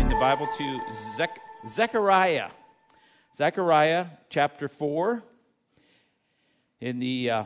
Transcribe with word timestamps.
in 0.00 0.08
the 0.08 0.14
Bible 0.14 0.48
to 0.56 0.80
Zech- 1.14 1.40
Zechariah. 1.68 2.48
Zechariah 3.36 4.06
chapter 4.30 4.66
4 4.66 5.22
in 6.80 6.98
the 6.98 7.30
uh, 7.30 7.44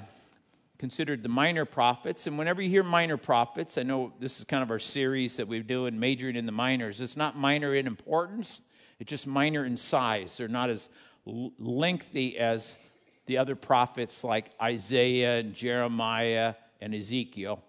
considered 0.79 1.25
the 1.25 1.29
minor 1.29 1.65
prophets. 1.65 2.29
And 2.29 2.39
whenever 2.39 2.63
you 2.63 2.71
hear 2.71 2.85
minor 2.85 3.17
prophets, 3.17 3.77
I 3.77 3.83
know 3.83 4.13
this 4.21 4.39
is 4.39 4.45
kind 4.45 4.63
of 4.63 4.71
our 4.71 4.79
series 4.79 5.37
that 5.39 5.49
we're 5.49 5.65
doing, 5.65 5.99
majoring 5.99 6.37
in 6.37 6.47
the 6.47 6.53
minors. 6.53 7.01
It's 7.01 7.17
not 7.17 7.37
minor 7.37 7.75
in 7.75 7.89
importance, 7.89 8.61
it's 9.01 9.11
just 9.11 9.27
minor 9.27 9.65
in 9.65 9.77
size. 9.77 10.37
They're 10.37 10.47
not 10.47 10.71
as 10.71 10.89
lengthy 11.27 12.39
as 12.39 12.79
the 13.27 13.39
other 13.39 13.57
prophets 13.57 14.23
like 14.23 14.53
Isaiah 14.63 15.39
and 15.39 15.55
Jeremiah 15.55 16.55
and 16.81 16.95
Ezekiel, 16.95 17.65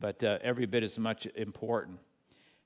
but 0.00 0.24
uh, 0.24 0.38
every 0.40 0.64
bit 0.64 0.82
as 0.82 0.98
much 0.98 1.26
important. 1.36 1.98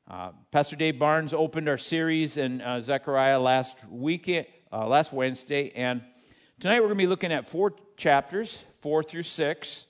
Uh, 0.06 0.32
Pastor 0.50 0.76
Dave 0.76 0.98
Barnes 0.98 1.32
opened 1.32 1.66
our 1.66 1.78
series 1.78 2.36
in 2.36 2.60
uh, 2.60 2.78
Zechariah 2.78 3.40
last 3.40 3.78
weekend, 3.88 4.44
uh, 4.70 4.86
last 4.86 5.14
Wednesday, 5.14 5.70
and 5.74 6.02
tonight 6.60 6.80
we're 6.80 6.88
going 6.88 6.98
to 6.98 7.02
be 7.04 7.06
looking 7.06 7.32
at 7.32 7.48
four 7.48 7.72
chapters, 7.96 8.58
four 8.82 9.02
through 9.02 9.22
six. 9.22 9.86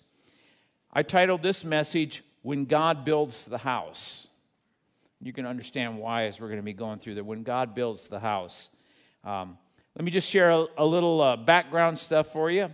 I 0.92 1.02
titled 1.02 1.42
this 1.42 1.64
message 1.64 2.22
"When 2.42 2.64
God 2.64 3.04
Builds 3.04 3.44
the 3.46 3.58
House." 3.58 4.28
You 5.20 5.32
can 5.32 5.46
understand 5.46 5.98
why 5.98 6.26
as 6.26 6.40
we're 6.40 6.46
going 6.46 6.60
to 6.60 6.62
be 6.62 6.74
going 6.74 7.00
through 7.00 7.16
there. 7.16 7.24
When 7.24 7.42
God 7.42 7.74
builds 7.74 8.06
the 8.06 8.20
house. 8.20 8.70
Um, 9.24 9.58
let 9.96 10.04
me 10.04 10.12
just 10.12 10.28
share 10.28 10.50
a, 10.50 10.66
a 10.78 10.86
little 10.86 11.20
uh, 11.20 11.36
background 11.38 11.98
stuff 11.98 12.28
for 12.28 12.52
you. 12.52 12.70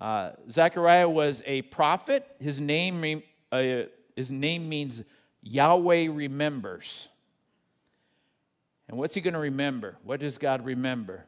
Uh, 0.00 0.32
Zechariah 0.48 1.08
was 1.08 1.42
a 1.46 1.62
prophet. 1.62 2.28
His 2.38 2.60
name, 2.60 3.22
uh, 3.50 3.82
his 4.14 4.30
name 4.30 4.68
means 4.68 5.02
Yahweh 5.46 6.08
remembers. 6.10 7.08
And 8.88 8.98
what's 8.98 9.14
he 9.14 9.20
going 9.20 9.34
to 9.34 9.40
remember? 9.40 9.96
What 10.02 10.20
does 10.20 10.38
God 10.38 10.64
remember? 10.64 11.24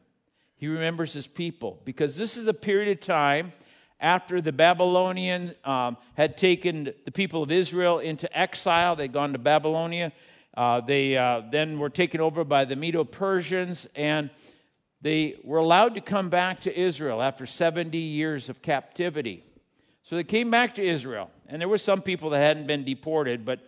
He 0.55 0.67
remembers 0.67 1.13
his 1.13 1.27
people 1.27 1.79
because 1.85 2.17
this 2.17 2.35
is 2.35 2.47
a 2.47 2.53
period 2.53 2.89
of 2.89 3.05
time 3.05 3.53
after 3.99 4.41
the 4.41 4.51
Babylonian 4.51 5.55
um, 5.63 5.97
had 6.15 6.37
taken 6.37 6.93
the 7.05 7.11
people 7.11 7.43
of 7.43 7.51
Israel 7.51 7.99
into 7.99 8.37
exile. 8.37 8.95
They'd 8.95 9.13
gone 9.13 9.33
to 9.33 9.39
Babylonia. 9.39 10.11
Uh, 10.55 10.81
they 10.81 11.15
uh, 11.15 11.43
then 11.49 11.79
were 11.79 11.89
taken 11.89 12.19
over 12.19 12.43
by 12.43 12.65
the 12.65 12.75
Medo 12.75 13.03
Persians, 13.03 13.87
and 13.95 14.29
they 15.01 15.37
were 15.43 15.59
allowed 15.59 15.95
to 15.95 16.01
come 16.01 16.29
back 16.29 16.61
to 16.61 16.77
Israel 16.77 17.21
after 17.21 17.45
70 17.45 17.97
years 17.97 18.49
of 18.49 18.61
captivity. 18.61 19.45
So 20.03 20.15
they 20.15 20.23
came 20.23 20.49
back 20.49 20.75
to 20.75 20.85
Israel, 20.85 21.29
and 21.47 21.61
there 21.61 21.69
were 21.69 21.77
some 21.77 22.01
people 22.01 22.31
that 22.31 22.39
hadn't 22.39 22.67
been 22.67 22.83
deported, 22.83 23.45
but 23.45 23.59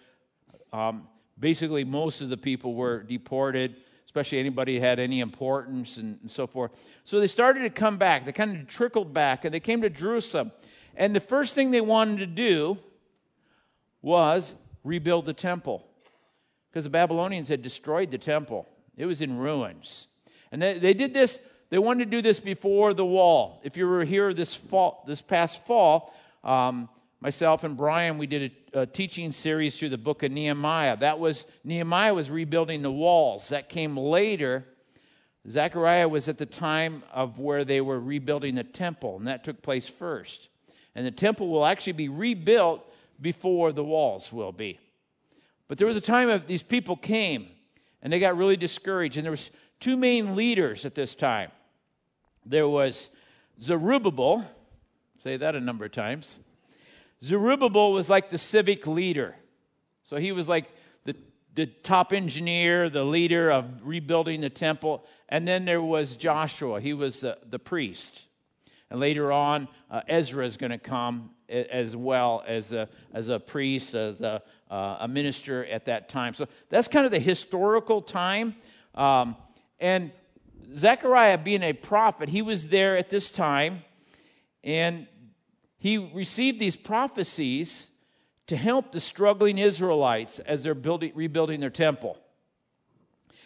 um, 0.73 1.07
basically, 1.39 1.83
most 1.83 2.21
of 2.21 2.29
the 2.29 2.37
people 2.37 2.75
were 2.75 3.03
deported, 3.03 3.75
especially 4.05 4.39
anybody 4.39 4.75
who 4.75 4.81
had 4.81 4.99
any 4.99 5.19
importance 5.19 5.97
and, 5.97 6.19
and 6.21 6.31
so 6.31 6.47
forth. 6.47 6.71
So 7.03 7.19
they 7.19 7.27
started 7.27 7.61
to 7.61 7.69
come 7.69 7.97
back. 7.97 8.25
They 8.25 8.31
kind 8.31 8.57
of 8.57 8.67
trickled 8.67 9.13
back, 9.13 9.45
and 9.45 9.53
they 9.53 9.59
came 9.59 9.81
to 9.81 9.89
Jerusalem. 9.89 10.51
And 10.95 11.15
the 11.15 11.19
first 11.19 11.53
thing 11.53 11.71
they 11.71 11.81
wanted 11.81 12.17
to 12.19 12.27
do 12.27 12.77
was 14.01 14.53
rebuild 14.83 15.25
the 15.25 15.33
temple 15.33 15.85
because 16.69 16.85
the 16.85 16.89
Babylonians 16.89 17.49
had 17.49 17.61
destroyed 17.61 18.11
the 18.11 18.17
temple, 18.17 18.67
it 18.95 19.05
was 19.05 19.21
in 19.21 19.37
ruins. 19.37 20.07
And 20.51 20.61
they, 20.61 20.79
they 20.79 20.93
did 20.93 21.13
this, 21.13 21.39
they 21.69 21.77
wanted 21.77 22.05
to 22.05 22.11
do 22.11 22.21
this 22.21 22.39
before 22.39 22.93
the 22.93 23.05
wall. 23.05 23.59
If 23.63 23.77
you 23.77 23.87
were 23.87 24.05
here 24.05 24.33
this 24.33 24.53
fall, 24.53 25.03
this 25.07 25.21
past 25.21 25.65
fall, 25.65 26.13
um, 26.43 26.89
myself 27.21 27.63
and 27.63 27.77
Brian, 27.77 28.17
we 28.17 28.27
did 28.27 28.51
a, 28.73 28.81
a, 28.81 28.85
teaching 28.85 29.31
series 29.31 29.77
through 29.77 29.89
the 29.89 29.97
book 29.97 30.23
of 30.23 30.31
Nehemiah. 30.31 30.97
That 30.97 31.19
was 31.19 31.45
Nehemiah 31.63 32.13
was 32.13 32.29
rebuilding 32.29 32.81
the 32.81 32.91
walls. 32.91 33.49
That 33.49 33.69
came 33.69 33.95
later. 33.95 34.65
Zechariah 35.47 36.09
was 36.09 36.27
at 36.27 36.37
the 36.37 36.45
time 36.45 37.03
of 37.11 37.39
where 37.39 37.63
they 37.63 37.81
were 37.81 37.99
rebuilding 37.99 38.55
the 38.55 38.63
temple, 38.63 39.17
and 39.17 39.27
that 39.27 39.43
took 39.43 39.61
place 39.61 39.87
first. 39.87 40.49
And 40.93 41.05
the 41.05 41.11
temple 41.11 41.49
will 41.49 41.65
actually 41.65 41.93
be 41.93 42.09
rebuilt 42.09 42.85
before 43.19 43.71
the 43.71 43.83
walls 43.83 44.33
will 44.33 44.51
be. 44.51 44.79
But 45.67 45.77
there 45.77 45.87
was 45.87 45.95
a 45.95 46.01
time 46.01 46.29
of 46.29 46.47
these 46.47 46.63
people 46.63 46.97
came 46.97 47.47
and 48.01 48.11
they 48.11 48.19
got 48.19 48.35
really 48.35 48.57
discouraged, 48.57 49.17
and 49.17 49.23
there 49.23 49.31
was 49.31 49.51
two 49.79 49.95
main 49.95 50.35
leaders 50.35 50.85
at 50.85 50.95
this 50.95 51.13
time. 51.13 51.51
There 52.45 52.67
was 52.67 53.09
Zerubbabel, 53.61 54.43
say 55.19 55.37
that 55.37 55.55
a 55.55 55.59
number 55.59 55.85
of 55.85 55.91
times. 55.91 56.39
Zerubbabel 57.23 57.93
was 57.93 58.09
like 58.09 58.29
the 58.29 58.37
civic 58.37 58.87
leader. 58.87 59.35
So 60.03 60.17
he 60.17 60.31
was 60.31 60.49
like 60.49 60.73
the, 61.03 61.15
the 61.53 61.67
top 61.67 62.13
engineer, 62.13 62.89
the 62.89 63.03
leader 63.03 63.51
of 63.51 63.65
rebuilding 63.83 64.41
the 64.41 64.49
temple. 64.49 65.05
And 65.29 65.47
then 65.47 65.65
there 65.65 65.81
was 65.81 66.15
Joshua, 66.15 66.81
he 66.81 66.93
was 66.93 67.21
the, 67.21 67.59
priest. 67.59 68.21
And 68.89 68.99
later 68.99 69.31
on, 69.31 69.67
uh, 69.89 70.01
Ezra 70.07 70.45
is 70.45 70.57
going 70.57 70.71
to 70.71 70.77
come 70.77 71.31
as 71.47 71.95
well 71.95 72.43
as 72.47 72.73
a, 72.73 72.89
as 73.13 73.29
a 73.29 73.39
priest, 73.39 73.93
as 73.93 74.21
a, 74.21 74.41
uh, 74.69 74.97
a 75.01 75.07
minister 75.07 75.65
at 75.65 75.85
that 75.85 76.09
time. 76.09 76.33
So 76.33 76.47
that's 76.69 76.87
kind 76.87 77.05
of 77.05 77.11
the 77.11 77.19
historical 77.19 78.01
time. 78.01 78.55
Um, 78.95 79.35
and 79.79 80.11
Zechariah, 80.75 81.37
being 81.37 81.63
a 81.63 81.73
prophet, 81.73 82.29
he 82.29 82.41
was 82.41 82.69
there 82.69 82.97
at 82.97 83.09
this 83.09 83.31
time. 83.31 83.83
And 84.63 85.07
he 85.81 85.97
received 85.97 86.59
these 86.59 86.75
prophecies 86.75 87.89
to 88.45 88.55
help 88.55 88.91
the 88.91 88.99
struggling 88.99 89.57
Israelites 89.57 90.37
as 90.37 90.61
they're 90.61 90.75
building, 90.75 91.11
rebuilding 91.15 91.59
their 91.59 91.71
temple. 91.71 92.19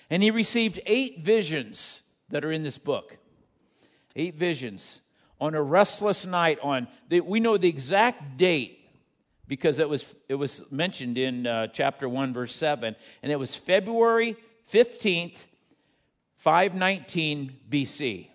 And 0.10 0.22
he 0.22 0.32
received 0.32 0.82
eight 0.86 1.20
visions 1.20 2.02
that 2.28 2.44
are 2.44 2.52
in 2.52 2.62
this 2.64 2.78
book. 2.78 3.16
Eight 4.18 4.36
visions 4.36 5.02
on 5.40 5.56
a 5.56 5.64
restless 5.64 6.26
night 6.26 6.60
on 6.62 6.90
the, 7.08 7.22
we 7.22 7.40
know 7.40 7.56
the 7.56 7.70
exact 7.70 8.36
date 8.36 8.86
because 9.48 9.80
it 9.80 9.88
was 9.88 10.14
it 10.28 10.36
was 10.36 10.62
mentioned 10.70 11.18
in 11.18 11.48
uh, 11.48 11.68
chapter 11.68 12.10
1 12.10 12.34
verse 12.34 12.54
7 12.54 12.98
and 13.24 13.32
it 13.32 13.38
was 13.38 13.56
February 13.56 14.36
15th 14.74 15.46
519 16.36 17.56
BC. 17.70 18.28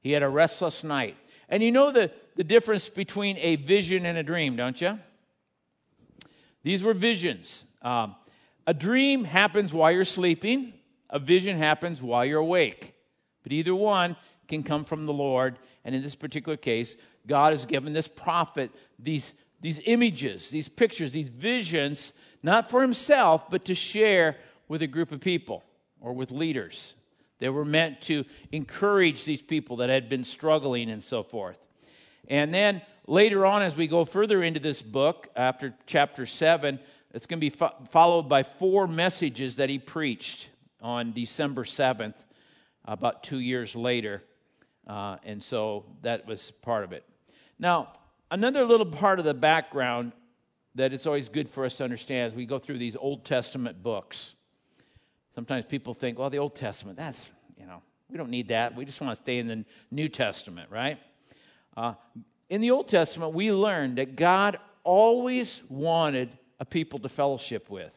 He 0.00 0.12
had 0.12 0.22
a 0.22 0.28
restless 0.28 0.82
night. 0.82 1.16
And 1.50 1.62
you 1.62 1.70
know 1.70 1.92
the 1.92 2.10
the 2.36 2.44
difference 2.44 2.88
between 2.88 3.36
a 3.38 3.56
vision 3.56 4.06
and 4.06 4.16
a 4.16 4.22
dream, 4.22 4.56
don't 4.56 4.80
you? 4.80 4.98
These 6.62 6.82
were 6.82 6.94
visions. 6.94 7.64
Um, 7.82 8.14
a 8.66 8.74
dream 8.74 9.24
happens 9.24 9.72
while 9.72 9.90
you're 9.90 10.04
sleeping, 10.04 10.74
a 11.08 11.18
vision 11.18 11.58
happens 11.58 12.02
while 12.02 12.24
you're 12.24 12.40
awake. 12.40 12.94
But 13.42 13.52
either 13.52 13.74
one 13.74 14.16
can 14.48 14.62
come 14.62 14.84
from 14.84 15.06
the 15.06 15.12
Lord. 15.12 15.58
And 15.84 15.94
in 15.94 16.02
this 16.02 16.16
particular 16.16 16.56
case, 16.56 16.96
God 17.26 17.52
has 17.52 17.64
given 17.64 17.92
this 17.92 18.08
prophet 18.08 18.70
these, 18.98 19.34
these 19.60 19.80
images, 19.86 20.50
these 20.50 20.68
pictures, 20.68 21.12
these 21.12 21.28
visions, 21.28 22.12
not 22.42 22.68
for 22.68 22.82
himself, 22.82 23.48
but 23.48 23.64
to 23.66 23.74
share 23.74 24.36
with 24.68 24.82
a 24.82 24.86
group 24.86 25.12
of 25.12 25.20
people 25.20 25.62
or 26.00 26.12
with 26.12 26.30
leaders. 26.30 26.96
They 27.38 27.48
were 27.48 27.64
meant 27.64 28.00
to 28.02 28.24
encourage 28.50 29.24
these 29.24 29.42
people 29.42 29.76
that 29.76 29.90
had 29.90 30.08
been 30.08 30.24
struggling 30.24 30.90
and 30.90 31.04
so 31.04 31.22
forth. 31.22 31.65
And 32.28 32.52
then 32.52 32.82
later 33.06 33.46
on, 33.46 33.62
as 33.62 33.76
we 33.76 33.86
go 33.86 34.04
further 34.04 34.42
into 34.42 34.60
this 34.60 34.82
book, 34.82 35.28
after 35.36 35.74
chapter 35.86 36.26
7, 36.26 36.78
it's 37.14 37.26
going 37.26 37.38
to 37.38 37.40
be 37.40 37.50
fo- 37.50 37.74
followed 37.90 38.28
by 38.28 38.42
four 38.42 38.86
messages 38.86 39.56
that 39.56 39.70
he 39.70 39.78
preached 39.78 40.48
on 40.82 41.12
December 41.12 41.64
7th, 41.64 42.14
about 42.84 43.22
two 43.22 43.40
years 43.40 43.74
later. 43.74 44.22
Uh, 44.86 45.16
and 45.24 45.42
so 45.42 45.84
that 46.02 46.26
was 46.26 46.50
part 46.50 46.84
of 46.84 46.92
it. 46.92 47.04
Now, 47.58 47.92
another 48.30 48.64
little 48.64 48.86
part 48.86 49.18
of 49.18 49.24
the 49.24 49.34
background 49.34 50.12
that 50.74 50.92
it's 50.92 51.06
always 51.06 51.28
good 51.28 51.48
for 51.48 51.64
us 51.64 51.74
to 51.76 51.84
understand 51.84 52.26
as 52.28 52.34
we 52.34 52.46
go 52.46 52.58
through 52.58 52.78
these 52.78 52.96
Old 52.96 53.24
Testament 53.24 53.82
books. 53.82 54.34
Sometimes 55.34 55.64
people 55.64 55.94
think, 55.94 56.18
well, 56.18 56.30
the 56.30 56.38
Old 56.38 56.54
Testament, 56.54 56.98
that's, 56.98 57.28
you 57.58 57.66
know, 57.66 57.82
we 58.08 58.16
don't 58.16 58.30
need 58.30 58.48
that. 58.48 58.76
We 58.76 58.84
just 58.84 59.00
want 59.00 59.16
to 59.16 59.22
stay 59.22 59.38
in 59.38 59.48
the 59.48 59.64
New 59.90 60.08
Testament, 60.08 60.70
right? 60.70 60.98
Uh, 61.76 61.94
in 62.48 62.60
the 62.60 62.70
Old 62.70 62.88
Testament, 62.88 63.34
we 63.34 63.52
learned 63.52 63.98
that 63.98 64.16
God 64.16 64.58
always 64.84 65.60
wanted 65.68 66.30
a 66.58 66.64
people 66.64 66.98
to 67.00 67.08
fellowship 67.08 67.68
with. 67.68 67.92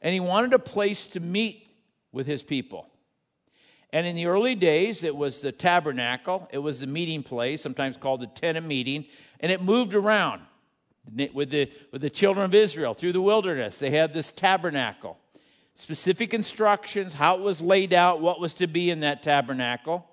And 0.00 0.14
he 0.14 0.20
wanted 0.20 0.54
a 0.54 0.58
place 0.58 1.06
to 1.08 1.20
meet 1.20 1.68
with 2.12 2.26
his 2.26 2.42
people. 2.42 2.86
And 3.92 4.06
in 4.06 4.14
the 4.14 4.26
early 4.26 4.54
days, 4.54 5.02
it 5.02 5.16
was 5.16 5.40
the 5.40 5.52
tabernacle, 5.52 6.48
it 6.52 6.58
was 6.58 6.80
the 6.80 6.86
meeting 6.86 7.22
place, 7.22 7.60
sometimes 7.60 7.96
called 7.96 8.20
the 8.20 8.28
tent 8.28 8.56
of 8.56 8.64
meeting, 8.64 9.06
and 9.40 9.50
it 9.50 9.60
moved 9.60 9.94
around 9.94 10.42
with 11.34 11.50
the, 11.50 11.70
with 11.90 12.00
the 12.00 12.10
children 12.10 12.44
of 12.44 12.54
Israel 12.54 12.94
through 12.94 13.12
the 13.12 13.20
wilderness. 13.20 13.78
They 13.78 13.90
had 13.90 14.12
this 14.12 14.30
tabernacle, 14.30 15.18
specific 15.74 16.32
instructions, 16.32 17.14
how 17.14 17.36
it 17.36 17.40
was 17.40 17.60
laid 17.60 17.92
out, 17.92 18.20
what 18.20 18.40
was 18.40 18.52
to 18.54 18.68
be 18.68 18.90
in 18.90 19.00
that 19.00 19.24
tabernacle. 19.24 20.06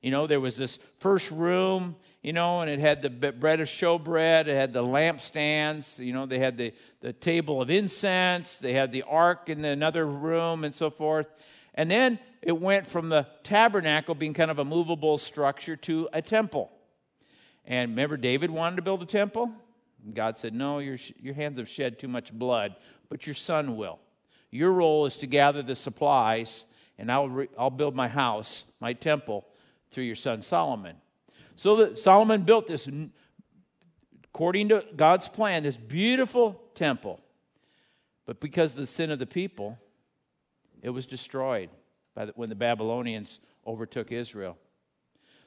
You 0.00 0.10
know, 0.10 0.26
there 0.26 0.40
was 0.40 0.56
this 0.56 0.78
first 0.98 1.30
room, 1.30 1.96
you 2.22 2.32
know, 2.32 2.60
and 2.60 2.70
it 2.70 2.80
had 2.80 3.02
the 3.02 3.10
bread 3.10 3.60
of 3.60 3.68
showbread, 3.68 4.46
it 4.46 4.54
had 4.54 4.72
the 4.72 4.82
lampstands, 4.82 5.98
you 5.98 6.12
know, 6.12 6.26
they 6.26 6.38
had 6.38 6.56
the, 6.56 6.72
the 7.00 7.12
table 7.12 7.60
of 7.60 7.70
incense, 7.70 8.58
they 8.58 8.72
had 8.72 8.92
the 8.92 9.02
ark 9.02 9.48
in 9.48 9.64
another 9.64 10.06
room, 10.06 10.64
and 10.64 10.74
so 10.74 10.90
forth. 10.90 11.26
And 11.74 11.90
then 11.90 12.18
it 12.42 12.58
went 12.58 12.86
from 12.86 13.08
the 13.10 13.26
tabernacle 13.42 14.14
being 14.14 14.34
kind 14.34 14.50
of 14.50 14.58
a 14.58 14.64
movable 14.64 15.18
structure 15.18 15.76
to 15.76 16.08
a 16.12 16.22
temple. 16.22 16.70
And 17.64 17.90
remember, 17.90 18.16
David 18.16 18.50
wanted 18.50 18.76
to 18.76 18.82
build 18.82 19.02
a 19.02 19.06
temple? 19.06 19.52
God 20.14 20.38
said, 20.38 20.54
No, 20.54 20.78
your, 20.78 20.96
your 21.20 21.34
hands 21.34 21.58
have 21.58 21.68
shed 21.68 21.98
too 21.98 22.08
much 22.08 22.32
blood, 22.32 22.74
but 23.08 23.26
your 23.26 23.34
son 23.34 23.76
will. 23.76 23.98
Your 24.50 24.72
role 24.72 25.06
is 25.06 25.16
to 25.16 25.26
gather 25.26 25.62
the 25.62 25.76
supplies, 25.76 26.64
and 26.98 27.12
I'll, 27.12 27.28
re- 27.28 27.48
I'll 27.58 27.70
build 27.70 27.94
my 27.94 28.08
house, 28.08 28.64
my 28.80 28.94
temple, 28.94 29.46
through 29.90 30.04
your 30.04 30.16
son 30.16 30.42
Solomon. 30.42 30.96
So 31.56 31.76
that 31.76 31.98
Solomon 31.98 32.42
built 32.42 32.66
this, 32.66 32.88
according 34.32 34.70
to 34.70 34.84
God's 34.96 35.28
plan, 35.28 35.62
this 35.62 35.76
beautiful 35.76 36.60
temple. 36.74 37.20
But 38.24 38.40
because 38.40 38.72
of 38.72 38.78
the 38.78 38.86
sin 38.86 39.10
of 39.10 39.18
the 39.18 39.26
people, 39.26 39.78
it 40.82 40.90
was 40.90 41.06
destroyed 41.06 41.68
by 42.14 42.26
the, 42.26 42.32
when 42.36 42.48
the 42.48 42.54
Babylonians 42.54 43.40
overtook 43.66 44.12
Israel. 44.12 44.56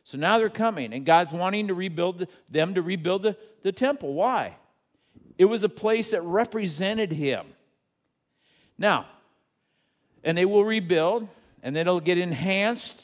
So 0.03 0.17
now 0.17 0.37
they're 0.37 0.49
coming, 0.49 0.93
and 0.93 1.05
God's 1.05 1.31
wanting 1.31 1.67
to 1.69 1.73
rebuild 1.73 2.19
the, 2.19 2.27
them 2.49 2.73
to 2.73 2.81
rebuild 2.81 3.23
the, 3.23 3.37
the 3.61 3.71
temple. 3.71 4.13
Why? 4.13 4.57
It 5.37 5.45
was 5.45 5.63
a 5.63 5.69
place 5.69 6.11
that 6.11 6.21
represented 6.21 7.13
Him. 7.13 7.45
Now, 8.77 9.07
and 10.23 10.37
they 10.37 10.45
will 10.45 10.65
rebuild, 10.65 11.27
and 11.61 11.75
then 11.75 11.87
it'll 11.87 11.99
get 11.99 12.17
enhanced. 12.17 13.01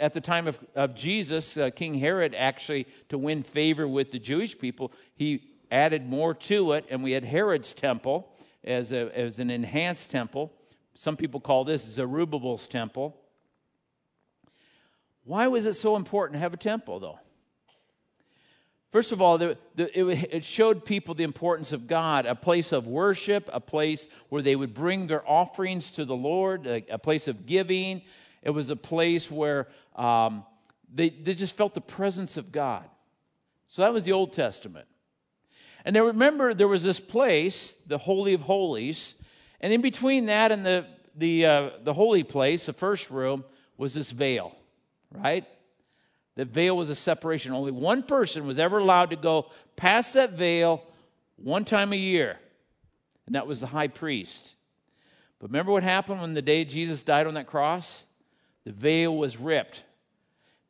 At 0.00 0.14
the 0.14 0.20
time 0.20 0.46
of, 0.46 0.58
of 0.74 0.94
Jesus, 0.94 1.56
uh, 1.56 1.70
King 1.70 1.94
Herod 1.94 2.34
actually, 2.34 2.86
to 3.08 3.18
win 3.18 3.42
favor 3.42 3.86
with 3.86 4.10
the 4.10 4.18
Jewish 4.18 4.58
people, 4.58 4.92
he 5.14 5.42
added 5.70 6.08
more 6.08 6.34
to 6.34 6.72
it, 6.72 6.86
and 6.90 7.02
we 7.02 7.12
had 7.12 7.24
Herod's 7.24 7.74
temple 7.74 8.32
as, 8.64 8.92
a, 8.92 9.16
as 9.16 9.38
an 9.38 9.50
enhanced 9.50 10.10
temple. 10.10 10.52
Some 10.94 11.16
people 11.16 11.40
call 11.40 11.64
this 11.64 11.84
Zerubbabel's 11.84 12.66
temple. 12.66 13.16
Why 15.24 15.46
was 15.46 15.66
it 15.66 15.74
so 15.74 15.96
important 15.96 16.36
to 16.36 16.40
have 16.40 16.54
a 16.54 16.58
temple, 16.58 17.00
though? 17.00 17.18
First 18.90 19.12
of 19.12 19.20
all, 19.20 19.36
the, 19.36 19.58
the, 19.74 19.98
it, 19.98 20.28
it, 20.32 20.44
showed 20.44 20.86
people 20.86 21.14
the 21.14 21.24
importance 21.24 21.72
of 21.72 21.86
God, 21.86 22.24
a 22.24 22.34
place 22.34 22.72
of 22.72 22.86
worship, 22.86 23.50
a 23.52 23.60
place 23.60 24.08
where 24.30 24.40
they 24.40 24.56
would 24.56 24.72
bring 24.72 25.06
their 25.06 25.28
offerings 25.28 25.90
to 25.92 26.06
the 26.06 26.16
Lord, 26.16 26.66
a, 26.66 26.82
a 26.88 26.98
place 26.98 27.28
of 27.28 27.44
giving. 27.44 28.00
It 28.48 28.54
was 28.54 28.70
a 28.70 28.76
place 28.76 29.30
where 29.30 29.68
um, 29.94 30.44
they, 30.92 31.10
they 31.10 31.34
just 31.34 31.54
felt 31.54 31.74
the 31.74 31.80
presence 31.80 32.36
of 32.36 32.50
God. 32.50 32.84
So 33.66 33.82
that 33.82 33.92
was 33.92 34.04
the 34.04 34.12
Old 34.12 34.32
Testament. 34.32 34.86
And 35.84 35.94
now 35.94 36.06
remember, 36.06 36.54
there 36.54 36.68
was 36.68 36.82
this 36.82 36.98
place, 36.98 37.76
the 37.86 37.98
Holy 37.98 38.32
of 38.32 38.42
Holies, 38.42 39.14
and 39.60 39.72
in 39.72 39.82
between 39.82 40.26
that 40.26 40.52
and 40.52 40.64
the, 40.64 40.86
the, 41.14 41.46
uh, 41.46 41.70
the 41.82 41.92
holy 41.92 42.22
place, 42.22 42.66
the 42.66 42.72
first 42.72 43.10
room, 43.10 43.44
was 43.76 43.94
this 43.94 44.10
veil 44.10 44.54
right? 45.12 45.44
The 46.36 46.44
veil 46.44 46.76
was 46.76 46.90
a 46.90 46.94
separation. 46.94 47.52
Only 47.52 47.72
one 47.72 48.02
person 48.02 48.46
was 48.46 48.58
ever 48.58 48.78
allowed 48.78 49.10
to 49.10 49.16
go 49.16 49.50
past 49.76 50.14
that 50.14 50.32
veil 50.32 50.82
one 51.36 51.64
time 51.64 51.92
a 51.92 51.96
year, 51.96 52.38
and 53.26 53.34
that 53.34 53.46
was 53.46 53.60
the 53.60 53.66
high 53.68 53.88
priest. 53.88 54.54
But 55.38 55.50
remember 55.50 55.72
what 55.72 55.82
happened 55.82 56.20
when 56.20 56.34
the 56.34 56.42
day 56.42 56.64
Jesus 56.64 57.02
died 57.02 57.26
on 57.26 57.34
that 57.34 57.46
cross? 57.46 58.04
The 58.68 58.74
veil 58.74 59.16
was 59.16 59.38
ripped. 59.38 59.82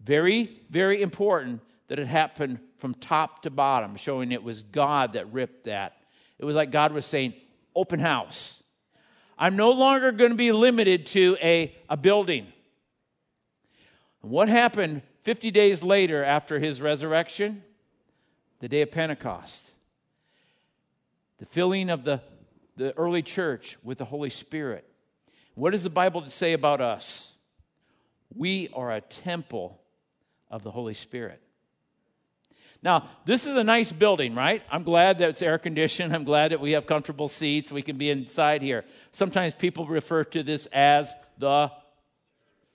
Very, 0.01 0.61
very 0.71 1.03
important 1.03 1.63
that 1.89 1.99
it 1.99 2.07
happened 2.07 2.61
from 2.77 2.95
top 2.95 3.43
to 3.43 3.51
bottom, 3.51 3.97
showing 3.97 4.31
it 4.31 4.45
was 4.45 4.63
God 4.63 5.15
that 5.15 5.33
ripped 5.33 5.65
that. 5.65 5.97
It 6.39 6.45
was 6.45 6.55
like 6.55 6.71
God 6.71 6.93
was 6.93 7.05
saying, 7.05 7.35
Open 7.75 7.99
house. 7.99 8.63
I'm 9.37 9.57
no 9.57 9.73
longer 9.73 10.13
going 10.13 10.31
to 10.31 10.37
be 10.37 10.53
limited 10.53 11.07
to 11.07 11.37
a, 11.43 11.75
a 11.91 11.97
building. 11.97 12.47
And 14.23 14.31
what 14.31 14.49
happened 14.49 15.03
50 15.25 15.51
days 15.51 15.83
later 15.83 16.23
after 16.23 16.61
his 16.61 16.81
resurrection? 16.81 17.65
The 18.61 18.69
day 18.69 18.83
of 18.83 18.93
Pentecost. 18.93 19.73
The 21.39 21.47
filling 21.47 21.91
of 21.91 22.05
the, 22.05 22.23
the 22.77 22.97
early 22.97 23.23
church 23.23 23.77
with 23.83 23.99
the 23.99 24.05
Holy 24.05 24.31
Spirit. 24.31 24.89
What 25.57 25.71
does 25.71 25.83
the 25.83 25.91
Bible 25.91 26.25
say 26.29 26.53
about 26.53 26.81
us? 26.81 27.35
We 28.35 28.69
are 28.75 28.93
a 28.93 29.01
temple 29.01 29.81
of 30.51 30.63
the 30.63 30.71
Holy 30.71 30.95
Spirit. 30.95 31.41
Now, 32.83 33.11
this 33.25 33.47
is 33.47 33.57
a 33.57 33.65
nice 33.65 33.91
building, 33.91 34.35
right? 34.35 34.63
I'm 34.71 34.85
glad 34.85 35.19
that 35.19 35.31
it's 35.31 35.43
air 35.43 35.59
conditioned. 35.59 36.15
I'm 36.15 36.25
glad 36.25 36.53
that 36.53 36.61
we 36.61 36.73
have 36.73 36.87
comfortable 36.87 37.27
seats. 37.27 37.73
We 37.73 37.83
can 37.83 37.99
be 37.99 38.09
inside 38.09 38.63
here. 38.63 38.85
Sometimes 39.11 39.53
people 39.53 39.87
refer 39.87 40.23
to 40.25 40.45
this 40.45 40.67
as 40.67 41.13
the 41.39 41.73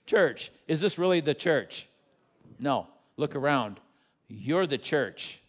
church. 0.06 0.52
Is 0.68 0.80
this 0.80 0.98
really 0.98 1.20
the 1.20 1.34
church? 1.34 1.86
No. 2.58 2.86
Look 3.16 3.34
around. 3.34 3.80
You're 4.28 4.66
the 4.66 4.78
church. 4.78 5.40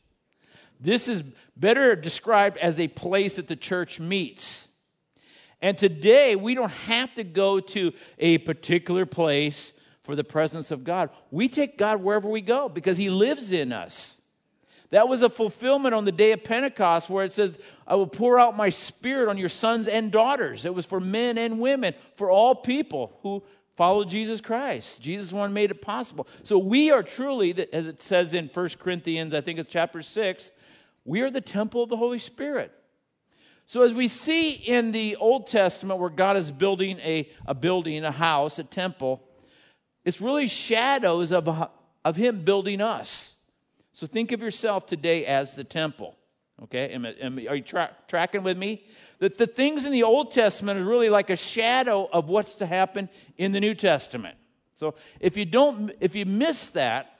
This 0.79 1.07
is 1.07 1.23
better 1.57 1.95
described 1.95 2.57
as 2.57 2.79
a 2.79 2.87
place 2.87 3.35
that 3.35 3.47
the 3.47 3.55
church 3.55 3.99
meets. 3.99 4.69
And 5.61 5.77
today, 5.77 6.35
we 6.35 6.53
don't 6.53 6.71
have 6.71 7.13
to 7.15 7.23
go 7.23 7.59
to 7.59 7.91
a 8.19 8.37
particular 8.39 9.05
place 9.05 9.73
for 10.05 10.15
the 10.15 10.23
presence 10.23 10.71
of 10.71 10.83
God. 10.83 11.09
We 11.31 11.49
take 11.49 11.77
God 11.77 12.01
wherever 12.01 12.29
we 12.29 12.41
go 12.41 12.69
because 12.69 12.97
He 12.97 13.09
lives 13.09 13.51
in 13.51 13.73
us. 13.73 14.21
That 14.91 15.09
was 15.09 15.23
a 15.23 15.29
fulfillment 15.29 15.95
on 15.95 16.05
the 16.05 16.11
day 16.11 16.31
of 16.31 16.43
Pentecost 16.43 17.09
where 17.09 17.25
it 17.25 17.33
says, 17.33 17.57
I 17.87 17.95
will 17.95 18.07
pour 18.07 18.39
out 18.39 18.55
my 18.55 18.69
spirit 18.69 19.29
on 19.29 19.37
your 19.37 19.49
sons 19.49 19.87
and 19.87 20.11
daughters. 20.11 20.63
It 20.63 20.75
was 20.75 20.85
for 20.85 20.99
men 20.99 21.37
and 21.37 21.59
women, 21.59 21.95
for 22.15 22.29
all 22.29 22.53
people 22.53 23.17
who 23.23 23.43
follow 23.75 24.05
Jesus 24.05 24.41
Christ. 24.41 25.01
Jesus 25.01 25.33
one 25.33 25.53
made 25.53 25.71
it 25.71 25.81
possible. 25.81 26.27
So 26.43 26.59
we 26.59 26.91
are 26.91 27.03
truly, 27.03 27.67
as 27.73 27.87
it 27.87 28.01
says 28.01 28.33
in 28.33 28.49
1 28.53 28.69
Corinthians, 28.79 29.33
I 29.33 29.41
think 29.41 29.59
it's 29.59 29.69
chapter 29.69 30.01
6, 30.01 30.51
we 31.03 31.21
are 31.21 31.31
the 31.31 31.41
temple 31.41 31.83
of 31.83 31.89
the 31.89 31.97
Holy 31.97 32.19
Spirit. 32.19 32.71
So 33.65 33.81
as 33.81 33.93
we 33.93 34.07
see 34.07 34.51
in 34.51 34.91
the 34.91 35.15
Old 35.15 35.47
Testament 35.47 35.99
where 35.99 36.11
God 36.11 36.37
is 36.37 36.51
building 36.51 36.99
a, 36.99 37.27
a 37.47 37.55
building, 37.55 38.05
a 38.05 38.11
house, 38.11 38.59
a 38.59 38.63
temple, 38.63 39.23
it's 40.05 40.21
really 40.21 40.47
shadows 40.47 41.31
of, 41.31 41.49
of 42.05 42.15
him 42.15 42.41
building 42.41 42.79
us. 42.79 43.35
So 43.91 44.07
think 44.07 44.31
of 44.31 44.41
yourself 44.41 44.85
today 44.85 45.25
as 45.25 45.55
the 45.55 45.63
temple. 45.63 46.15
Okay, 46.63 46.89
am, 46.93 47.05
am, 47.05 47.37
are 47.37 47.55
you 47.55 47.61
tra- 47.61 47.91
tracking 48.07 48.43
with 48.43 48.57
me? 48.57 48.83
That 49.19 49.37
the 49.37 49.47
things 49.47 49.85
in 49.85 49.91
the 49.91 50.03
Old 50.03 50.31
Testament 50.31 50.79
are 50.79 50.85
really 50.85 51.09
like 51.09 51.29
a 51.29 51.35
shadow 51.35 52.07
of 52.13 52.29
what's 52.29 52.55
to 52.55 52.65
happen 52.65 53.09
in 53.37 53.51
the 53.51 53.59
New 53.59 53.73
Testament. 53.73 54.37
So 54.73 54.95
if 55.19 55.35
you 55.35 55.45
don't, 55.45 55.91
if 55.99 56.15
you 56.15 56.25
miss 56.25 56.69
that, 56.71 57.11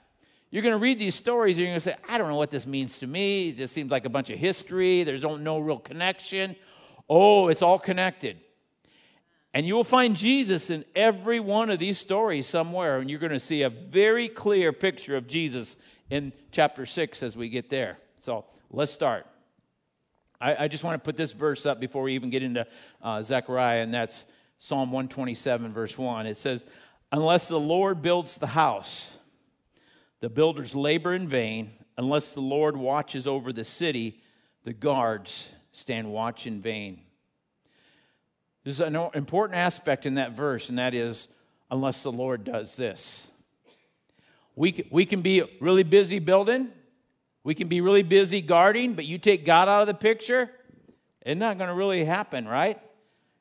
you're 0.52 0.62
going 0.62 0.74
to 0.74 0.80
read 0.80 1.00
these 1.00 1.16
stories 1.16 1.58
and 1.58 1.64
you're 1.64 1.72
going 1.72 1.82
to 1.82 1.84
say, 1.84 1.96
I 2.08 2.18
don't 2.18 2.30
know 2.30 2.36
what 2.36 2.52
this 2.52 2.66
means 2.66 3.00
to 3.00 3.08
me. 3.08 3.50
It 3.50 3.58
just 3.58 3.74
seems 3.74 3.92
like 3.92 4.06
a 4.06 4.10
bunch 4.10 4.30
of 4.30 4.40
history. 4.40 5.04
There's 5.04 5.24
no, 5.24 5.36
no 5.36 5.60
real 5.60 5.80
connection. 5.80 6.56
Oh, 7.10 7.50
it's 7.50 7.62
all 7.62 7.80
connected. 7.80 8.38
And 9.56 9.66
you 9.66 9.74
will 9.74 9.86
find 9.86 10.18
Jesus 10.18 10.70
in 10.70 10.84
every 10.98 11.40
one 11.40 11.70
of 11.70 11.80
these 11.80 11.98
stories 11.98 12.46
somewhere, 12.46 13.00
and 13.00 13.10
you're 13.10 13.22
going 13.22 13.32
to 13.32 13.40
see 13.40 13.62
a 13.62 13.70
very 13.70 14.28
clear 14.28 14.74
picture 14.74 15.16
of 15.16 15.28
Jesus 15.28 15.78
in 16.10 16.34
chapter 16.52 16.86
6 16.86 17.24
as 17.24 17.38
we 17.38 17.48
get 17.48 17.70
there. 17.70 17.98
So 18.20 18.44
let's 18.70 18.92
start. 18.92 19.26
I, 20.42 20.66
I, 20.66 20.68
just 20.68 20.84
want 20.84 21.02
to 21.02 21.06
put 21.06 21.16
this 21.16 21.32
verse 21.32 21.66
up 21.66 21.80
before 21.80 22.04
we 22.04 22.16
even 22.16 22.30
get 22.30 22.44
into 22.44 22.68
uh, 23.02 23.24
Zechariah, 23.24 23.82
and 23.82 23.94
that's 23.94 24.26
Psalm 24.58 24.92
127, 24.92 25.72
verse 25.72 25.98
1. 25.98 26.28
It 26.28 26.36
says, 26.36 26.66
Unless 27.14 27.48
the 27.48 27.60
Lord 27.60 28.02
builds 28.02 28.36
the 28.36 28.48
house, 28.48 29.08
the 30.20 30.30
builders 30.30 30.76
labor 30.76 31.14
in 31.14 31.30
vain. 31.30 31.72
Unless 31.98 32.34
the 32.34 32.42
Lord 32.42 32.76
watches 32.76 33.26
over 33.26 33.54
the 33.54 33.64
city, 33.64 34.20
the 34.66 34.74
guards 34.74 35.48
stand 35.72 36.12
watch 36.12 36.46
in 36.46 36.60
vain. 36.60 37.05
There's 38.66 38.82
an 38.82 38.96
important 39.14 39.60
aspect 39.60 40.08
in 40.08 40.16
that 40.16 40.32
verse, 40.32 40.70
and 40.70 40.80
that 40.80 40.96
is, 40.96 41.28
unless 41.70 42.02
the 42.02 42.12
Lord 42.12 42.44
does 42.44 42.76
this. 42.76 43.32
We, 44.56 44.88
we 44.90 45.06
can 45.06 45.22
be 45.22 45.44
really 45.62 45.84
busy 45.84 46.18
building, 46.18 46.70
we 47.44 47.54
can 47.54 47.68
be 47.68 47.80
really 47.80 48.02
busy 48.02 48.42
guarding, 48.42 48.94
but 48.94 49.06
you 49.06 49.20
take 49.20 49.46
God 49.46 49.68
out 49.68 49.82
of 49.82 49.88
the 49.88 49.94
picture, 49.94 50.50
it's 51.22 51.40
not 51.40 51.60
going 51.60 51.68
to 51.68 51.76
really 51.76 52.06
happen, 52.06 52.48
right? 52.48 52.80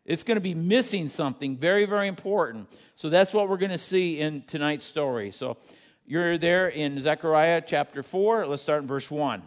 It's 0.05 0.25
going 0.25 0.37
to 0.37 0.43
be 0.43 0.55
missing 0.55 1.09
something 1.09 1.57
very, 1.57 1.87
very 1.87 2.09
important. 2.09 2.69
So 2.95 3.09
that's 3.09 3.33
what 3.33 3.49
we're 3.49 3.57
going 3.57 3.71
to 3.71 3.79
see 3.79 4.21
in 4.21 4.43
tonight's 4.43 4.85
story. 4.85 5.31
So 5.31 5.57
you're 6.05 6.37
there 6.37 6.69
in 6.69 7.01
Zechariah 7.01 7.63
chapter 7.67 8.03
4. 8.03 8.47
Let's 8.47 8.61
start 8.61 8.83
in 8.83 8.89
verse 8.89 9.11
1. 9.11 9.43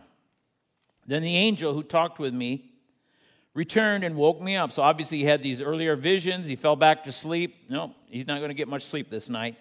Then 1.05 1.21
the 1.21 1.35
angel 1.35 1.75
who 1.75 1.83
talked 1.83 2.17
with 2.17 2.33
me 2.33 2.66
returned 3.57 4.03
and 4.03 4.15
woke 4.15 4.39
me 4.39 4.55
up. 4.55 4.71
So 4.71 4.83
obviously 4.83 5.17
he 5.17 5.23
had 5.23 5.41
these 5.41 5.63
earlier 5.63 5.95
visions. 5.95 6.45
He 6.45 6.55
fell 6.55 6.75
back 6.75 7.05
to 7.05 7.11
sleep. 7.11 7.55
No, 7.69 7.95
he's 8.07 8.27
not 8.27 8.37
going 8.37 8.49
to 8.49 8.53
get 8.53 8.67
much 8.67 8.85
sleep 8.85 9.09
this 9.09 9.29
night. 9.29 9.55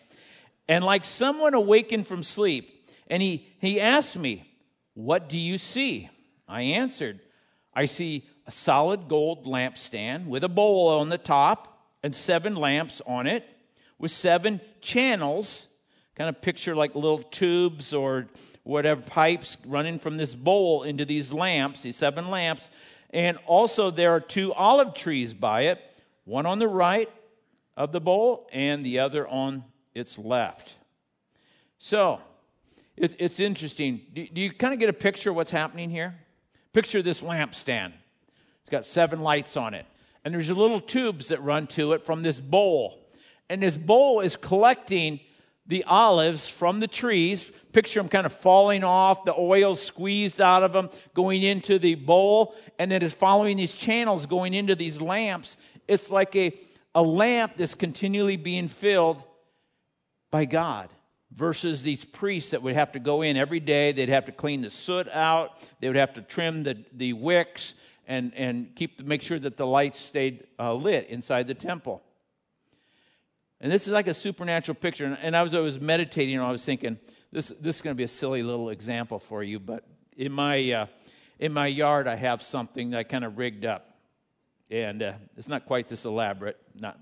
and 0.68 0.84
like 0.84 1.06
someone 1.06 1.54
awakened 1.54 2.06
from 2.06 2.22
sleep. 2.22 2.86
And 3.06 3.22
he, 3.22 3.48
he 3.58 3.80
asked 3.80 4.14
me, 4.14 4.52
What 4.92 5.30
do 5.30 5.38
you 5.38 5.56
see? 5.56 6.10
I 6.46 6.60
answered, 6.60 7.20
I 7.72 7.86
see 7.86 8.26
a 8.46 8.50
solid 8.50 9.08
gold 9.08 9.46
lampstand 9.46 10.26
with 10.26 10.44
a 10.44 10.48
bowl 10.48 10.88
on 10.88 11.08
the 11.08 11.18
top 11.18 11.80
and 12.02 12.14
seven 12.14 12.54
lamps 12.54 13.00
on 13.06 13.26
it 13.26 13.48
with 13.98 14.10
seven 14.10 14.60
channels. 14.82 15.68
Kind 16.16 16.28
of 16.28 16.42
picture 16.42 16.76
like 16.76 16.94
little 16.94 17.22
tubes 17.22 17.94
or 17.94 18.26
whatever 18.62 19.00
pipes 19.00 19.56
running 19.66 19.98
from 19.98 20.18
this 20.18 20.34
bowl 20.34 20.82
into 20.82 21.06
these 21.06 21.32
lamps, 21.32 21.80
these 21.80 21.96
seven 21.96 22.30
lamps. 22.30 22.68
And 23.16 23.38
also, 23.46 23.90
there 23.90 24.10
are 24.10 24.20
two 24.20 24.52
olive 24.52 24.92
trees 24.92 25.32
by 25.32 25.62
it, 25.62 25.80
one 26.26 26.44
on 26.44 26.58
the 26.58 26.68
right 26.68 27.10
of 27.74 27.90
the 27.90 27.98
bowl 27.98 28.46
and 28.52 28.84
the 28.84 28.98
other 28.98 29.26
on 29.26 29.64
its 29.94 30.18
left. 30.18 30.74
So, 31.78 32.20
it's, 32.94 33.16
it's 33.18 33.40
interesting. 33.40 34.02
Do, 34.12 34.26
do 34.26 34.38
you 34.42 34.52
kind 34.52 34.74
of 34.74 34.80
get 34.80 34.90
a 34.90 34.92
picture 34.92 35.30
of 35.30 35.36
what's 35.36 35.50
happening 35.50 35.88
here? 35.88 36.14
Picture 36.74 37.00
this 37.00 37.22
lampstand. 37.22 37.94
It's 38.60 38.68
got 38.68 38.84
seven 38.84 39.22
lights 39.22 39.56
on 39.56 39.72
it. 39.72 39.86
And 40.22 40.34
there's 40.34 40.50
little 40.50 40.82
tubes 40.82 41.28
that 41.28 41.42
run 41.42 41.68
to 41.68 41.94
it 41.94 42.04
from 42.04 42.22
this 42.22 42.38
bowl. 42.38 43.08
And 43.48 43.62
this 43.62 43.78
bowl 43.78 44.20
is 44.20 44.36
collecting 44.36 45.20
the 45.66 45.84
olives 45.84 46.48
from 46.48 46.80
the 46.80 46.88
trees. 46.88 47.50
Picture 47.72 48.00
them 48.00 48.08
kind 48.08 48.26
of 48.26 48.32
falling 48.32 48.84
off, 48.84 49.24
the 49.24 49.34
oil 49.36 49.74
squeezed 49.74 50.40
out 50.40 50.62
of 50.62 50.72
them, 50.72 50.88
going 51.14 51.42
into 51.42 51.78
the 51.78 51.94
bowl, 51.94 52.54
and 52.78 52.90
then 52.90 53.02
it 53.02 53.06
is 53.06 53.12
following 53.12 53.58
these 53.58 53.74
channels 53.74 54.24
going 54.26 54.54
into 54.54 54.74
these 54.74 55.00
lamps. 55.00 55.58
It's 55.86 56.10
like 56.10 56.34
a, 56.36 56.58
a 56.94 57.02
lamp 57.02 57.56
that's 57.56 57.74
continually 57.74 58.36
being 58.36 58.68
filled 58.68 59.22
by 60.30 60.46
God 60.46 60.88
versus 61.34 61.82
these 61.82 62.04
priests 62.04 62.52
that 62.52 62.62
would 62.62 62.74
have 62.74 62.92
to 62.92 62.98
go 62.98 63.22
in 63.22 63.36
every 63.36 63.60
day. 63.60 63.92
They'd 63.92 64.08
have 64.08 64.24
to 64.26 64.32
clean 64.32 64.62
the 64.62 64.70
soot 64.70 65.08
out, 65.08 65.58
they 65.80 65.88
would 65.88 65.96
have 65.96 66.14
to 66.14 66.22
trim 66.22 66.62
the, 66.62 66.82
the 66.92 67.12
wicks 67.12 67.74
and, 68.06 68.32
and 68.34 68.74
keep 68.74 69.04
make 69.04 69.22
sure 69.22 69.38
that 69.38 69.56
the 69.56 69.66
lights 69.66 69.98
stayed 69.98 70.46
uh, 70.58 70.72
lit 70.72 71.08
inside 71.08 71.46
the 71.46 71.54
temple. 71.54 72.02
And 73.60 73.72
this 73.72 73.86
is 73.86 73.92
like 73.92 74.06
a 74.06 74.14
supernatural 74.14 74.74
picture. 74.74 75.04
And, 75.04 75.18
and 75.20 75.36
I 75.36 75.42
was 75.42 75.54
always 75.54 75.80
meditating, 75.80 76.36
and 76.36 76.44
I 76.44 76.50
was 76.50 76.64
thinking, 76.64 76.98
this, 77.32 77.48
this 77.48 77.76
is 77.76 77.82
going 77.82 77.94
to 77.94 77.98
be 77.98 78.04
a 78.04 78.08
silly 78.08 78.42
little 78.42 78.70
example 78.70 79.18
for 79.18 79.42
you, 79.42 79.58
but 79.58 79.84
in 80.16 80.32
my, 80.32 80.72
uh, 80.72 80.86
in 81.38 81.52
my 81.52 81.66
yard, 81.66 82.06
I 82.06 82.16
have 82.16 82.42
something 82.42 82.90
that 82.90 82.98
I 82.98 83.02
kind 83.02 83.24
of 83.24 83.38
rigged 83.38 83.64
up. 83.64 83.98
And 84.70 85.02
uh, 85.02 85.12
it's 85.36 85.48
not 85.48 85.66
quite 85.66 85.88
this 85.88 86.04
elaborate, 86.04 86.58
not, 86.74 86.98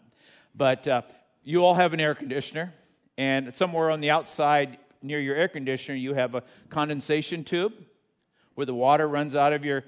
but 0.54 0.86
uh, 0.86 1.02
you 1.42 1.64
all 1.64 1.74
have 1.74 1.92
an 1.94 2.00
air 2.00 2.14
conditioner, 2.14 2.72
and 3.16 3.54
somewhere 3.54 3.90
on 3.90 4.00
the 4.00 4.10
outside 4.10 4.78
near 5.02 5.20
your 5.20 5.36
air 5.36 5.48
conditioner, 5.48 5.96
you 5.96 6.14
have 6.14 6.34
a 6.34 6.42
condensation 6.68 7.44
tube 7.44 7.72
where 8.54 8.66
the 8.66 8.74
water 8.74 9.08
runs 9.08 9.36
out 9.36 9.52
of 9.52 9.64
your. 9.64 9.84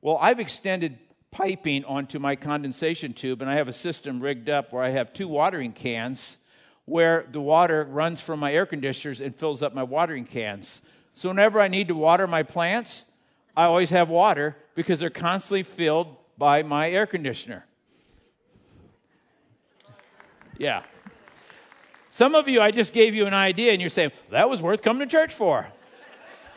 Well, 0.00 0.18
I've 0.20 0.40
extended 0.40 0.98
piping 1.32 1.84
onto 1.86 2.18
my 2.18 2.36
condensation 2.36 3.12
tube, 3.12 3.40
and 3.42 3.50
I 3.50 3.56
have 3.56 3.66
a 3.66 3.72
system 3.72 4.20
rigged 4.20 4.48
up 4.48 4.72
where 4.72 4.84
I 4.84 4.90
have 4.90 5.12
two 5.12 5.26
watering 5.26 5.72
cans 5.72 6.36
where 6.84 7.26
the 7.32 7.40
water 7.40 7.84
runs 7.84 8.20
from 8.20 8.38
my 8.38 8.52
air 8.52 8.66
conditioners 8.66 9.20
and 9.20 9.34
fills 9.34 9.62
up 9.62 9.74
my 9.74 9.82
watering 9.82 10.26
cans. 10.26 10.82
So 11.14 11.28
whenever 11.28 11.60
I 11.60 11.68
need 11.68 11.88
to 11.88 11.94
water 11.94 12.26
my 12.26 12.42
plants, 12.42 13.06
I 13.56 13.64
always 13.64 13.90
have 13.90 14.08
water 14.08 14.56
because 14.74 15.00
they're 15.00 15.10
constantly 15.10 15.62
filled 15.62 16.16
by 16.36 16.62
my 16.62 16.90
air 16.90 17.06
conditioner. 17.06 17.64
Yeah. 20.58 20.82
Some 22.10 22.34
of 22.34 22.46
you, 22.46 22.60
I 22.60 22.70
just 22.70 22.92
gave 22.92 23.14
you 23.14 23.26
an 23.26 23.34
idea, 23.34 23.72
and 23.72 23.80
you're 23.80 23.90
saying, 23.90 24.12
that 24.30 24.50
was 24.50 24.60
worth 24.60 24.82
coming 24.82 25.08
to 25.08 25.10
church 25.10 25.32
for. 25.32 25.66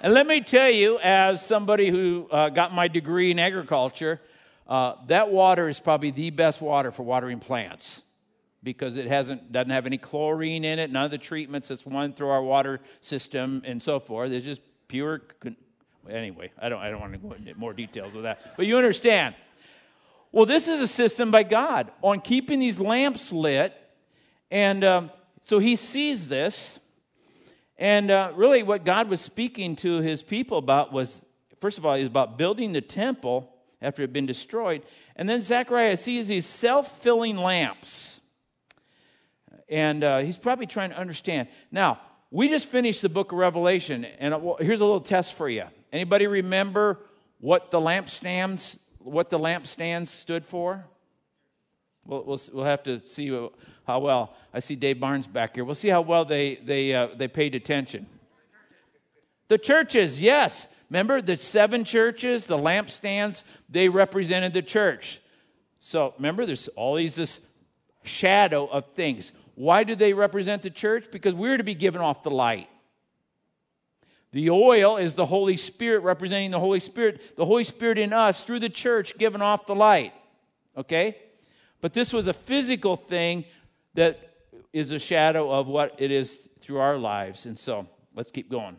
and 0.01 0.13
let 0.13 0.27
me 0.27 0.41
tell 0.41 0.69
you, 0.69 0.99
as 0.99 1.45
somebody 1.45 1.89
who 1.89 2.27
uh, 2.29 2.49
got 2.49 2.73
my 2.73 2.87
degree 2.89 3.31
in 3.31 3.39
agriculture, 3.39 4.19
uh, 4.67 4.95
that 5.07 5.31
water 5.31 5.69
is 5.69 5.79
probably 5.79 6.11
the 6.11 6.31
best 6.31 6.61
water 6.61 6.91
for 6.91 7.03
watering 7.03 7.39
plants 7.39 8.01
because 8.63 8.97
it 8.97 9.05
hasn't 9.05 9.51
doesn't 9.51 9.69
have 9.69 9.85
any 9.85 9.97
chlorine 9.97 10.65
in 10.65 10.79
it, 10.79 10.91
none 10.91 11.05
of 11.05 11.11
the 11.11 11.17
treatments 11.17 11.67
that's 11.67 11.85
run 11.85 12.13
through 12.13 12.29
our 12.29 12.41
water 12.41 12.81
system 12.99 13.61
and 13.63 13.81
so 13.81 13.99
forth. 13.99 14.31
It's 14.31 14.45
just 14.45 14.61
pure. 14.87 15.21
Anyway, 16.09 16.51
I 16.59 16.67
don't 16.69 16.79
I 16.79 16.89
don't 16.89 16.99
want 16.99 17.13
to 17.13 17.19
go 17.19 17.31
into 17.33 17.53
more 17.55 17.73
details 17.73 18.13
with 18.13 18.23
that, 18.23 18.57
but 18.57 18.65
you 18.65 18.77
understand. 18.77 19.35
Well, 20.31 20.45
this 20.45 20.67
is 20.67 20.81
a 20.81 20.87
system 20.87 21.31
by 21.31 21.43
God 21.43 21.91
on 22.01 22.19
keeping 22.19 22.59
these 22.59 22.77
lamps 22.77 23.31
lit, 23.31 23.73
and 24.51 24.83
um, 24.83 25.11
so 25.45 25.59
He 25.59 25.77
sees 25.77 26.27
this, 26.27 26.77
and 27.77 28.11
uh, 28.11 28.33
really, 28.35 28.61
what 28.61 28.83
God 28.83 29.07
was 29.07 29.21
speaking 29.21 29.77
to 29.77 30.01
His 30.01 30.23
people 30.23 30.57
about 30.57 30.91
was, 30.91 31.23
first 31.61 31.77
of 31.77 31.85
all, 31.85 31.95
He's 31.95 32.07
about 32.07 32.37
building 32.37 32.73
the 32.73 32.81
temple 32.81 33.54
after 33.85 34.01
it 34.01 34.07
had 34.07 34.13
been 34.13 34.25
destroyed. 34.25 34.81
And 35.15 35.29
then 35.29 35.41
Zechariah 35.41 35.97
sees 35.97 36.27
these 36.27 36.45
self 36.45 37.01
filling 37.01 37.37
lamps. 37.37 38.19
And 39.69 40.03
uh, 40.03 40.19
he's 40.19 40.37
probably 40.37 40.65
trying 40.65 40.89
to 40.91 40.97
understand. 40.97 41.47
Now, 41.71 41.99
we 42.31 42.49
just 42.49 42.65
finished 42.65 43.01
the 43.01 43.09
book 43.09 43.31
of 43.31 43.37
Revelation, 43.37 44.05
and 44.05 44.33
uh, 44.33 44.55
here's 44.59 44.81
a 44.81 44.85
little 44.85 44.99
test 44.99 45.33
for 45.33 45.47
you. 45.47 45.63
Anybody 45.93 46.27
remember 46.27 46.99
what 47.39 47.71
the 47.71 47.79
lampstands, 47.79 48.77
what 48.99 49.29
the 49.29 49.39
lampstands 49.39 50.07
stood 50.07 50.45
for? 50.45 50.85
We'll, 52.05 52.23
we'll, 52.23 52.39
we'll 52.53 52.65
have 52.65 52.83
to 52.83 53.05
see 53.07 53.29
how 53.87 53.99
well. 53.99 54.35
I 54.53 54.59
see 54.59 54.75
Dave 54.75 54.99
Barnes 54.99 55.27
back 55.27 55.55
here. 55.55 55.63
We'll 55.63 55.75
see 55.75 55.89
how 55.89 56.01
well 56.01 56.25
they, 56.25 56.55
they, 56.55 56.93
uh, 56.93 57.09
they 57.15 57.27
paid 57.27 57.55
attention. 57.55 58.07
The 59.47 59.57
churches, 59.57 60.21
yes. 60.21 60.67
Remember 60.89 61.21
the 61.21 61.37
seven 61.37 61.83
churches, 61.83 62.45
the 62.45 62.57
lampstands, 62.57 63.43
they 63.69 63.89
represented 63.89 64.53
the 64.53 64.61
church. 64.61 65.19
So 65.79 66.13
remember, 66.17 66.45
there's 66.45 66.69
these 66.95 67.15
this 67.15 67.41
shadow 68.03 68.65
of 68.67 68.93
things. 68.93 69.31
Why 69.55 69.83
do 69.83 69.95
they 69.95 70.13
represent 70.13 70.61
the 70.61 70.69
church? 70.69 71.05
Because 71.11 71.33
we're 71.33 71.57
to 71.57 71.63
be 71.63 71.75
given 71.75 72.01
off 72.01 72.23
the 72.23 72.31
light. 72.31 72.69
The 74.31 74.49
oil 74.49 74.97
is 74.97 75.15
the 75.15 75.25
Holy 75.25 75.55
Spirit 75.55 75.99
representing 75.99 76.51
the 76.51 76.59
Holy 76.59 76.81
Spirit, 76.81 77.37
the 77.37 77.45
Holy 77.45 77.63
Spirit 77.63 77.97
in 77.97 78.11
us 78.11 78.43
through 78.43 78.59
the 78.59 78.69
church 78.69 79.17
giving 79.17 79.41
off 79.41 79.65
the 79.65 79.75
light. 79.75 80.13
Okay? 80.75 81.17
But 81.79 81.93
this 81.93 82.11
was 82.11 82.27
a 82.27 82.33
physical 82.33 82.97
thing 82.97 83.45
that 83.93 84.33
is 84.73 84.91
a 84.91 84.99
shadow 84.99 85.49
of 85.49 85.67
what 85.67 85.95
it 85.99 86.11
is 86.11 86.49
through 86.59 86.79
our 86.79 86.97
lives. 86.97 87.45
And 87.45 87.57
so 87.57 87.87
let's 88.13 88.29
keep 88.29 88.51
going. 88.51 88.75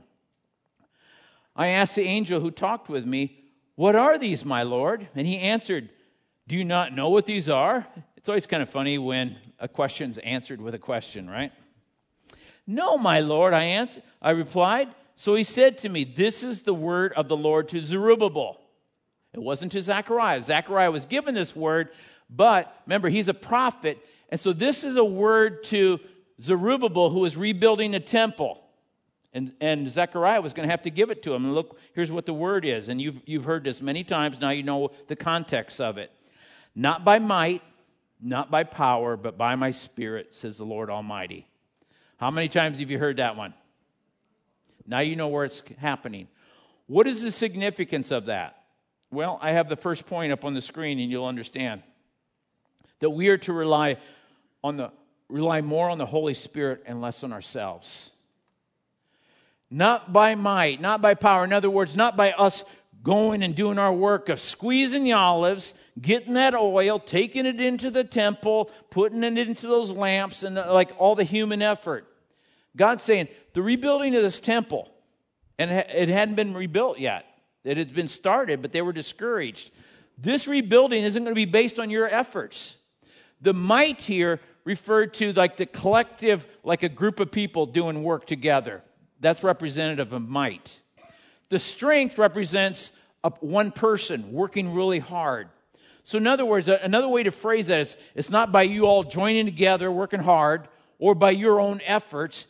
I 1.56 1.68
asked 1.68 1.96
the 1.96 2.02
angel 2.02 2.40
who 2.40 2.50
talked 2.50 2.88
with 2.88 3.06
me, 3.06 3.38
What 3.74 3.96
are 3.96 4.18
these, 4.18 4.44
my 4.44 4.62
Lord? 4.62 5.08
And 5.14 5.26
he 5.26 5.38
answered, 5.38 5.88
Do 6.46 6.54
you 6.54 6.64
not 6.64 6.94
know 6.94 7.08
what 7.08 7.26
these 7.26 7.48
are? 7.48 7.86
It's 8.16 8.28
always 8.28 8.46
kind 8.46 8.62
of 8.62 8.68
funny 8.68 8.98
when 8.98 9.36
a 9.58 9.68
question's 9.68 10.18
answered 10.18 10.60
with 10.60 10.74
a 10.74 10.78
question, 10.78 11.30
right? 11.30 11.52
No, 12.66 12.98
my 12.98 13.20
Lord, 13.20 13.54
I 13.54 13.62
answered. 13.64 14.02
I 14.20 14.30
replied. 14.30 14.88
So 15.14 15.34
he 15.34 15.44
said 15.44 15.78
to 15.78 15.88
me, 15.88 16.04
This 16.04 16.42
is 16.42 16.62
the 16.62 16.74
word 16.74 17.14
of 17.14 17.28
the 17.28 17.36
Lord 17.36 17.68
to 17.70 17.82
Zerubbabel. 17.82 18.60
It 19.32 19.40
wasn't 19.40 19.72
to 19.72 19.82
Zechariah. 19.82 20.42
Zechariah 20.42 20.90
was 20.90 21.06
given 21.06 21.34
this 21.34 21.56
word, 21.56 21.90
but 22.28 22.82
remember, 22.86 23.08
he's 23.08 23.28
a 23.28 23.34
prophet. 23.34 23.98
And 24.28 24.40
so 24.40 24.52
this 24.52 24.84
is 24.84 24.96
a 24.96 25.04
word 25.04 25.64
to 25.64 26.00
Zerubbabel 26.40 27.10
who 27.10 27.24
is 27.24 27.36
rebuilding 27.36 27.92
the 27.92 28.00
temple. 28.00 28.62
And, 29.36 29.52
and 29.60 29.86
Zechariah 29.86 30.40
was 30.40 30.54
going 30.54 30.66
to 30.66 30.70
have 30.70 30.80
to 30.84 30.90
give 30.90 31.10
it 31.10 31.22
to 31.24 31.34
him. 31.34 31.44
And 31.44 31.54
look, 31.54 31.78
here's 31.92 32.10
what 32.10 32.24
the 32.24 32.32
word 32.32 32.64
is. 32.64 32.88
And 32.88 33.02
you've, 33.02 33.20
you've 33.26 33.44
heard 33.44 33.64
this 33.64 33.82
many 33.82 34.02
times. 34.02 34.40
Now 34.40 34.48
you 34.48 34.62
know 34.62 34.92
the 35.08 35.14
context 35.14 35.78
of 35.78 35.98
it. 35.98 36.10
Not 36.74 37.04
by 37.04 37.18
might, 37.18 37.62
not 38.18 38.50
by 38.50 38.64
power, 38.64 39.14
but 39.14 39.36
by 39.36 39.54
my 39.54 39.72
spirit, 39.72 40.34
says 40.34 40.56
the 40.56 40.64
Lord 40.64 40.88
Almighty. 40.88 41.46
How 42.16 42.30
many 42.30 42.48
times 42.48 42.80
have 42.80 42.90
you 42.90 42.98
heard 42.98 43.18
that 43.18 43.36
one? 43.36 43.52
Now 44.86 45.00
you 45.00 45.16
know 45.16 45.28
where 45.28 45.44
it's 45.44 45.62
happening. 45.76 46.28
What 46.86 47.06
is 47.06 47.22
the 47.22 47.30
significance 47.30 48.10
of 48.10 48.26
that? 48.26 48.56
Well, 49.10 49.38
I 49.42 49.50
have 49.50 49.68
the 49.68 49.76
first 49.76 50.06
point 50.06 50.32
up 50.32 50.46
on 50.46 50.54
the 50.54 50.62
screen 50.62 50.98
and 50.98 51.10
you'll 51.10 51.26
understand. 51.26 51.82
That 53.00 53.10
we 53.10 53.28
are 53.28 53.36
to 53.36 53.52
rely 53.52 53.98
on 54.64 54.78
the 54.78 54.92
rely 55.28 55.60
more 55.60 55.90
on 55.90 55.98
the 55.98 56.06
Holy 56.06 56.32
Spirit 56.32 56.84
and 56.86 57.02
less 57.02 57.22
on 57.22 57.34
ourselves 57.34 58.12
not 59.70 60.12
by 60.12 60.34
might, 60.34 60.80
not 60.80 61.02
by 61.02 61.14
power. 61.14 61.44
In 61.44 61.52
other 61.52 61.70
words, 61.70 61.96
not 61.96 62.16
by 62.16 62.32
us 62.32 62.64
going 63.02 63.42
and 63.42 63.54
doing 63.54 63.78
our 63.78 63.92
work 63.92 64.28
of 64.28 64.40
squeezing 64.40 65.04
the 65.04 65.12
olives, 65.12 65.74
getting 66.00 66.34
that 66.34 66.54
oil, 66.54 66.98
taking 66.98 67.46
it 67.46 67.60
into 67.60 67.90
the 67.90 68.04
temple, 68.04 68.70
putting 68.90 69.22
it 69.22 69.38
into 69.38 69.66
those 69.66 69.90
lamps, 69.90 70.42
and 70.42 70.58
uh, 70.58 70.72
like 70.72 70.90
all 70.98 71.14
the 71.14 71.24
human 71.24 71.62
effort. 71.62 72.06
God's 72.76 73.02
saying 73.02 73.28
the 73.52 73.62
rebuilding 73.62 74.14
of 74.14 74.22
this 74.22 74.40
temple, 74.40 74.90
and 75.58 75.70
it 75.70 76.08
hadn't 76.08 76.34
been 76.34 76.52
rebuilt 76.52 76.98
yet. 76.98 77.24
It 77.64 77.76
had 77.76 77.94
been 77.94 78.08
started, 78.08 78.60
but 78.60 78.72
they 78.72 78.82
were 78.82 78.92
discouraged. 78.92 79.70
This 80.18 80.46
rebuilding 80.46 81.02
isn't 81.02 81.22
going 81.22 81.34
to 81.34 81.38
be 81.38 81.44
based 81.44 81.78
on 81.78 81.90
your 81.90 82.06
efforts. 82.08 82.76
The 83.40 83.52
might 83.52 84.00
here 84.00 84.40
referred 84.64 85.14
to 85.14 85.32
like 85.32 85.56
the 85.56 85.66
collective, 85.66 86.46
like 86.64 86.82
a 86.82 86.88
group 86.88 87.20
of 87.20 87.30
people 87.30 87.66
doing 87.66 88.02
work 88.02 88.26
together. 88.26 88.82
That's 89.20 89.42
representative 89.42 90.12
of 90.12 90.28
might. 90.28 90.80
The 91.48 91.58
strength 91.58 92.18
represents 92.18 92.92
one 93.40 93.72
person 93.72 94.32
working 94.32 94.72
really 94.72 94.98
hard. 94.98 95.48
So, 96.02 96.18
in 96.18 96.26
other 96.26 96.44
words, 96.44 96.68
another 96.68 97.08
way 97.08 97.24
to 97.24 97.32
phrase 97.32 97.66
that 97.66 97.80
is 97.80 97.96
it's 98.14 98.30
not 98.30 98.52
by 98.52 98.62
you 98.62 98.86
all 98.86 99.02
joining 99.02 99.44
together, 99.44 99.90
working 99.90 100.20
hard, 100.20 100.68
or 100.98 101.14
by 101.14 101.30
your 101.30 101.60
own 101.60 101.80
efforts, 101.84 102.46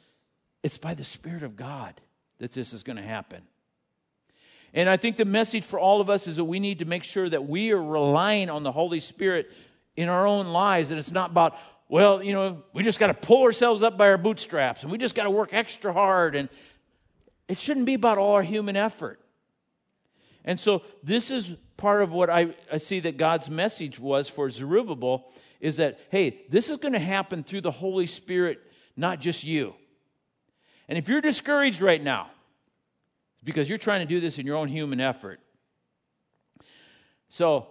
it's 0.63 0.79
by 0.79 0.95
the 0.95 1.05
Spirit 1.05 1.43
of 1.43 1.57
God 1.57 2.01
that 2.39 2.53
this 2.53 2.73
is 2.73 2.83
going 2.83 2.97
to 2.97 3.03
happen. 3.03 3.43
And 4.75 4.91
I 4.91 4.99
think 4.99 5.17
the 5.17 5.25
message 5.25 5.65
for 5.65 5.79
all 5.79 6.03
of 6.03 6.11
us 6.11 6.27
is 6.27 6.37
that 6.37 6.45
we 6.45 6.61
need 6.61 6.81
to 6.81 6.85
make 6.85 7.03
sure 7.03 7.29
that 7.31 7.49
we 7.49 7.73
are 7.73 7.83
relying 7.83 8.51
on 8.51 8.63
the 8.63 8.73
Holy 8.73 9.01
Spirit 9.01 9.51
in 9.97 10.11
our 10.11 10.27
own 10.27 10.49
lives, 10.49 10.91
that 10.91 10.99
it's 10.99 11.11
not 11.11 11.31
about, 11.31 11.57
well, 11.89 12.23
you 12.23 12.33
know, 12.33 12.63
we 12.73 12.83
just 12.83 12.99
got 12.99 13.09
to 13.09 13.15
pull 13.15 13.43
ourselves 13.45 13.83
up 13.83 13.97
by 13.97 14.09
our 14.09 14.19
bootstraps 14.19 14.83
and 14.83 14.91
we 14.91 14.99
just 14.99 15.15
got 15.15 15.25
to 15.25 15.31
work 15.31 15.51
extra 15.53 15.93
hard. 15.93 16.35
And 16.35 16.49
it 17.49 17.59
shouldn't 17.59 17.87
be 17.87 17.95
about 17.95 18.19
all 18.19 18.33
our 18.33 18.43
human 18.43 18.77
effort. 18.77 19.21
And 20.45 20.59
so 20.59 20.83
this 21.03 21.31
is 21.31 21.55
part 21.77 22.03
of 22.03 22.13
what 22.13 22.31
I, 22.31 22.55
I 22.73 22.79
see 22.79 23.01
that 23.01 23.17
God's 23.17 23.51
message 23.51 23.99
was 23.99 24.29
for 24.29 24.51
Zerubbabel 24.51 25.31
is 25.61 25.77
that, 25.77 25.99
hey, 26.11 26.43
this 26.51 26.69
is 26.69 26.77
going 26.77 26.93
to 26.93 26.99
happen 26.99 27.43
through 27.43 27.63
the 27.63 27.71
Holy 27.71 28.07
Spirit, 28.07 28.61
not 28.97 29.21
just 29.21 29.45
you. 29.45 29.75
And 30.89 30.99
if 30.99 31.09
you're 31.09 31.21
discouraged 31.21 31.81
right 31.81 32.03
now, 32.03 32.31
it's 33.35 33.43
because 33.43 33.69
you're 33.69 33.79
trying 33.79 34.01
to 34.01 34.07
do 34.07 34.21
this 34.21 34.39
in 34.39 34.47
your 34.47 34.57
own 34.57 34.69
human 34.69 35.01
effort. 35.01 35.41
So 37.29 37.69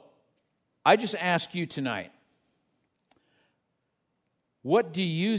I 0.86 0.96
just 0.96 1.16
ask 1.16 1.56
you 1.56 1.66
tonight 1.66 2.12
what 4.66 4.94
do 4.94 5.04
you 5.04 5.38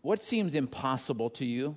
what 0.00 0.22
seems 0.22 0.54
impossible 0.54 1.28
to 1.28 1.44
you? 1.44 1.76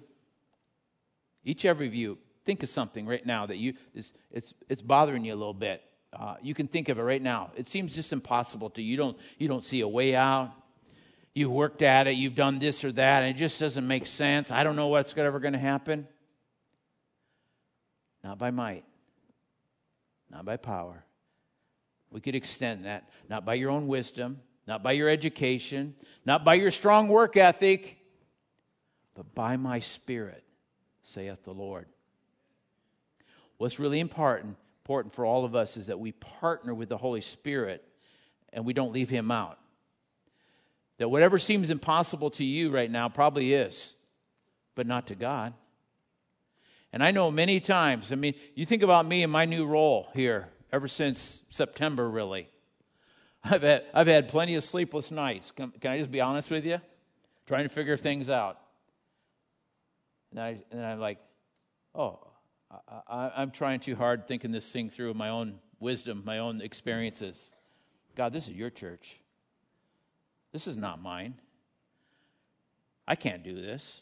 Each 1.43 1.65
every 1.65 1.87
of 1.87 1.93
you 1.93 2.17
think 2.45 2.63
of 2.63 2.69
something 2.69 3.05
right 3.05 3.25
now 3.25 3.45
that 3.47 3.57
you 3.57 3.73
it's 3.93 4.13
it's, 4.31 4.53
it's 4.69 4.81
bothering 4.81 5.25
you 5.25 5.33
a 5.33 5.35
little 5.35 5.53
bit. 5.53 5.83
Uh, 6.13 6.35
you 6.41 6.53
can 6.53 6.69
think 6.69 6.87
of 6.87 6.97
it 6.97 7.01
right 7.01 7.21
now. 7.21 7.51
It 7.57 7.67
seems 7.67 7.93
just 7.93 8.13
impossible 8.13 8.69
to 8.71 8.81
you. 8.81 8.91
You 8.91 8.95
don't 8.95 9.17
you 9.37 9.49
don't 9.49 9.65
see 9.65 9.81
a 9.81 9.89
way 9.89 10.15
out. 10.15 10.53
You've 11.33 11.51
worked 11.51 11.81
at 11.81 12.07
it. 12.07 12.11
You've 12.11 12.35
done 12.35 12.59
this 12.59 12.85
or 12.85 12.93
that 12.93 13.23
and 13.23 13.35
it 13.35 13.37
just 13.37 13.59
doesn't 13.59 13.85
make 13.85 14.07
sense. 14.07 14.49
I 14.49 14.63
don't 14.63 14.77
know 14.77 14.87
what's 14.87 15.17
ever 15.17 15.41
going 15.41 15.53
to 15.53 15.59
happen. 15.59 16.07
Not 18.23 18.37
by 18.37 18.51
might. 18.51 18.85
Not 20.31 20.45
by 20.45 20.55
power. 20.55 21.03
We 22.09 22.21
could 22.21 22.35
extend 22.35 22.85
that. 22.85 23.09
Not 23.27 23.43
by 23.43 23.55
your 23.55 23.69
own 23.69 23.87
wisdom 23.87 24.39
not 24.69 24.81
by 24.81 24.93
your 24.93 25.09
education 25.09 25.93
not 26.25 26.45
by 26.45 26.53
your 26.53 26.71
strong 26.71 27.09
work 27.09 27.35
ethic 27.35 27.97
but 29.15 29.35
by 29.35 29.57
my 29.57 29.79
spirit 29.79 30.43
saith 31.01 31.43
the 31.43 31.53
lord 31.53 31.87
what's 33.57 33.79
really 33.79 33.99
important 33.99 34.55
important 34.83 35.13
for 35.13 35.25
all 35.25 35.43
of 35.43 35.55
us 35.55 35.75
is 35.75 35.87
that 35.87 35.99
we 35.99 36.13
partner 36.13 36.73
with 36.73 36.87
the 36.87 36.97
holy 36.97 37.21
spirit 37.21 37.83
and 38.53 38.63
we 38.65 38.73
don't 38.73 38.93
leave 38.93 39.09
him 39.09 39.29
out 39.29 39.59
that 40.99 41.07
whatever 41.09 41.39
seems 41.39 41.69
impossible 41.69 42.29
to 42.31 42.43
you 42.43 42.69
right 42.69 42.91
now 42.91 43.09
probably 43.09 43.53
is, 43.53 43.95
but 44.75 44.85
not 44.85 45.07
to 45.07 45.15
God. 45.15 45.53
And 46.91 47.03
I 47.03 47.11
know 47.11 47.31
many 47.31 47.59
times, 47.59 48.11
I 48.11 48.15
mean, 48.15 48.35
you 48.53 48.65
think 48.65 48.83
about 48.83 49.07
me 49.07 49.23
and 49.23 49.31
my 49.31 49.45
new 49.45 49.65
role 49.65 50.09
here 50.13 50.49
ever 50.71 50.87
since 50.87 51.41
September, 51.49 52.09
really. 52.09 52.49
I've 53.43 53.61
had, 53.61 53.83
I've 53.93 54.07
had 54.07 54.27
plenty 54.27 54.55
of 54.55 54.63
sleepless 54.63 55.11
nights. 55.11 55.51
Can, 55.51 55.71
can 55.71 55.91
I 55.91 55.97
just 55.97 56.11
be 56.11 56.21
honest 56.21 56.51
with 56.51 56.65
you? 56.65 56.79
Trying 57.47 57.63
to 57.63 57.69
figure 57.69 57.97
things 57.97 58.29
out. 58.29 58.59
And, 60.31 60.39
I, 60.39 60.59
and 60.71 60.85
I'm 60.85 60.99
like, 60.99 61.17
oh, 61.95 62.19
I, 63.07 63.31
I'm 63.35 63.51
trying 63.51 63.79
too 63.79 63.95
hard 63.95 64.27
thinking 64.27 64.51
this 64.51 64.69
thing 64.71 64.89
through 64.89 65.13
my 65.13 65.29
own 65.29 65.59
wisdom, 65.79 66.21
my 66.25 66.39
own 66.39 66.61
experiences. 66.61 67.55
God, 68.15 68.33
this 68.33 68.47
is 68.47 68.53
your 68.53 68.69
church. 68.69 69.17
This 70.51 70.67
is 70.67 70.75
not 70.75 71.01
mine. 71.01 71.35
I 73.07 73.15
can't 73.15 73.43
do 73.43 73.55
this. 73.59 74.01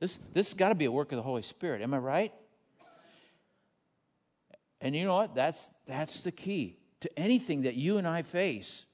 This, 0.00 0.18
this 0.32 0.48
has 0.48 0.54
got 0.54 0.70
to 0.70 0.74
be 0.74 0.86
a 0.86 0.92
work 0.92 1.12
of 1.12 1.16
the 1.16 1.22
Holy 1.22 1.42
Spirit. 1.42 1.82
Am 1.82 1.92
I 1.94 1.98
right? 1.98 2.32
And 4.80 4.96
you 4.96 5.04
know 5.04 5.16
what? 5.16 5.34
That's, 5.34 5.68
that's 5.86 6.22
the 6.22 6.32
key 6.32 6.78
to 7.00 7.18
anything 7.18 7.62
that 7.62 7.74
you 7.74 7.98
and 7.98 8.06
I 8.06 8.22
face. 8.22 8.86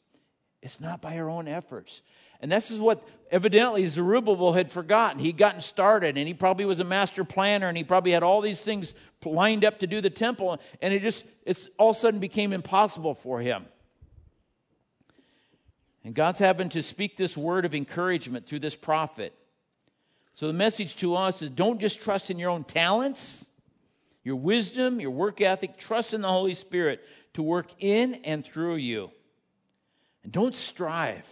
It's 0.62 0.80
not 0.80 1.00
by 1.00 1.18
our 1.18 1.28
own 1.28 1.46
efforts. 1.46 2.02
And 2.40 2.50
this 2.50 2.70
is 2.70 2.78
what 2.78 3.06
evidently 3.30 3.86
Zerubbabel 3.86 4.52
had 4.52 4.70
forgotten. 4.70 5.18
He'd 5.18 5.36
gotten 5.36 5.60
started 5.60 6.18
and 6.18 6.26
he 6.26 6.34
probably 6.34 6.64
was 6.64 6.80
a 6.80 6.84
master 6.84 7.24
planner 7.24 7.68
and 7.68 7.76
he 7.76 7.84
probably 7.84 8.12
had 8.12 8.22
all 8.22 8.40
these 8.40 8.60
things 8.60 8.94
lined 9.24 9.64
up 9.64 9.78
to 9.78 9.86
do 9.86 10.00
the 10.00 10.10
temple. 10.10 10.58
And 10.82 10.92
it 10.92 11.02
just, 11.02 11.24
it's 11.44 11.68
all 11.78 11.90
of 11.90 11.96
a 11.96 12.00
sudden 12.00 12.20
became 12.20 12.52
impossible 12.52 13.14
for 13.14 13.40
him. 13.40 13.66
And 16.04 16.14
God's 16.14 16.38
having 16.38 16.68
to 16.70 16.82
speak 16.82 17.16
this 17.16 17.36
word 17.36 17.64
of 17.64 17.74
encouragement 17.74 18.46
through 18.46 18.58
this 18.60 18.76
prophet. 18.76 19.34
So 20.34 20.46
the 20.46 20.52
message 20.52 20.96
to 20.96 21.16
us 21.16 21.40
is 21.40 21.50
don't 21.50 21.80
just 21.80 22.00
trust 22.02 22.30
in 22.30 22.38
your 22.38 22.50
own 22.50 22.64
talents, 22.64 23.46
your 24.22 24.36
wisdom, 24.36 25.00
your 25.00 25.12
work 25.12 25.40
ethic. 25.40 25.78
Trust 25.78 26.12
in 26.12 26.20
the 26.20 26.28
Holy 26.28 26.54
Spirit 26.54 27.06
to 27.34 27.42
work 27.42 27.68
in 27.78 28.14
and 28.24 28.44
through 28.44 28.76
you. 28.76 29.10
And 30.22 30.32
don't 30.32 30.56
strive. 30.56 31.28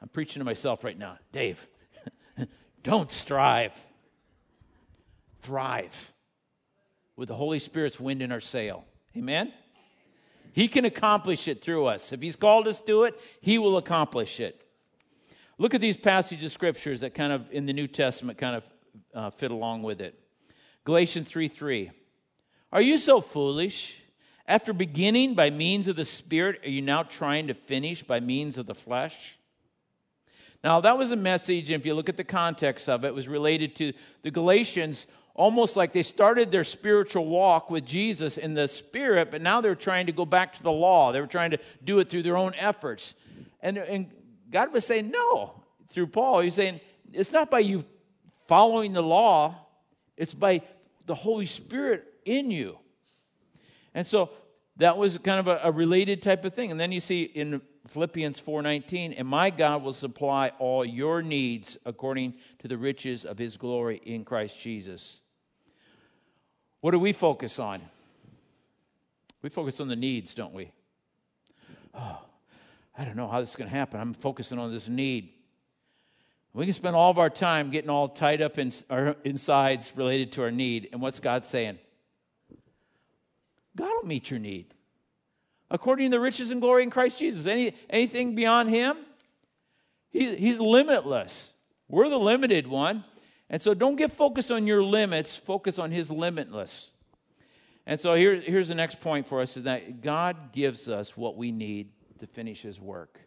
I'm 0.00 0.08
preaching 0.08 0.40
to 0.40 0.44
myself 0.44 0.84
right 0.84 0.98
now. 0.98 1.18
Dave, 1.32 1.66
don't 2.82 3.10
strive. 3.10 3.72
Thrive 5.40 6.12
with 7.16 7.28
the 7.28 7.34
Holy 7.34 7.58
Spirit's 7.58 8.00
wind 8.00 8.22
in 8.22 8.32
our 8.32 8.40
sail. 8.40 8.84
Amen? 9.16 9.52
He 10.52 10.68
can 10.68 10.84
accomplish 10.84 11.48
it 11.48 11.62
through 11.62 11.86
us. 11.86 12.12
If 12.12 12.22
He's 12.22 12.36
called 12.36 12.68
us 12.68 12.80
to 12.82 13.04
it, 13.04 13.20
He 13.40 13.58
will 13.58 13.76
accomplish 13.76 14.40
it. 14.40 14.62
Look 15.58 15.74
at 15.74 15.80
these 15.80 15.96
passages 15.96 16.44
of 16.44 16.52
scriptures 16.52 17.00
that 17.00 17.14
kind 17.14 17.32
of 17.32 17.50
in 17.50 17.66
the 17.66 17.72
New 17.72 17.86
Testament 17.86 18.38
kind 18.38 18.56
of 18.56 18.64
uh, 19.14 19.30
fit 19.30 19.50
along 19.50 19.82
with 19.82 20.00
it. 20.00 20.18
Galatians 20.84 21.28
3 21.28 21.48
3. 21.48 21.90
Are 22.72 22.80
you 22.80 22.98
so 22.98 23.20
foolish? 23.20 24.00
After 24.46 24.72
beginning 24.72 25.34
by 25.34 25.50
means 25.50 25.88
of 25.88 25.96
the 25.96 26.04
Spirit, 26.04 26.60
are 26.64 26.70
you 26.70 26.82
now 26.82 27.02
trying 27.02 27.46
to 27.46 27.54
finish 27.54 28.02
by 28.02 28.20
means 28.20 28.58
of 28.58 28.66
the 28.66 28.74
flesh? 28.74 29.38
Now, 30.62 30.80
that 30.80 30.98
was 30.98 31.12
a 31.12 31.16
message, 31.16 31.70
if 31.70 31.86
you 31.86 31.94
look 31.94 32.08
at 32.08 32.16
the 32.16 32.24
context 32.24 32.88
of 32.88 33.04
it, 33.04 33.14
was 33.14 33.28
related 33.28 33.74
to 33.76 33.92
the 34.22 34.30
Galatians 34.30 35.06
almost 35.34 35.76
like 35.76 35.92
they 35.92 36.02
started 36.02 36.50
their 36.50 36.64
spiritual 36.64 37.26
walk 37.26 37.68
with 37.68 37.84
Jesus 37.84 38.38
in 38.38 38.54
the 38.54 38.68
spirit, 38.68 39.30
but 39.30 39.42
now 39.42 39.60
they're 39.60 39.74
trying 39.74 40.06
to 40.06 40.12
go 40.12 40.24
back 40.24 40.54
to 40.56 40.62
the 40.62 40.72
law. 40.72 41.12
They 41.12 41.20
were 41.20 41.26
trying 41.26 41.50
to 41.50 41.58
do 41.82 41.98
it 41.98 42.08
through 42.08 42.22
their 42.22 42.36
own 42.36 42.54
efforts. 42.54 43.14
And, 43.60 43.76
and 43.76 44.10
God 44.50 44.72
was 44.72 44.84
saying, 44.84 45.10
no, 45.10 45.62
through 45.88 46.08
Paul. 46.08 46.40
He's 46.40 46.54
saying, 46.54 46.80
it's 47.12 47.32
not 47.32 47.50
by 47.50 47.60
you 47.60 47.84
following 48.46 48.92
the 48.92 49.02
law, 49.02 49.56
it's 50.16 50.34
by 50.34 50.62
the 51.06 51.14
Holy 51.14 51.46
Spirit 51.46 52.04
in 52.24 52.50
you. 52.50 52.78
And 53.94 54.06
so 54.06 54.30
that 54.76 54.96
was 54.96 55.18
kind 55.18 55.40
of 55.40 55.46
a, 55.46 55.60
a 55.64 55.72
related 55.72 56.20
type 56.22 56.44
of 56.44 56.52
thing. 56.52 56.70
And 56.70 56.80
then 56.80 56.92
you 56.92 57.00
see 57.00 57.22
in 57.22 57.62
Philippians 57.86 58.40
4:19, 58.40 59.14
and 59.16 59.28
my 59.28 59.50
God 59.50 59.82
will 59.82 59.92
supply 59.92 60.50
all 60.58 60.84
your 60.84 61.22
needs 61.22 61.78
according 61.84 62.34
to 62.60 62.68
the 62.68 62.78
riches 62.78 63.24
of 63.24 63.38
his 63.38 63.56
glory 63.56 64.00
in 64.04 64.24
Christ 64.24 64.58
Jesus. 64.58 65.20
What 66.80 66.90
do 66.90 66.98
we 66.98 67.12
focus 67.12 67.58
on? 67.58 67.80
We 69.42 69.50
focus 69.50 69.80
on 69.80 69.88
the 69.88 69.96
needs, 69.96 70.34
don't 70.34 70.54
we? 70.54 70.70
Oh, 71.94 72.18
I 72.96 73.04
don't 73.04 73.16
know 73.16 73.28
how 73.28 73.40
this 73.40 73.50
is 73.50 73.56
going 73.56 73.70
to 73.70 73.76
happen. 73.76 74.00
I'm 74.00 74.14
focusing 74.14 74.58
on 74.58 74.72
this 74.72 74.88
need. 74.88 75.30
We 76.54 76.64
can 76.64 76.72
spend 76.72 76.94
all 76.94 77.10
of 77.10 77.18
our 77.18 77.30
time 77.30 77.70
getting 77.70 77.90
all 77.90 78.08
tied 78.08 78.40
up 78.40 78.58
in 78.58 78.72
our 78.88 79.16
insides 79.24 79.92
related 79.96 80.32
to 80.32 80.42
our 80.42 80.50
need. 80.50 80.88
And 80.92 81.02
what's 81.02 81.20
God 81.20 81.44
saying? 81.44 81.78
God 83.76 83.90
will 83.94 84.08
meet 84.08 84.30
your 84.30 84.40
need. 84.40 84.74
According 85.70 86.10
to 86.10 86.16
the 86.16 86.20
riches 86.20 86.50
and 86.50 86.60
glory 86.60 86.82
in 86.82 86.90
Christ 86.90 87.18
Jesus. 87.18 87.46
Any, 87.46 87.74
anything 87.90 88.34
beyond 88.34 88.70
Him? 88.70 88.96
He's, 90.10 90.38
he's 90.38 90.58
limitless. 90.58 91.52
We're 91.88 92.08
the 92.08 92.18
limited 92.18 92.66
one. 92.66 93.04
And 93.50 93.60
so 93.60 93.74
don't 93.74 93.96
get 93.96 94.12
focused 94.12 94.50
on 94.50 94.66
your 94.66 94.82
limits, 94.82 95.36
focus 95.36 95.78
on 95.78 95.90
his 95.90 96.10
limitless. 96.10 96.90
And 97.86 98.00
so 98.00 98.14
here, 98.14 98.36
here's 98.36 98.68
the 98.68 98.74
next 98.74 99.00
point 99.00 99.26
for 99.26 99.40
us 99.40 99.56
is 99.56 99.64
that 99.64 100.00
God 100.00 100.52
gives 100.52 100.88
us 100.88 101.16
what 101.16 101.36
we 101.36 101.52
need 101.52 101.90
to 102.20 102.26
finish 102.26 102.62
his 102.62 102.80
work. 102.80 103.20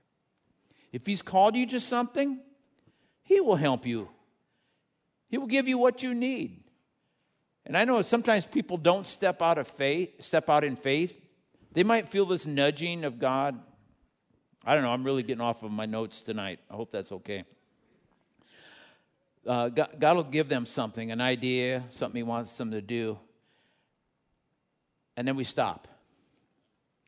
If 0.91 1.05
he's 1.05 1.21
called 1.21 1.55
you 1.55 1.67
to 1.67 1.79
something, 1.79 2.39
he 3.21 3.39
will 3.39 3.55
help 3.55 3.85
you. 3.85 4.09
He 5.29 5.37
will 5.37 5.47
give 5.47 5.67
you 5.67 5.77
what 5.77 6.01
you 6.01 6.15
need. 6.15 6.63
And 7.67 7.77
I 7.77 7.83
know 7.83 8.01
sometimes 8.01 8.45
people 8.45 8.77
don't 8.77 9.05
step 9.05 9.41
out 9.41 9.57
of 9.57 9.67
faith, 9.67 10.23
step 10.23 10.49
out 10.49 10.63
in 10.63 10.77
faith. 10.77 11.13
They 11.73 11.83
might 11.83 12.07
feel 12.07 12.25
this 12.25 12.45
nudging 12.45 13.03
of 13.03 13.19
God. 13.19 13.59
I 14.63 14.73
don't 14.73 14.83
know. 14.83 14.91
I'm 14.91 15.03
really 15.03 15.21
getting 15.21 15.41
off 15.41 15.63
of 15.63 15.71
my 15.71 15.85
notes 15.85 16.21
tonight. 16.21 16.59
I 16.71 16.75
hope 16.75 16.91
that's 16.91 17.11
okay. 17.11 17.43
Uh, 19.45 19.67
God, 19.67 19.89
God 19.99 20.15
will 20.15 20.23
give 20.23 20.47
them 20.47 20.65
something, 20.65 21.11
an 21.11 21.19
idea, 21.19 21.83
something 21.89 22.17
He 22.17 22.23
wants 22.23 22.55
them 22.57 22.71
to 22.71 22.81
do. 22.81 23.19
And 25.17 25.27
then 25.27 25.35
we 25.35 25.43
stop. 25.43 25.89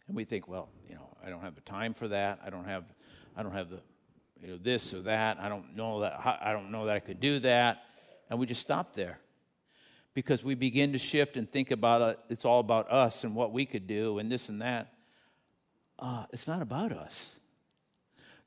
And 0.07 0.15
we 0.15 0.25
think, 0.25 0.49
well, 0.49 0.67
you 0.89 0.95
know, 0.95 1.15
I 1.25 1.29
don't 1.29 1.41
have 1.41 1.55
the 1.55 1.61
time 1.61 1.93
for 1.93 2.09
that. 2.09 2.39
I 2.45 2.49
don't 2.49 2.65
have, 2.65 2.83
I 3.37 3.43
don't 3.43 3.53
have 3.53 3.69
the, 3.69 3.79
you 4.41 4.47
know, 4.49 4.59
this 4.61 4.93
or 4.93 5.03
that. 5.03 5.39
I 5.39 5.47
don't 5.47 5.77
know 5.77 6.01
that. 6.01 6.19
I 6.41 6.51
don't 6.51 6.69
know 6.69 6.85
that 6.87 6.97
I 6.97 6.99
could 6.99 7.21
do 7.21 7.39
that. 7.39 7.83
And 8.29 8.37
we 8.39 8.45
just 8.45 8.61
stop 8.61 8.93
there 8.93 9.19
because 10.19 10.43
we 10.43 10.53
begin 10.53 10.91
to 10.91 10.97
shift 10.97 11.37
and 11.37 11.49
think 11.49 11.71
about 11.71 12.01
it. 12.01 12.19
It's 12.27 12.43
all 12.43 12.59
about 12.59 12.91
us 12.91 13.23
and 13.23 13.33
what 13.33 13.53
we 13.53 13.65
could 13.65 13.87
do 13.87 14.19
and 14.19 14.29
this 14.29 14.49
and 14.49 14.61
that. 14.61 14.93
Uh, 15.97 16.25
it's 16.33 16.45
not 16.45 16.61
about 16.61 16.91
us. 16.91 17.39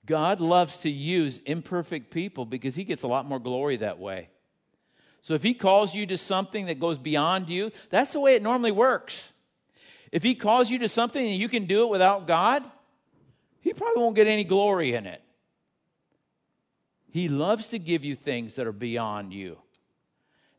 God 0.04 0.38
loves 0.38 0.76
to 0.80 0.90
use 0.90 1.40
imperfect 1.46 2.10
people 2.10 2.44
because 2.44 2.74
he 2.74 2.84
gets 2.84 3.04
a 3.04 3.08
lot 3.08 3.24
more 3.24 3.38
glory 3.38 3.76
that 3.76 3.98
way. 3.98 4.28
So 5.22 5.32
if 5.32 5.42
he 5.42 5.54
calls 5.54 5.94
you 5.94 6.04
to 6.08 6.18
something 6.18 6.66
that 6.66 6.78
goes 6.78 6.98
beyond 6.98 7.48
you, 7.48 7.72
that's 7.88 8.12
the 8.12 8.20
way 8.20 8.34
it 8.34 8.42
normally 8.42 8.72
works. 8.72 9.32
If 10.10 10.22
he 10.22 10.34
calls 10.34 10.70
you 10.70 10.78
to 10.80 10.90
something 10.90 11.24
and 11.26 11.40
you 11.40 11.48
can 11.48 11.64
do 11.64 11.84
it 11.84 11.90
without 11.90 12.26
God, 12.26 12.62
he 13.62 13.72
probably 13.72 14.02
won't 14.02 14.16
get 14.16 14.26
any 14.26 14.44
glory 14.44 14.92
in 14.92 15.06
it. 15.06 15.22
He 17.10 17.30
loves 17.30 17.68
to 17.68 17.78
give 17.78 18.04
you 18.04 18.14
things 18.14 18.56
that 18.56 18.66
are 18.66 18.72
beyond 18.72 19.32
you. 19.32 19.56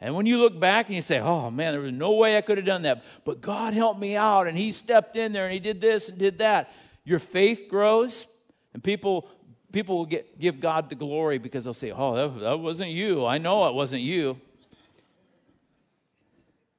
And 0.04 0.14
when 0.16 0.26
you 0.26 0.38
look 0.38 0.60
back 0.60 0.88
and 0.88 0.96
you 0.98 1.02
say, 1.02 1.22
oh 1.22 1.50
man, 1.50 1.72
there 1.72 1.80
was 1.80 1.94
no 1.94 2.12
way 2.12 2.36
I 2.36 2.42
could 2.42 2.58
have 2.58 2.66
done 2.66 2.82
that, 2.82 3.06
but 3.24 3.40
God 3.40 3.74
helped 3.74 4.02
me 4.02 4.18
out 4.18 4.48
and 4.48 4.58
He 4.58 4.74
stepped 4.74 5.16
in 5.16 5.32
there 5.32 5.46
and 5.46 5.54
He 5.54 5.62
did 5.62 5.80
this 5.80 6.10
and 6.10 6.18
did 6.18 6.40
that, 6.40 6.74
your 7.06 7.20
faith 7.20 7.70
grows 7.70 8.26
and 8.74 8.84
people, 8.84 9.30
people 9.72 10.00
will 10.00 10.06
get, 10.06 10.38
give 10.38 10.60
God 10.60 10.90
the 10.90 10.96
glory 10.96 11.38
because 11.38 11.64
they'll 11.64 11.74
say, 11.74 11.92
Oh, 11.92 12.16
that, 12.16 12.40
that 12.42 12.60
wasn't 12.60 12.92
you. 12.92 13.26
I 13.26 13.38
know 13.38 13.66
it 13.70 13.74
wasn't 13.74 14.02
you. 14.02 14.42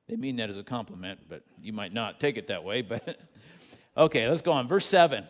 They 0.06 0.16
mean 0.16 0.36
that 0.36 0.50
as 0.50 0.58
a 0.58 0.62
compliment, 0.62 1.20
but 1.26 1.44
you 1.62 1.72
might 1.72 1.94
not 1.94 2.20
take 2.20 2.36
it 2.36 2.48
that 2.48 2.62
way. 2.62 2.82
But 2.82 3.18
okay, 3.96 4.28
let's 4.28 4.42
go 4.42 4.52
on. 4.52 4.68
Verse 4.68 4.84
7. 4.84 5.24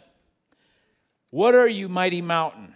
What 1.31 1.55
are 1.55 1.69
you, 1.69 1.89
mighty 1.89 2.23
mountain? 2.23 2.75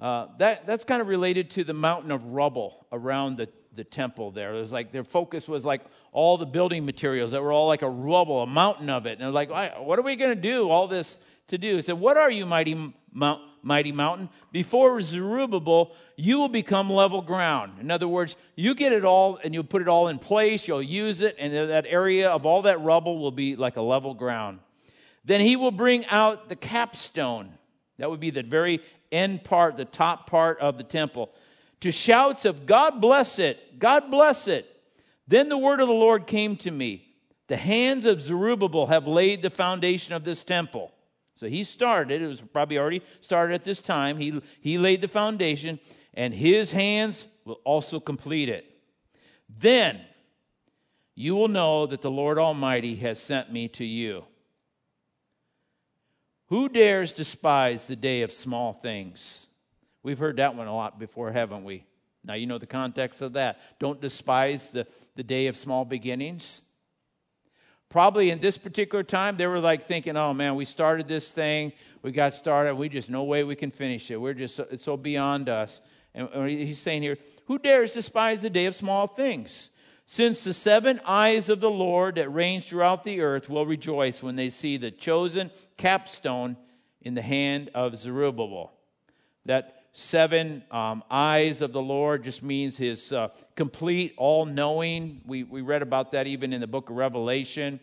Uh, 0.00 0.28
that, 0.38 0.66
that's 0.66 0.84
kind 0.84 1.02
of 1.02 1.08
related 1.08 1.50
to 1.50 1.64
the 1.64 1.74
mountain 1.74 2.10
of 2.10 2.32
rubble 2.32 2.86
around 2.90 3.36
the, 3.36 3.48
the 3.76 3.84
temple 3.84 4.30
there. 4.30 4.54
It 4.54 4.58
was 4.58 4.72
like 4.72 4.92
their 4.92 5.04
focus 5.04 5.46
was 5.46 5.64
like 5.64 5.82
all 6.12 6.38
the 6.38 6.46
building 6.46 6.86
materials 6.86 7.32
that 7.32 7.42
were 7.42 7.52
all 7.52 7.66
like 7.66 7.82
a 7.82 7.90
rubble, 7.90 8.42
a 8.42 8.46
mountain 8.46 8.88
of 8.88 9.06
it. 9.06 9.12
And 9.12 9.20
they're 9.20 9.30
like, 9.30 9.50
what 9.78 9.98
are 9.98 10.02
we 10.02 10.16
going 10.16 10.34
to 10.34 10.40
do? 10.40 10.70
All 10.70 10.88
this 10.88 11.18
to 11.50 11.58
do. 11.58 11.76
He 11.76 11.82
said, 11.82 12.00
What 12.00 12.16
are 12.16 12.30
you, 12.30 12.46
mighty, 12.46 12.94
mount, 13.12 13.42
mighty 13.62 13.92
mountain? 13.92 14.30
Before 14.50 15.00
Zerubbabel, 15.02 15.94
you 16.16 16.38
will 16.38 16.48
become 16.48 16.90
level 16.90 17.22
ground. 17.22 17.74
In 17.80 17.90
other 17.90 18.08
words, 18.08 18.36
you 18.56 18.74
get 18.74 18.92
it 18.92 19.04
all 19.04 19.38
and 19.44 19.52
you'll 19.52 19.64
put 19.64 19.82
it 19.82 19.88
all 19.88 20.08
in 20.08 20.18
place, 20.18 20.66
you'll 20.66 20.82
use 20.82 21.20
it, 21.20 21.36
and 21.38 21.52
that 21.70 21.86
area 21.86 22.30
of 22.30 22.46
all 22.46 22.62
that 22.62 22.80
rubble 22.80 23.18
will 23.18 23.32
be 23.32 23.56
like 23.56 23.76
a 23.76 23.82
level 23.82 24.14
ground. 24.14 24.60
Then 25.24 25.40
he 25.40 25.56
will 25.56 25.70
bring 25.70 26.06
out 26.06 26.48
the 26.48 26.56
capstone. 26.56 27.52
That 27.98 28.08
would 28.08 28.20
be 28.20 28.30
the 28.30 28.42
very 28.42 28.80
end 29.12 29.44
part, 29.44 29.76
the 29.76 29.84
top 29.84 30.28
part 30.28 30.58
of 30.60 30.78
the 30.78 30.84
temple. 30.84 31.30
To 31.80 31.90
shouts 31.90 32.44
of 32.44 32.66
God 32.66 33.00
bless 33.00 33.38
it, 33.38 33.78
God 33.78 34.10
bless 34.10 34.48
it. 34.48 34.66
Then 35.26 35.48
the 35.48 35.58
word 35.58 35.80
of 35.80 35.88
the 35.88 35.94
Lord 35.94 36.26
came 36.26 36.56
to 36.56 36.70
me. 36.70 37.06
The 37.46 37.56
hands 37.56 38.06
of 38.06 38.20
Zerubbabel 38.20 38.86
have 38.86 39.06
laid 39.06 39.42
the 39.42 39.50
foundation 39.50 40.14
of 40.14 40.24
this 40.24 40.42
temple. 40.42 40.92
So 41.34 41.48
he 41.48 41.64
started, 41.64 42.20
it 42.20 42.26
was 42.26 42.40
probably 42.40 42.78
already 42.78 43.02
started 43.20 43.54
at 43.54 43.64
this 43.64 43.80
time. 43.80 44.18
He, 44.18 44.40
he 44.60 44.76
laid 44.76 45.00
the 45.00 45.08
foundation, 45.08 45.80
and 46.12 46.34
his 46.34 46.72
hands 46.72 47.26
will 47.44 47.60
also 47.64 47.98
complete 47.98 48.48
it. 48.48 48.66
Then 49.48 50.00
you 51.14 51.34
will 51.34 51.48
know 51.48 51.86
that 51.86 52.02
the 52.02 52.10
Lord 52.10 52.38
Almighty 52.38 52.96
has 52.96 53.20
sent 53.20 53.52
me 53.52 53.68
to 53.68 53.84
you. 53.84 54.24
Who 56.50 56.68
dares 56.68 57.12
despise 57.12 57.86
the 57.86 57.96
day 57.96 58.22
of 58.22 58.32
small 58.32 58.72
things? 58.72 59.46
We've 60.02 60.18
heard 60.18 60.36
that 60.36 60.56
one 60.56 60.66
a 60.66 60.74
lot 60.74 60.98
before, 60.98 61.30
haven't 61.30 61.64
we? 61.64 61.84
Now 62.24 62.34
you 62.34 62.46
know 62.46 62.58
the 62.58 62.66
context 62.66 63.22
of 63.22 63.34
that. 63.34 63.60
Don't 63.78 64.00
despise 64.00 64.70
the, 64.70 64.86
the 65.14 65.22
day 65.22 65.46
of 65.46 65.56
small 65.56 65.84
beginnings. 65.84 66.62
Probably 67.88 68.30
in 68.30 68.40
this 68.40 68.58
particular 68.58 69.04
time, 69.04 69.36
they 69.36 69.46
were 69.46 69.60
like 69.60 69.84
thinking, 69.84 70.16
oh 70.16 70.34
man, 70.34 70.56
we 70.56 70.64
started 70.64 71.06
this 71.06 71.30
thing, 71.30 71.72
we 72.02 72.10
got 72.10 72.34
started, 72.34 72.74
we 72.74 72.88
just, 72.88 73.10
no 73.10 73.22
way 73.22 73.44
we 73.44 73.56
can 73.56 73.70
finish 73.70 74.10
it. 74.10 74.20
We're 74.20 74.34
just, 74.34 74.58
it's 74.58 74.84
so 74.84 74.96
beyond 74.96 75.48
us. 75.48 75.80
And 76.14 76.48
he's 76.48 76.80
saying 76.80 77.02
here, 77.02 77.16
who 77.46 77.58
dares 77.58 77.92
despise 77.92 78.42
the 78.42 78.50
day 78.50 78.66
of 78.66 78.74
small 78.74 79.06
things? 79.06 79.70
Since 80.12 80.42
the 80.42 80.54
seven 80.54 81.00
eyes 81.06 81.48
of 81.48 81.60
the 81.60 81.70
Lord 81.70 82.16
that 82.16 82.28
range 82.30 82.66
throughout 82.66 83.04
the 83.04 83.20
earth 83.20 83.48
will 83.48 83.64
rejoice 83.64 84.24
when 84.24 84.34
they 84.34 84.50
see 84.50 84.76
the 84.76 84.90
chosen 84.90 85.52
capstone 85.76 86.56
in 87.00 87.14
the 87.14 87.22
hand 87.22 87.70
of 87.76 87.96
Zerubbabel. 87.96 88.72
That 89.46 89.84
seven 89.92 90.64
um, 90.72 91.04
eyes 91.08 91.62
of 91.62 91.72
the 91.72 91.80
Lord 91.80 92.24
just 92.24 92.42
means 92.42 92.76
his 92.76 93.12
uh, 93.12 93.28
complete, 93.54 94.14
all 94.16 94.46
knowing. 94.46 95.20
We, 95.26 95.44
we 95.44 95.60
read 95.60 95.80
about 95.80 96.10
that 96.10 96.26
even 96.26 96.52
in 96.52 96.60
the 96.60 96.66
book 96.66 96.90
of 96.90 96.96
Revelation. 96.96 97.78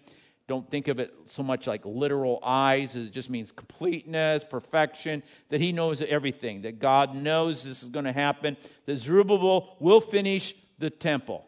Don't 0.49 0.69
think 0.69 0.89
of 0.89 0.99
it 0.99 1.13
so 1.23 1.43
much 1.43 1.65
like 1.65 1.85
literal 1.85 2.41
eyes, 2.43 2.97
it 2.97 3.13
just 3.13 3.29
means 3.29 3.53
completeness, 3.53 4.43
perfection, 4.43 5.23
that 5.47 5.61
he 5.61 5.71
knows 5.71 6.01
everything, 6.01 6.63
that 6.63 6.79
God 6.79 7.15
knows 7.15 7.63
this 7.63 7.83
is 7.83 7.87
going 7.87 8.03
to 8.03 8.11
happen, 8.11 8.57
that 8.85 8.97
Zerubbabel 8.97 9.77
will 9.79 10.01
finish 10.01 10.53
the 10.77 10.89
temple. 10.89 11.45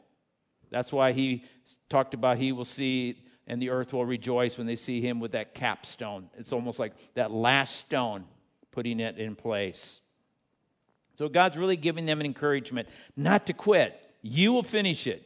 That's 0.72 0.92
why 0.92 1.14
he 1.14 1.44
talked 1.90 2.14
about 2.14 2.38
he 2.38 2.52
will 2.52 2.66
see 2.66 3.24
and 3.50 3.60
the 3.60 3.72
earth 3.72 3.94
will 3.94 4.06
rejoice 4.06 4.58
when 4.58 4.68
they 4.68 4.76
see 4.76 5.02
him 5.02 5.20
with 5.20 5.32
that 5.32 5.56
capstone. 5.56 6.30
It's 6.38 6.54
almost 6.54 6.78
like 6.78 6.94
that 7.16 7.32
last 7.32 7.78
stone, 7.78 8.26
putting 8.72 9.00
it 9.00 9.18
in 9.18 9.36
place. 9.36 10.02
So 11.18 11.28
God's 11.28 11.58
really 11.58 11.76
giving 11.76 12.06
them 12.06 12.20
an 12.20 12.28
encouragement 12.28 12.88
not 13.18 13.48
to 13.48 13.54
quit. 13.54 14.08
You 14.22 14.54
will 14.54 14.64
finish 14.64 15.08
it. 15.08 15.26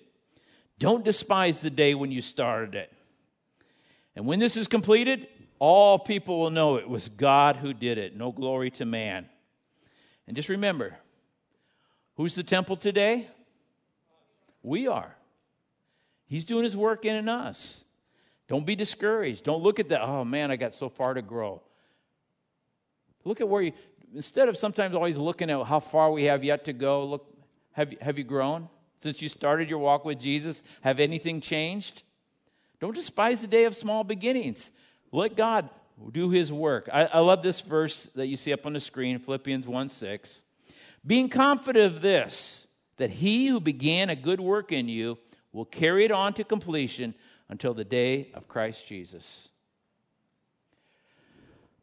Don't 0.79 1.03
despise 1.03 1.59
the 1.59 1.69
day 1.69 1.93
when 1.93 2.11
you 2.11 2.21
started 2.21 2.75
it. 2.75 2.93
And 4.15 4.25
when 4.25 4.39
this 4.39 4.55
is 4.55 4.69
completed, 4.69 5.27
all 5.59 5.99
people 5.99 6.39
will 6.39 6.49
know 6.49 6.77
it 6.77 6.87
was 6.87 7.09
God 7.09 7.57
who 7.57 7.73
did 7.73 7.97
it. 7.97 8.15
No 8.15 8.31
glory 8.31 8.71
to 8.71 8.85
man. 8.85 9.27
And 10.27 10.35
just 10.35 10.49
remember 10.49 10.97
who's 12.15 12.35
the 12.35 12.43
temple 12.43 12.77
today? 12.77 13.27
We 14.61 14.87
are. 14.87 15.13
He's 16.25 16.45
doing 16.45 16.63
his 16.63 16.75
work 16.75 17.05
in 17.05 17.15
and 17.15 17.29
us. 17.29 17.83
Don't 18.47 18.65
be 18.65 18.75
discouraged. 18.75 19.43
Don't 19.43 19.63
look 19.63 19.79
at 19.79 19.89
that, 19.89 20.01
oh 20.01 20.25
man, 20.25 20.51
I 20.51 20.55
got 20.55 20.73
so 20.73 20.89
far 20.89 21.13
to 21.13 21.21
grow. 21.21 21.61
Look 23.23 23.41
at 23.41 23.47
where 23.47 23.61
you, 23.61 23.71
instead 24.13 24.49
of 24.49 24.57
sometimes 24.57 24.95
always 24.95 25.17
looking 25.17 25.49
at 25.49 25.65
how 25.65 25.79
far 25.79 26.11
we 26.11 26.25
have 26.25 26.43
yet 26.43 26.65
to 26.65 26.73
go, 26.73 27.05
look, 27.05 27.27
have, 27.71 27.93
have 28.01 28.17
you 28.17 28.23
grown? 28.23 28.69
Since 28.99 29.21
you 29.21 29.29
started 29.29 29.69
your 29.69 29.79
walk 29.79 30.05
with 30.05 30.19
Jesus, 30.19 30.63
have 30.81 30.99
anything 30.99 31.41
changed? 31.41 32.03
Don't 32.79 32.95
despise 32.95 33.41
the 33.41 33.47
day 33.47 33.65
of 33.65 33.75
small 33.75 34.03
beginnings. 34.03 34.71
Let 35.11 35.35
God 35.35 35.69
do 36.11 36.29
his 36.29 36.51
work. 36.51 36.89
I, 36.91 37.05
I 37.05 37.19
love 37.19 37.43
this 37.43 37.61
verse 37.61 38.09
that 38.15 38.27
you 38.27 38.35
see 38.35 38.53
up 38.53 38.65
on 38.65 38.73
the 38.73 38.79
screen, 38.79 39.19
Philippians 39.19 39.67
1 39.67 39.89
6. 39.89 40.41
Being 41.05 41.29
confident 41.29 41.95
of 41.95 42.01
this, 42.01 42.67
that 42.97 43.09
he 43.09 43.47
who 43.47 43.59
began 43.59 44.09
a 44.09 44.15
good 44.15 44.39
work 44.39 44.71
in 44.71 44.87
you 44.87 45.17
will 45.53 45.65
carry 45.65 46.03
it 46.03 46.11
on 46.11 46.33
to 46.33 46.43
completion 46.43 47.13
until 47.47 47.73
the 47.73 47.85
day 47.85 48.31
of 48.33 48.47
Christ 48.47 48.87
Jesus. 48.87 49.49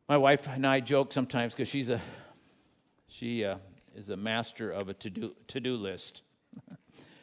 My 0.09 0.17
wife 0.17 0.49
and 0.49 0.67
I 0.67 0.81
joke 0.81 1.13
sometimes 1.13 1.55
because 1.55 1.69
she's 1.69 1.89
a 1.89 2.01
she 3.07 3.45
uh, 3.45 3.59
is 3.95 4.11
a 4.11 4.17
master 4.17 4.71
of 4.71 4.89
a 4.89 4.95
to 4.95 5.11
do 5.11 5.33
to 5.47 5.61
do 5.61 5.77
list. 5.77 6.23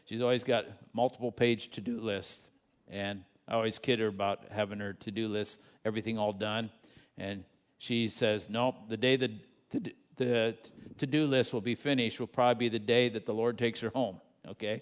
She's 0.05 0.21
always 0.21 0.45
got 0.45 0.65
multiple 0.93 1.33
page 1.33 1.69
to 1.71 1.81
do 1.81 1.99
lists, 1.99 2.47
and 2.87 3.25
I 3.45 3.55
always 3.55 3.77
kid 3.77 3.99
her 3.99 4.07
about 4.07 4.45
having 4.51 4.79
her 4.79 4.93
to 4.93 5.11
do 5.11 5.27
list, 5.27 5.59
everything 5.83 6.17
all 6.17 6.31
done, 6.31 6.69
and 7.17 7.43
she 7.77 8.07
says, 8.07 8.47
"Nope, 8.49 8.75
the 8.87 8.95
day 8.95 9.17
the 9.17 9.31
the, 9.71 9.93
the 10.15 10.55
to 10.97 11.05
do 11.05 11.25
list 11.25 11.51
will 11.51 11.59
be 11.59 11.75
finished 11.75 12.21
will 12.21 12.27
probably 12.27 12.69
be 12.69 12.69
the 12.69 12.79
day 12.79 13.09
that 13.09 13.25
the 13.25 13.33
Lord 13.33 13.57
takes 13.57 13.81
her 13.81 13.89
home." 13.89 14.21
Okay, 14.47 14.81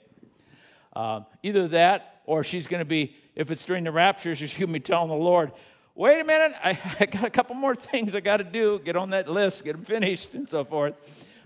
um, 0.96 1.26
either 1.44 1.68
that 1.70 2.22
or 2.26 2.44
she's 2.44 2.68
going 2.68 2.80
to 2.80 2.86
be 2.86 3.16
if 3.36 3.52
it's 3.52 3.66
during 3.66 3.84
the 3.84 3.92
rapture, 3.92 4.34
she's 4.34 4.54
going 4.54 4.68
to 4.68 4.74
be 4.74 4.80
telling 4.80 5.10
the 5.10 5.16
Lord, 5.16 5.52
wait 5.94 6.20
a 6.20 6.24
minute, 6.24 6.54
I, 6.64 6.80
I 7.00 7.06
got 7.06 7.26
a 7.26 7.30
couple 7.30 7.56
more 7.56 7.76
things 7.76 8.16
I 8.16 8.22
got 8.22 8.38
to 8.38 8.44
do, 8.44 8.80
get 8.80 8.96
on 8.96 9.10
that 9.12 9.30
list, 9.30 9.64
get 9.64 9.76
them 9.76 9.86
finished, 9.86 10.34
and 10.34 10.48
so 10.48 10.64
forth. 10.64 10.96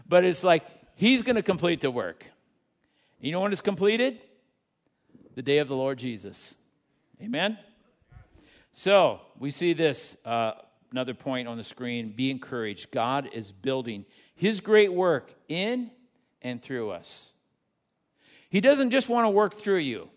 But 0.07 0.23
it's 0.23 0.43
like, 0.43 0.63
he's 0.95 1.23
going 1.23 1.35
to 1.35 1.43
complete 1.43 1.81
the 1.81 1.91
work. 1.91 2.25
You 3.19 3.31
know 3.31 3.41
when 3.41 3.51
it's 3.51 3.61
completed? 3.61 4.21
The 5.35 5.41
day 5.41 5.57
of 5.57 5.67
the 5.67 5.75
Lord 5.75 5.97
Jesus. 5.97 6.55
Amen? 7.21 7.57
So, 8.71 9.21
we 9.39 9.49
see 9.49 9.73
this 9.73 10.15
uh, 10.25 10.53
another 10.91 11.13
point 11.13 11.47
on 11.47 11.57
the 11.57 11.63
screen. 11.63 12.13
Be 12.15 12.29
encouraged. 12.29 12.91
God 12.91 13.29
is 13.33 13.51
building 13.51 14.05
his 14.35 14.61
great 14.61 14.93
work 14.93 15.33
in 15.47 15.91
and 16.41 16.61
through 16.61 16.91
us. 16.91 17.33
He 18.49 18.61
doesn't 18.61 18.89
just 18.91 19.09
want 19.09 19.25
to 19.25 19.29
work 19.29 19.55
through 19.55 19.77
you, 19.77 20.09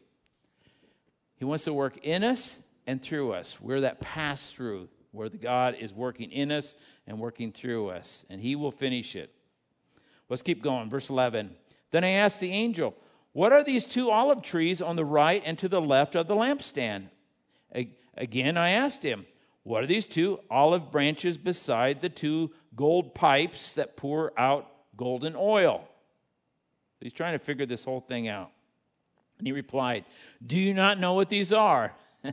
he 1.36 1.44
wants 1.44 1.64
to 1.64 1.72
work 1.72 1.98
in 2.02 2.24
us 2.24 2.58
and 2.86 3.00
through 3.00 3.32
us. 3.32 3.60
We're 3.60 3.80
that 3.80 4.00
pass 4.00 4.50
through 4.50 4.88
where 5.12 5.28
the 5.28 5.38
God 5.38 5.76
is 5.78 5.92
working 5.92 6.32
in 6.32 6.50
us 6.50 6.74
and 7.06 7.18
working 7.18 7.52
through 7.52 7.90
us, 7.90 8.24
and 8.30 8.40
he 8.40 8.56
will 8.56 8.72
finish 8.72 9.14
it. 9.14 9.32
Let's 10.28 10.42
keep 10.42 10.62
going. 10.62 10.88
Verse 10.88 11.10
11. 11.10 11.54
Then 11.90 12.04
I 12.04 12.10
asked 12.10 12.40
the 12.40 12.52
angel, 12.52 12.94
What 13.32 13.52
are 13.52 13.62
these 13.62 13.84
two 13.84 14.10
olive 14.10 14.42
trees 14.42 14.80
on 14.80 14.96
the 14.96 15.04
right 15.04 15.42
and 15.44 15.58
to 15.58 15.68
the 15.68 15.80
left 15.80 16.14
of 16.14 16.26
the 16.26 16.34
lampstand? 16.34 17.08
Again, 18.16 18.56
I 18.56 18.70
asked 18.70 19.02
him, 19.02 19.26
What 19.62 19.82
are 19.82 19.86
these 19.86 20.06
two 20.06 20.40
olive 20.50 20.90
branches 20.90 21.36
beside 21.36 22.00
the 22.00 22.08
two 22.08 22.50
gold 22.74 23.14
pipes 23.14 23.74
that 23.74 23.96
pour 23.96 24.32
out 24.38 24.70
golden 24.96 25.34
oil? 25.36 25.86
He's 27.02 27.12
trying 27.12 27.32
to 27.32 27.38
figure 27.38 27.66
this 27.66 27.84
whole 27.84 28.00
thing 28.00 28.28
out. 28.28 28.50
And 29.38 29.46
he 29.46 29.52
replied, 29.52 30.04
Do 30.44 30.56
you 30.56 30.74
not 30.74 31.00
know 31.00 31.14
what 31.14 31.28
these 31.28 31.52
are? 31.52 31.92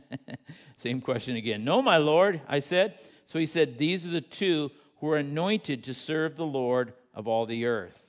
Same 0.76 1.00
question 1.00 1.36
again. 1.36 1.64
No, 1.64 1.82
my 1.82 1.96
Lord, 1.96 2.40
I 2.48 2.60
said. 2.60 2.98
So 3.24 3.38
he 3.38 3.46
said, 3.46 3.78
These 3.78 4.06
are 4.06 4.10
the 4.10 4.20
two 4.20 4.70
who 5.00 5.10
are 5.10 5.16
anointed 5.16 5.84
to 5.84 5.94
serve 5.94 6.36
the 6.36 6.46
Lord 6.46 6.92
of 7.14 7.26
all 7.26 7.46
the 7.46 7.66
earth. 7.66 8.06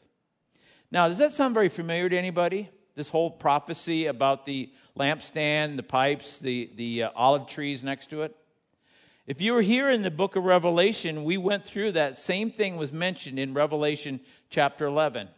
Now, 0.92 1.08
does 1.08 1.18
that 1.20 1.34
sound 1.34 1.54
very 1.54 1.70
familiar 1.70 2.10
to 2.10 2.18
anybody? 2.18 2.70
This 2.96 3.10
whole 3.10 3.32
prophecy 3.32 4.08
about 4.08 4.46
the 4.46 4.70
lampstand, 5.00 5.78
the 5.78 5.84
pipes, 5.84 6.40
the, 6.40 6.70
the 6.76 7.04
uh, 7.04 7.10
olive 7.16 7.48
trees 7.48 7.84
next 7.84 8.10
to 8.10 8.24
it? 8.24 8.36
If 9.26 9.40
you 9.40 9.54
were 9.54 9.62
here 9.62 9.90
in 9.90 10.02
the 10.02 10.12
book 10.12 10.36
of 10.36 10.44
Revelation, 10.44 11.24
we 11.24 11.38
went 11.38 11.64
through 11.64 11.94
that. 11.94 12.18
Same 12.18 12.52
thing 12.52 12.76
was 12.76 12.92
mentioned 12.92 13.40
in 13.40 13.54
Revelation 13.54 14.20
chapter 14.50 14.86
11. 14.86 15.30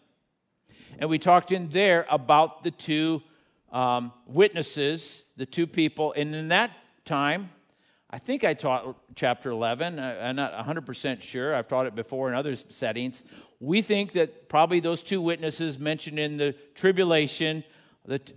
And 1.00 1.10
we 1.10 1.20
talked 1.20 1.52
in 1.52 1.70
there 1.70 2.06
about 2.10 2.64
the 2.64 2.72
two 2.72 3.22
um, 3.72 4.12
witnesses, 4.28 5.26
the 5.38 5.46
two 5.46 5.68
people. 5.68 6.14
And 6.16 6.34
in 6.36 6.50
that 6.50 6.72
time, 7.06 7.50
I 8.10 8.20
think 8.20 8.44
I 8.44 8.54
taught 8.54 8.96
chapter 9.16 9.50
11. 9.50 10.00
I'm 10.00 10.36
not 10.36 10.54
100% 10.54 11.22
sure. 11.22 11.56
I've 11.56 11.68
taught 11.68 11.88
it 11.88 11.96
before 11.96 12.30
in 12.30 12.36
other 12.36 12.56
settings. 12.56 13.24
We 13.60 13.82
think 13.82 14.12
that 14.12 14.50
probably 14.50 14.80
those 14.80 15.02
two 15.02 15.20
witnesses 15.20 15.80
mentioned 15.80 16.20
in 16.20 16.38
the 16.38 16.54
tribulation 16.76 17.64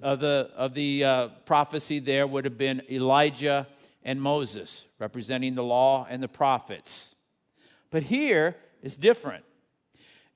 of 0.01 0.21
the, 0.21 0.51
of 0.57 0.73
the 0.73 1.05
uh, 1.05 1.29
prophecy 1.45 1.99
there 1.99 2.27
would 2.27 2.45
have 2.45 2.57
been 2.57 2.83
Elijah 2.91 3.67
and 4.03 4.23
Moses, 4.23 4.85
representing 4.99 5.57
the 5.57 5.65
law 5.65 6.07
and 6.09 6.23
the 6.23 6.29
prophets. 6.29 7.15
But 7.91 8.05
here 8.05 8.57
it's 8.83 8.95
different. 8.95 9.45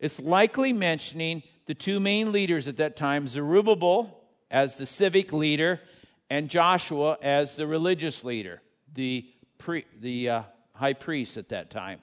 It's 0.01 0.19
likely 0.19 0.73
mentioning 0.73 1.45
the 1.71 1.75
two 1.75 2.01
main 2.01 2.33
leaders 2.33 2.67
at 2.67 2.79
that 2.79 2.97
time 2.97 3.29
Zerubbabel 3.29 4.19
as 4.51 4.77
the 4.77 4.87
civic 4.87 5.33
leader 5.33 5.81
and 6.29 6.49
Joshua 6.49 7.17
as 7.23 7.55
the 7.55 7.65
religious 7.65 8.25
leader, 8.25 8.61
the, 8.93 9.25
pre, 9.57 9.85
the 10.01 10.29
uh, 10.29 10.43
high 10.75 10.95
priest 10.95 11.37
at 11.37 11.51
that 11.51 11.71
time. 11.71 12.01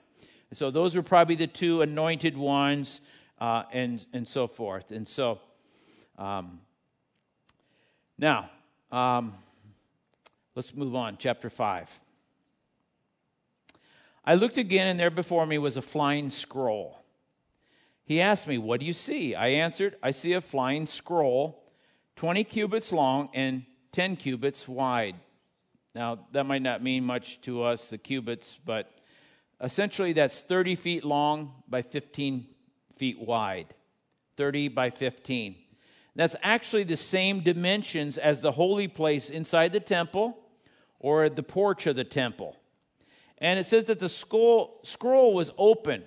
So 0.54 0.72
those 0.72 0.96
were 0.96 1.04
probably 1.04 1.36
the 1.36 1.48
two 1.48 1.82
anointed 1.82 2.38
ones 2.38 3.02
uh, 3.42 3.64
and, 3.74 4.06
and 4.14 4.26
so 4.26 4.48
forth. 4.48 4.92
And 4.92 5.06
so, 5.06 5.42
um, 6.18 6.62
now, 8.18 8.50
um, 8.90 9.34
let's 10.56 10.74
move 10.74 10.96
on. 10.96 11.18
Chapter 11.20 11.50
5. 11.50 12.00
I 14.24 14.36
looked 14.36 14.56
again, 14.56 14.88
and 14.88 14.98
there 14.98 15.10
before 15.10 15.46
me 15.46 15.58
was 15.58 15.76
a 15.76 15.82
flying 15.82 16.30
scroll. 16.30 17.04
He 18.08 18.22
asked 18.22 18.48
me, 18.48 18.58
What 18.58 18.80
do 18.80 18.86
you 18.86 18.94
see? 18.94 19.36
I 19.36 19.50
answered, 19.50 19.98
I 20.02 20.12
see 20.12 20.32
a 20.32 20.40
flying 20.40 20.88
scroll, 20.88 21.62
20 22.16 22.46
cubits 22.46 22.94
long 22.94 23.30
and 23.34 23.66
10 23.92 24.16
cubits 24.16 24.66
wide. 24.66 25.16
Now, 25.94 26.20
that 26.32 26.46
might 26.46 26.62
not 26.62 26.82
mean 26.82 27.04
much 27.04 27.42
to 27.42 27.64
us, 27.64 27.90
the 27.90 27.98
cubits, 27.98 28.58
but 28.64 28.92
essentially 29.62 30.14
that's 30.14 30.40
30 30.40 30.76
feet 30.76 31.04
long 31.04 31.52
by 31.68 31.82
15 31.82 32.48
feet 32.96 33.20
wide. 33.20 33.74
30 34.38 34.70
by 34.70 34.90
15. 34.90 35.56
That's 36.16 36.36
actually 36.42 36.84
the 36.84 36.96
same 36.96 37.42
dimensions 37.42 38.18
as 38.18 38.40
the 38.40 38.54
holy 38.54 38.88
place 38.88 39.30
inside 39.30 39.74
the 39.74 39.80
temple 39.80 40.38
or 41.00 41.28
the 41.30 41.44
porch 41.44 41.88
of 41.88 41.98
the 41.98 42.04
temple. 42.06 42.56
And 43.40 43.60
it 43.60 43.66
says 43.66 43.86
that 43.86 44.00
the 44.00 44.10
scroll, 44.10 44.80
scroll 44.84 45.34
was 45.34 45.52
open. 45.58 46.04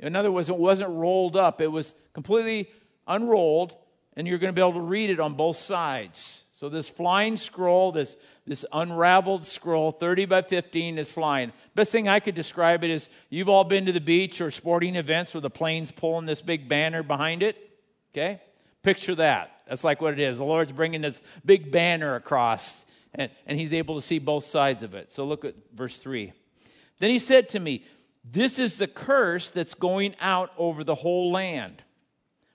In 0.00 0.16
other 0.16 0.32
words, 0.32 0.48
it 0.48 0.56
wasn't 0.56 0.90
rolled 0.90 1.36
up, 1.36 1.60
it 1.60 1.68
was 1.68 1.94
completely 2.12 2.70
unrolled, 3.06 3.74
and 4.16 4.26
you're 4.26 4.38
going 4.38 4.52
to 4.52 4.54
be 4.54 4.62
able 4.62 4.72
to 4.72 4.80
read 4.80 5.10
it 5.10 5.20
on 5.20 5.34
both 5.34 5.56
sides. 5.56 6.44
So, 6.60 6.68
this 6.68 6.90
flying 6.90 7.38
scroll, 7.38 7.90
this, 7.90 8.18
this 8.46 8.66
unraveled 8.70 9.46
scroll, 9.46 9.92
30 9.92 10.26
by 10.26 10.42
15, 10.42 10.98
is 10.98 11.10
flying. 11.10 11.52
Best 11.74 11.90
thing 11.90 12.06
I 12.06 12.20
could 12.20 12.34
describe 12.34 12.84
it 12.84 12.90
is 12.90 13.08
you've 13.30 13.48
all 13.48 13.64
been 13.64 13.86
to 13.86 13.92
the 13.92 14.00
beach 14.00 14.42
or 14.42 14.50
sporting 14.50 14.96
events 14.96 15.32
where 15.32 15.40
the 15.40 15.48
plane's 15.48 15.90
pulling 15.90 16.26
this 16.26 16.42
big 16.42 16.68
banner 16.68 17.02
behind 17.02 17.42
it. 17.42 17.56
Okay? 18.12 18.42
Picture 18.82 19.14
that. 19.14 19.62
That's 19.66 19.84
like 19.84 20.02
what 20.02 20.12
it 20.12 20.18
is. 20.18 20.36
The 20.36 20.44
Lord's 20.44 20.72
bringing 20.72 21.00
this 21.00 21.22
big 21.46 21.72
banner 21.72 22.14
across, 22.14 22.84
and, 23.14 23.30
and 23.46 23.58
he's 23.58 23.72
able 23.72 23.94
to 23.94 24.02
see 24.02 24.18
both 24.18 24.44
sides 24.44 24.82
of 24.82 24.94
it. 24.94 25.10
So, 25.10 25.24
look 25.24 25.46
at 25.46 25.54
verse 25.74 25.96
3. 25.96 26.30
Then 26.98 27.08
he 27.08 27.18
said 27.18 27.48
to 27.50 27.58
me, 27.58 27.86
this 28.24 28.58
is 28.58 28.76
the 28.76 28.86
curse 28.86 29.50
that's 29.50 29.74
going 29.74 30.14
out 30.20 30.52
over 30.58 30.84
the 30.84 30.96
whole 30.96 31.32
land. 31.32 31.82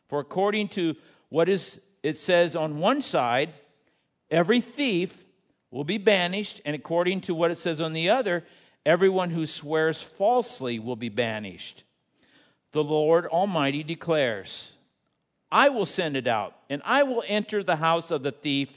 For 0.07 0.19
according 0.19 0.69
to 0.69 0.95
what 1.29 1.49
is 1.49 1.79
it 2.03 2.17
says 2.17 2.55
on 2.55 2.77
one 2.77 3.01
side, 3.01 3.53
every 4.29 4.61
thief 4.61 5.25
will 5.71 5.83
be 5.83 5.97
banished, 5.97 6.61
and 6.63 6.75
according 6.75 7.21
to 7.21 7.33
what 7.33 7.51
it 7.51 7.57
says 7.57 7.81
on 7.81 7.93
the 7.93 8.09
other, 8.09 8.45
everyone 8.85 9.31
who 9.31 9.47
swears 9.47 10.01
falsely 10.01 10.77
will 10.77 10.95
be 10.95 11.09
banished. 11.09 11.83
The 12.71 12.83
Lord 12.83 13.25
Almighty 13.25 13.83
declares, 13.83 14.71
I 15.51 15.69
will 15.69 15.85
send 15.85 16.15
it 16.15 16.27
out, 16.27 16.55
and 16.69 16.81
I 16.85 17.03
will 17.03 17.23
enter 17.27 17.63
the 17.63 17.77
house 17.77 18.11
of 18.11 18.21
the 18.21 18.31
thief 18.31 18.69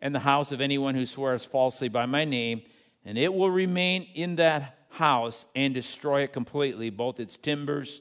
and 0.00 0.14
the 0.14 0.20
house 0.20 0.52
of 0.52 0.60
anyone 0.60 0.94
who 0.94 1.06
swears 1.06 1.44
falsely 1.44 1.88
by 1.88 2.06
my 2.06 2.24
name, 2.24 2.62
and 3.04 3.16
it 3.16 3.32
will 3.32 3.50
remain 3.50 4.06
in 4.14 4.36
that 4.36 4.75
house 4.96 5.46
and 5.54 5.72
destroy 5.72 6.22
it 6.22 6.32
completely, 6.32 6.90
both 6.90 7.20
its 7.20 7.36
timbers 7.36 8.00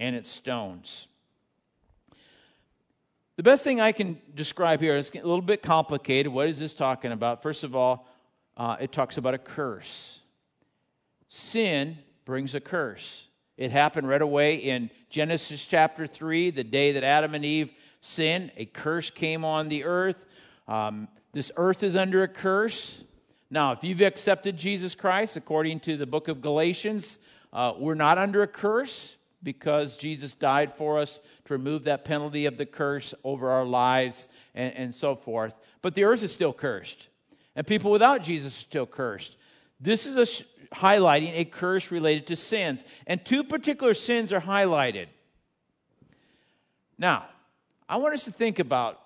and 0.00 0.16
its 0.16 0.30
stones. 0.30 1.08
The 3.36 3.42
best 3.42 3.62
thing 3.62 3.80
I 3.80 3.92
can 3.92 4.20
describe 4.34 4.80
here 4.80 4.96
is 4.96 5.10
a 5.10 5.18
little 5.18 5.40
bit 5.40 5.62
complicated. 5.62 6.32
What 6.32 6.48
is 6.48 6.58
this 6.58 6.74
talking 6.74 7.12
about? 7.12 7.40
First 7.40 7.62
of 7.62 7.76
all, 7.76 8.08
uh, 8.56 8.76
it 8.80 8.90
talks 8.90 9.16
about 9.16 9.34
a 9.34 9.38
curse. 9.38 10.20
Sin 11.28 11.98
brings 12.24 12.54
a 12.54 12.60
curse. 12.60 13.28
It 13.56 13.70
happened 13.70 14.08
right 14.08 14.22
away 14.22 14.56
in 14.56 14.90
Genesis 15.10 15.64
chapter 15.64 16.06
3, 16.06 16.50
the 16.50 16.64
day 16.64 16.92
that 16.92 17.04
Adam 17.04 17.34
and 17.34 17.44
Eve 17.44 17.72
sinned. 18.00 18.50
A 18.56 18.64
curse 18.64 19.10
came 19.10 19.44
on 19.44 19.68
the 19.68 19.84
earth. 19.84 20.26
Um, 20.66 21.08
this 21.32 21.52
earth 21.56 21.82
is 21.82 21.94
under 21.94 22.22
a 22.22 22.28
curse. 22.28 23.02
Now, 23.50 23.72
if 23.72 23.82
you've 23.82 24.02
accepted 24.02 24.58
Jesus 24.58 24.94
Christ, 24.94 25.36
according 25.36 25.80
to 25.80 25.96
the 25.96 26.06
book 26.06 26.28
of 26.28 26.42
Galatians, 26.42 27.18
uh, 27.52 27.72
we're 27.78 27.94
not 27.94 28.18
under 28.18 28.42
a 28.42 28.46
curse 28.46 29.16
because 29.42 29.96
Jesus 29.96 30.32
died 30.34 30.74
for 30.74 30.98
us 30.98 31.20
to 31.46 31.54
remove 31.54 31.84
that 31.84 32.04
penalty 32.04 32.44
of 32.44 32.58
the 32.58 32.66
curse 32.66 33.14
over 33.24 33.50
our 33.50 33.64
lives 33.64 34.28
and, 34.54 34.74
and 34.74 34.94
so 34.94 35.14
forth. 35.16 35.54
But 35.80 35.94
the 35.94 36.04
earth 36.04 36.22
is 36.22 36.32
still 36.32 36.52
cursed, 36.52 37.08
and 37.56 37.66
people 37.66 37.90
without 37.90 38.22
Jesus 38.22 38.54
are 38.54 38.60
still 38.60 38.86
cursed. 38.86 39.36
This 39.80 40.04
is 40.04 40.16
a 40.16 40.26
sh- 40.26 40.42
highlighting 40.74 41.32
a 41.34 41.46
curse 41.46 41.90
related 41.90 42.26
to 42.26 42.36
sins, 42.36 42.84
and 43.06 43.24
two 43.24 43.44
particular 43.44 43.94
sins 43.94 44.30
are 44.30 44.40
highlighted. 44.40 45.06
Now, 46.98 47.26
I 47.88 47.96
want 47.96 48.12
us 48.12 48.24
to 48.24 48.32
think 48.32 48.58
about 48.58 49.00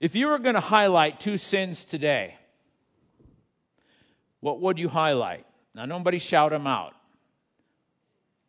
if 0.00 0.14
you 0.14 0.28
were 0.28 0.38
going 0.38 0.54
to 0.54 0.60
highlight 0.60 1.20
two 1.20 1.38
sins 1.38 1.84
today, 1.84 2.34
what 4.40 4.60
would 4.60 4.78
you 4.78 4.88
highlight? 4.88 5.46
Now, 5.74 5.84
nobody 5.84 6.18
shout 6.18 6.50
them 6.50 6.66
out. 6.66 6.94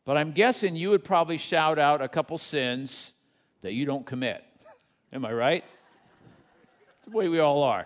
But 0.06 0.18
I'm 0.18 0.32
guessing 0.32 0.76
you 0.76 0.90
would 0.90 1.04
probably 1.04 1.38
shout 1.38 1.78
out 1.78 2.02
a 2.02 2.08
couple 2.08 2.38
sins 2.38 3.14
that 3.62 3.74
you 3.74 3.86
don't 3.86 4.06
commit. 4.06 4.44
Am 5.14 5.26
I 5.26 5.32
right? 5.32 5.64
It's 6.98 7.08
the 7.08 7.16
way 7.16 7.28
we 7.28 7.40
all 7.40 7.64
are. 7.64 7.86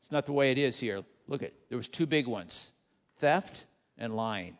It's 0.00 0.10
not 0.10 0.26
the 0.26 0.32
way 0.32 0.50
it 0.50 0.58
is 0.58 0.78
here. 0.80 1.02
Look 1.28 1.42
at 1.42 1.52
there 1.68 1.78
was 1.78 1.88
two 1.88 2.06
big 2.06 2.26
ones: 2.26 2.72
theft 3.18 3.64
and 3.96 4.14
lying. 4.16 4.58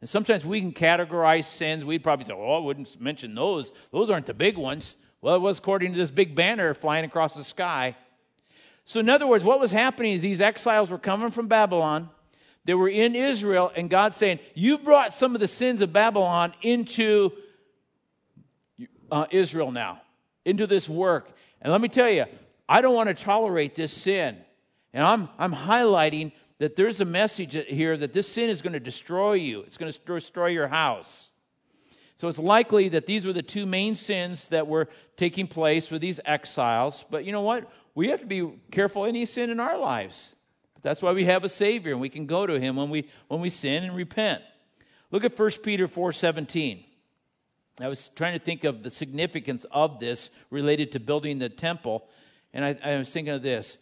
And 0.00 0.08
sometimes 0.08 0.44
we 0.44 0.60
can 0.60 0.72
categorize 0.72 1.44
sins. 1.44 1.84
We'd 1.84 2.02
probably 2.02 2.24
say, 2.24 2.32
"Oh, 2.32 2.56
I 2.56 2.64
wouldn't 2.64 3.00
mention 3.00 3.34
those. 3.34 3.72
Those 3.90 4.10
aren't 4.10 4.26
the 4.26 4.34
big 4.34 4.56
ones." 4.56 4.96
Well, 5.20 5.36
it 5.36 5.40
was 5.40 5.58
according 5.58 5.92
to 5.92 5.98
this 5.98 6.10
big 6.10 6.34
banner 6.34 6.74
flying 6.74 7.04
across 7.04 7.34
the 7.34 7.44
sky. 7.44 7.96
So, 8.84 9.00
in 9.00 9.08
other 9.08 9.26
words, 9.26 9.44
what 9.44 9.60
was 9.60 9.70
happening 9.70 10.12
is 10.12 10.22
these 10.22 10.40
exiles 10.40 10.90
were 10.90 10.98
coming 10.98 11.30
from 11.30 11.46
Babylon. 11.46 12.10
They 12.64 12.74
were 12.74 12.88
in 12.88 13.14
Israel, 13.14 13.72
and 13.74 13.90
God 13.90 14.14
saying, 14.14 14.38
You 14.54 14.78
brought 14.78 15.12
some 15.12 15.34
of 15.34 15.40
the 15.40 15.48
sins 15.48 15.80
of 15.80 15.92
Babylon 15.92 16.52
into 16.62 17.32
uh, 19.10 19.26
Israel 19.30 19.70
now, 19.70 20.00
into 20.44 20.66
this 20.66 20.88
work. 20.88 21.30
And 21.60 21.72
let 21.72 21.80
me 21.80 21.88
tell 21.88 22.10
you, 22.10 22.24
I 22.68 22.80
don't 22.80 22.94
want 22.94 23.08
to 23.08 23.14
tolerate 23.14 23.74
this 23.74 23.92
sin. 23.92 24.36
And 24.92 25.04
I'm, 25.04 25.28
I'm 25.38 25.52
highlighting 25.52 26.32
that 26.58 26.76
there's 26.76 27.00
a 27.00 27.04
message 27.04 27.54
here 27.66 27.96
that 27.96 28.12
this 28.12 28.28
sin 28.28 28.48
is 28.48 28.62
going 28.62 28.72
to 28.72 28.80
destroy 28.80 29.34
you, 29.34 29.60
it's 29.62 29.76
going 29.76 29.92
to 29.92 29.98
destroy 29.98 30.48
your 30.48 30.68
house. 30.68 31.30
So 32.16 32.28
it's 32.28 32.38
likely 32.38 32.88
that 32.90 33.06
these 33.06 33.26
were 33.26 33.32
the 33.32 33.42
two 33.42 33.66
main 33.66 33.96
sins 33.96 34.48
that 34.50 34.68
were 34.68 34.88
taking 35.16 35.48
place 35.48 35.90
with 35.90 36.00
these 36.00 36.20
exiles. 36.24 37.04
But 37.10 37.24
you 37.24 37.32
know 37.32 37.40
what? 37.40 37.68
We 37.94 38.08
have 38.08 38.20
to 38.20 38.26
be 38.26 38.50
careful 38.70 39.04
any 39.04 39.26
sin 39.26 39.50
in 39.50 39.60
our 39.60 39.78
lives. 39.78 40.34
That's 40.82 41.02
why 41.02 41.12
we 41.12 41.24
have 41.24 41.44
a 41.44 41.48
Savior 41.48 41.92
and 41.92 42.00
we 42.00 42.08
can 42.08 42.26
go 42.26 42.46
to 42.46 42.58
Him 42.58 42.76
when 42.76 42.90
we, 42.90 43.08
when 43.28 43.40
we 43.40 43.50
sin 43.50 43.84
and 43.84 43.94
repent. 43.94 44.42
Look 45.10 45.24
at 45.24 45.38
1 45.38 45.50
Peter 45.62 45.86
4 45.86 46.12
17. 46.12 46.84
I 47.80 47.88
was 47.88 48.08
trying 48.08 48.38
to 48.38 48.44
think 48.44 48.64
of 48.64 48.82
the 48.82 48.90
significance 48.90 49.64
of 49.70 49.98
this 49.98 50.30
related 50.50 50.92
to 50.92 51.00
building 51.00 51.38
the 51.38 51.48
temple, 51.48 52.06
and 52.52 52.64
I, 52.64 52.76
I 52.82 52.96
was 52.96 53.10
thinking 53.10 53.32
of 53.32 53.42
this. 53.42 53.78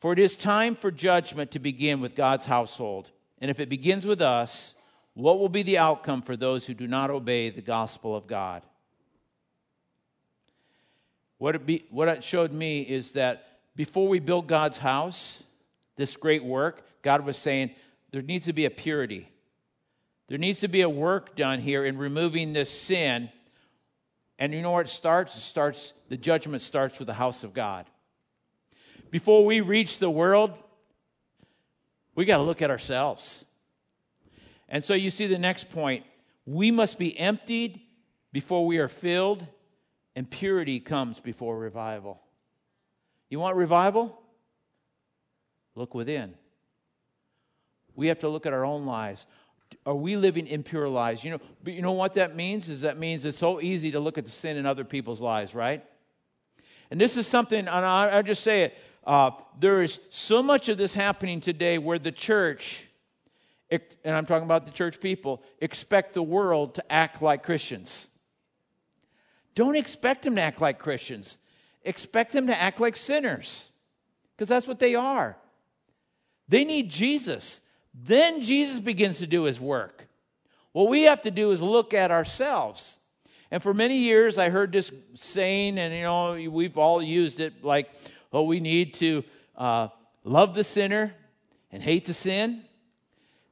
For 0.00 0.12
it 0.12 0.18
is 0.18 0.36
time 0.36 0.74
for 0.74 0.90
judgment 0.90 1.50
to 1.52 1.58
begin 1.58 2.00
with 2.00 2.14
God's 2.14 2.46
household. 2.46 3.10
And 3.40 3.50
if 3.50 3.60
it 3.60 3.68
begins 3.68 4.04
with 4.04 4.20
us, 4.20 4.74
what 5.14 5.38
will 5.38 5.48
be 5.48 5.62
the 5.62 5.78
outcome 5.78 6.22
for 6.22 6.36
those 6.36 6.66
who 6.66 6.74
do 6.74 6.86
not 6.86 7.10
obey 7.10 7.50
the 7.50 7.62
gospel 7.62 8.14
of 8.14 8.26
God? 8.26 8.62
What 11.38 11.54
it, 11.54 11.66
be, 11.66 11.84
what 11.90 12.08
it 12.08 12.22
showed 12.22 12.52
me 12.52 12.82
is 12.82 13.12
that 13.12 13.58
before 13.76 14.08
we 14.08 14.18
build 14.18 14.48
God's 14.48 14.78
house, 14.78 15.44
this 15.96 16.16
great 16.16 16.44
work, 16.44 16.84
God 17.02 17.24
was 17.24 17.36
saying 17.36 17.70
there 18.10 18.22
needs 18.22 18.46
to 18.46 18.52
be 18.52 18.64
a 18.64 18.70
purity. 18.70 19.28
There 20.26 20.38
needs 20.38 20.60
to 20.60 20.68
be 20.68 20.82
a 20.82 20.88
work 20.90 21.36
done 21.36 21.60
here 21.60 21.84
in 21.84 21.96
removing 21.96 22.52
this 22.52 22.70
sin. 22.70 23.30
And 24.38 24.52
you 24.52 24.62
know 24.62 24.72
where 24.72 24.82
it 24.82 24.88
starts? 24.88 25.36
It 25.36 25.40
starts, 25.40 25.92
the 26.08 26.16
judgment 26.16 26.62
starts 26.62 26.98
with 26.98 27.06
the 27.06 27.14
house 27.14 27.44
of 27.44 27.54
God. 27.54 27.86
Before 29.10 29.44
we 29.44 29.60
reach 29.60 29.98
the 29.98 30.10
world, 30.10 30.52
we 32.14 32.24
got 32.24 32.38
to 32.38 32.42
look 32.42 32.62
at 32.62 32.70
ourselves. 32.70 33.44
And 34.68 34.84
so 34.84 34.92
you 34.92 35.10
see 35.10 35.26
the 35.26 35.38
next 35.38 35.70
point. 35.70 36.04
We 36.46 36.70
must 36.70 36.98
be 36.98 37.18
emptied 37.18 37.80
before 38.32 38.66
we 38.66 38.78
are 38.78 38.88
filled, 38.88 39.46
and 40.18 40.28
purity 40.28 40.80
comes 40.80 41.20
before 41.20 41.56
revival. 41.56 42.20
You 43.30 43.38
want 43.38 43.54
revival? 43.54 44.20
Look 45.76 45.94
within. 45.94 46.34
We 47.94 48.08
have 48.08 48.18
to 48.18 48.28
look 48.28 48.44
at 48.44 48.52
our 48.52 48.64
own 48.64 48.84
lives. 48.84 49.28
Are 49.86 49.94
we 49.94 50.16
living 50.16 50.48
impure 50.48 50.88
lives? 50.88 51.22
You 51.22 51.30
know, 51.30 51.38
but 51.62 51.72
you 51.72 51.82
know 51.82 51.92
what 51.92 52.14
that 52.14 52.34
means? 52.34 52.68
Is 52.68 52.80
that 52.80 52.98
means 52.98 53.24
it's 53.24 53.38
so 53.38 53.60
easy 53.60 53.92
to 53.92 54.00
look 54.00 54.18
at 54.18 54.24
the 54.24 54.32
sin 54.32 54.56
in 54.56 54.66
other 54.66 54.82
people's 54.82 55.20
lives, 55.20 55.54
right? 55.54 55.84
And 56.90 57.00
this 57.00 57.16
is 57.16 57.28
something, 57.28 57.60
and 57.60 57.68
I, 57.68 58.18
I 58.18 58.22
just 58.22 58.42
say 58.42 58.64
it. 58.64 58.78
Uh, 59.06 59.30
there 59.60 59.84
is 59.84 60.00
so 60.10 60.42
much 60.42 60.68
of 60.68 60.78
this 60.78 60.94
happening 60.94 61.40
today 61.40 61.78
where 61.78 62.00
the 62.00 62.10
church, 62.10 62.88
and 63.70 63.80
I'm 64.04 64.26
talking 64.26 64.46
about 64.46 64.66
the 64.66 64.72
church 64.72 64.98
people, 64.98 65.44
expect 65.60 66.14
the 66.14 66.24
world 66.24 66.74
to 66.74 66.92
act 66.92 67.22
like 67.22 67.44
Christians. 67.44 68.08
Don't 69.58 69.74
expect 69.74 70.22
them 70.22 70.36
to 70.36 70.40
act 70.40 70.60
like 70.60 70.78
Christians. 70.78 71.36
Expect 71.82 72.32
them 72.32 72.46
to 72.46 72.56
act 72.56 72.78
like 72.78 72.94
sinners, 72.94 73.72
because 74.36 74.46
that's 74.46 74.68
what 74.68 74.78
they 74.78 74.94
are. 74.94 75.36
They 76.48 76.64
need 76.64 76.90
Jesus. 76.90 77.60
Then 77.92 78.40
Jesus 78.40 78.78
begins 78.78 79.18
to 79.18 79.26
do 79.26 79.42
his 79.42 79.58
work. 79.58 80.06
What 80.70 80.88
we 80.88 81.02
have 81.02 81.22
to 81.22 81.32
do 81.32 81.50
is 81.50 81.60
look 81.60 81.92
at 81.92 82.12
ourselves. 82.12 82.98
And 83.50 83.60
for 83.60 83.74
many 83.74 83.96
years, 83.96 84.38
I 84.38 84.48
heard 84.48 84.70
this 84.70 84.92
saying, 85.14 85.76
and 85.76 85.92
you 85.92 86.02
know, 86.02 86.34
we've 86.52 86.78
all 86.78 87.02
used 87.02 87.40
it 87.40 87.64
like, 87.64 87.90
oh, 88.32 88.44
we 88.44 88.60
need 88.60 88.94
to 88.94 89.24
uh, 89.56 89.88
love 90.22 90.54
the 90.54 90.62
sinner 90.62 91.12
and 91.72 91.82
hate 91.82 92.04
the 92.04 92.14
sin. 92.14 92.62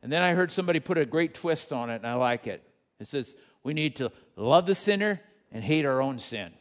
And 0.05 0.13
then 0.13 0.23
I 0.23 0.35
heard 0.35 0.53
somebody 0.53 0.79
put 0.79 0.99
a 0.99 1.05
great 1.05 1.35
twist 1.35 1.73
on 1.73 1.91
it, 1.91 1.97
and 1.97 2.07
I 2.07 2.15
like 2.15 2.47
it. 2.47 2.63
It 3.01 3.09
says, 3.09 3.35
we 3.65 3.75
need 3.75 3.97
to 3.97 4.13
love 4.37 4.67
the 4.67 4.77
sinner 4.77 5.21
and 5.57 5.65
hate 5.65 5.87
our 5.87 6.03
own 6.03 6.19
sin. 6.19 6.53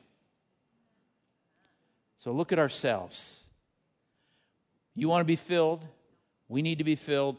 So 2.16 2.32
look 2.32 2.54
at 2.54 2.60
ourselves. 2.60 3.44
You 4.96 5.10
want 5.10 5.20
to 5.20 5.26
be 5.26 5.36
filled? 5.36 5.86
We 6.48 6.62
need 6.62 6.78
to 6.78 6.86
be 6.86 6.96
filled. 6.96 7.36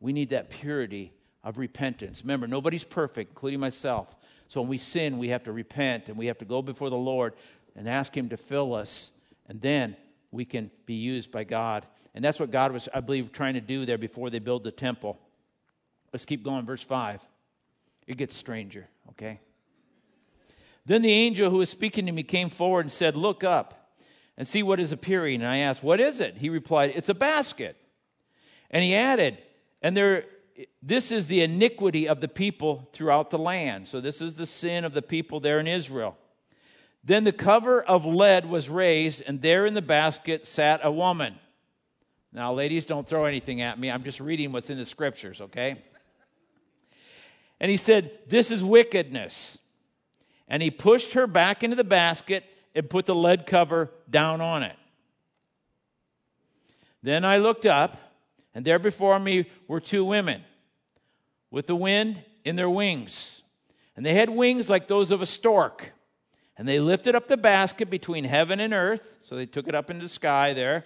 We 0.00 0.12
need 0.12 0.30
that 0.30 0.50
purity 0.50 1.12
of 1.44 1.56
repentance. 1.56 2.22
Remember, 2.22 2.48
nobody's 2.48 2.82
perfect, 2.82 3.30
including 3.30 3.60
myself. 3.60 4.16
So 4.48 4.60
when 4.60 4.68
we 4.68 4.76
sin, 4.76 5.18
we 5.18 5.28
have 5.28 5.44
to 5.44 5.52
repent 5.52 6.08
and 6.08 6.18
we 6.18 6.26
have 6.26 6.38
to 6.38 6.44
go 6.44 6.62
before 6.62 6.90
the 6.90 6.96
Lord 6.96 7.34
and 7.76 7.88
ask 7.88 8.16
Him 8.16 8.28
to 8.30 8.36
fill 8.36 8.74
us. 8.74 9.12
And 9.48 9.60
then 9.60 9.96
we 10.32 10.44
can 10.44 10.68
be 10.84 10.94
used 10.94 11.30
by 11.30 11.44
God. 11.44 11.86
And 12.12 12.24
that's 12.24 12.40
what 12.40 12.50
God 12.50 12.72
was, 12.72 12.88
I 12.92 12.98
believe, 12.98 13.30
trying 13.30 13.54
to 13.54 13.60
do 13.60 13.86
there 13.86 13.98
before 13.98 14.30
they 14.30 14.40
build 14.40 14.64
the 14.64 14.72
temple. 14.72 15.16
Let's 16.12 16.24
keep 16.24 16.42
going, 16.42 16.66
verse 16.66 16.82
5. 16.82 17.22
It 18.08 18.16
gets 18.16 18.34
stranger, 18.34 18.88
okay? 19.10 19.38
Then 20.88 21.02
the 21.02 21.12
angel 21.12 21.50
who 21.50 21.58
was 21.58 21.68
speaking 21.68 22.06
to 22.06 22.12
me 22.12 22.22
came 22.22 22.48
forward 22.48 22.86
and 22.86 22.92
said, 22.92 23.14
Look 23.14 23.44
up 23.44 23.92
and 24.38 24.48
see 24.48 24.62
what 24.62 24.80
is 24.80 24.90
appearing. 24.90 25.42
And 25.42 25.50
I 25.50 25.58
asked, 25.58 25.82
What 25.82 26.00
is 26.00 26.18
it? 26.18 26.38
He 26.38 26.48
replied, 26.48 26.92
It's 26.94 27.10
a 27.10 27.14
basket. 27.14 27.76
And 28.70 28.82
he 28.82 28.94
added, 28.94 29.36
and 29.82 29.94
there 29.94 30.24
this 30.82 31.12
is 31.12 31.26
the 31.26 31.42
iniquity 31.42 32.08
of 32.08 32.20
the 32.20 32.26
people 32.26 32.88
throughout 32.92 33.28
the 33.28 33.38
land. 33.38 33.86
So 33.86 34.00
this 34.00 34.22
is 34.22 34.36
the 34.36 34.46
sin 34.46 34.84
of 34.84 34.94
the 34.94 35.02
people 35.02 35.40
there 35.40 35.60
in 35.60 35.68
Israel. 35.68 36.16
Then 37.04 37.24
the 37.24 37.32
cover 37.32 37.82
of 37.82 38.06
lead 38.06 38.48
was 38.48 38.70
raised, 38.70 39.22
and 39.26 39.42
there 39.42 39.66
in 39.66 39.74
the 39.74 39.82
basket 39.82 40.46
sat 40.46 40.80
a 40.82 40.90
woman. 40.90 41.38
Now, 42.32 42.54
ladies, 42.54 42.86
don't 42.86 43.06
throw 43.06 43.26
anything 43.26 43.60
at 43.60 43.78
me. 43.78 43.90
I'm 43.90 44.02
just 44.04 44.20
reading 44.20 44.52
what's 44.52 44.70
in 44.70 44.78
the 44.78 44.84
scriptures, 44.84 45.40
okay? 45.42 45.82
And 47.60 47.70
he 47.70 47.76
said, 47.76 48.10
This 48.26 48.50
is 48.50 48.64
wickedness. 48.64 49.58
And 50.48 50.62
he 50.62 50.70
pushed 50.70 51.12
her 51.12 51.26
back 51.26 51.62
into 51.62 51.76
the 51.76 51.84
basket 51.84 52.44
and 52.74 52.88
put 52.88 53.06
the 53.06 53.14
lead 53.14 53.46
cover 53.46 53.90
down 54.08 54.40
on 54.40 54.62
it. 54.62 54.76
Then 57.02 57.24
I 57.24 57.36
looked 57.38 57.66
up 57.66 57.96
and 58.54 58.64
there 58.64 58.78
before 58.78 59.18
me 59.18 59.48
were 59.68 59.80
two 59.80 60.04
women 60.04 60.42
with 61.50 61.66
the 61.66 61.76
wind 61.76 62.22
in 62.44 62.56
their 62.56 62.70
wings. 62.70 63.42
And 63.94 64.04
they 64.04 64.14
had 64.14 64.30
wings 64.30 64.70
like 64.70 64.88
those 64.88 65.10
of 65.10 65.22
a 65.22 65.26
stork. 65.26 65.92
And 66.56 66.68
they 66.68 66.80
lifted 66.80 67.14
up 67.14 67.28
the 67.28 67.36
basket 67.36 67.88
between 67.88 68.24
heaven 68.24 68.58
and 68.58 68.72
earth. 68.72 69.18
So 69.22 69.36
they 69.36 69.46
took 69.46 69.68
it 69.68 69.74
up 69.74 69.90
into 69.90 70.04
the 70.04 70.08
sky 70.08 70.52
there. 70.52 70.84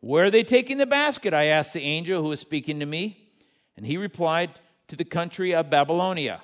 Where 0.00 0.24
are 0.24 0.30
they 0.30 0.42
taking 0.42 0.78
the 0.78 0.86
basket? 0.86 1.32
I 1.32 1.44
asked 1.44 1.72
the 1.72 1.80
angel 1.80 2.22
who 2.22 2.28
was 2.28 2.40
speaking 2.40 2.80
to 2.80 2.86
me. 2.86 3.30
And 3.76 3.86
he 3.86 3.96
replied, 3.96 4.50
To 4.88 4.96
the 4.96 5.04
country 5.04 5.54
of 5.54 5.70
Babylonia. 5.70 6.42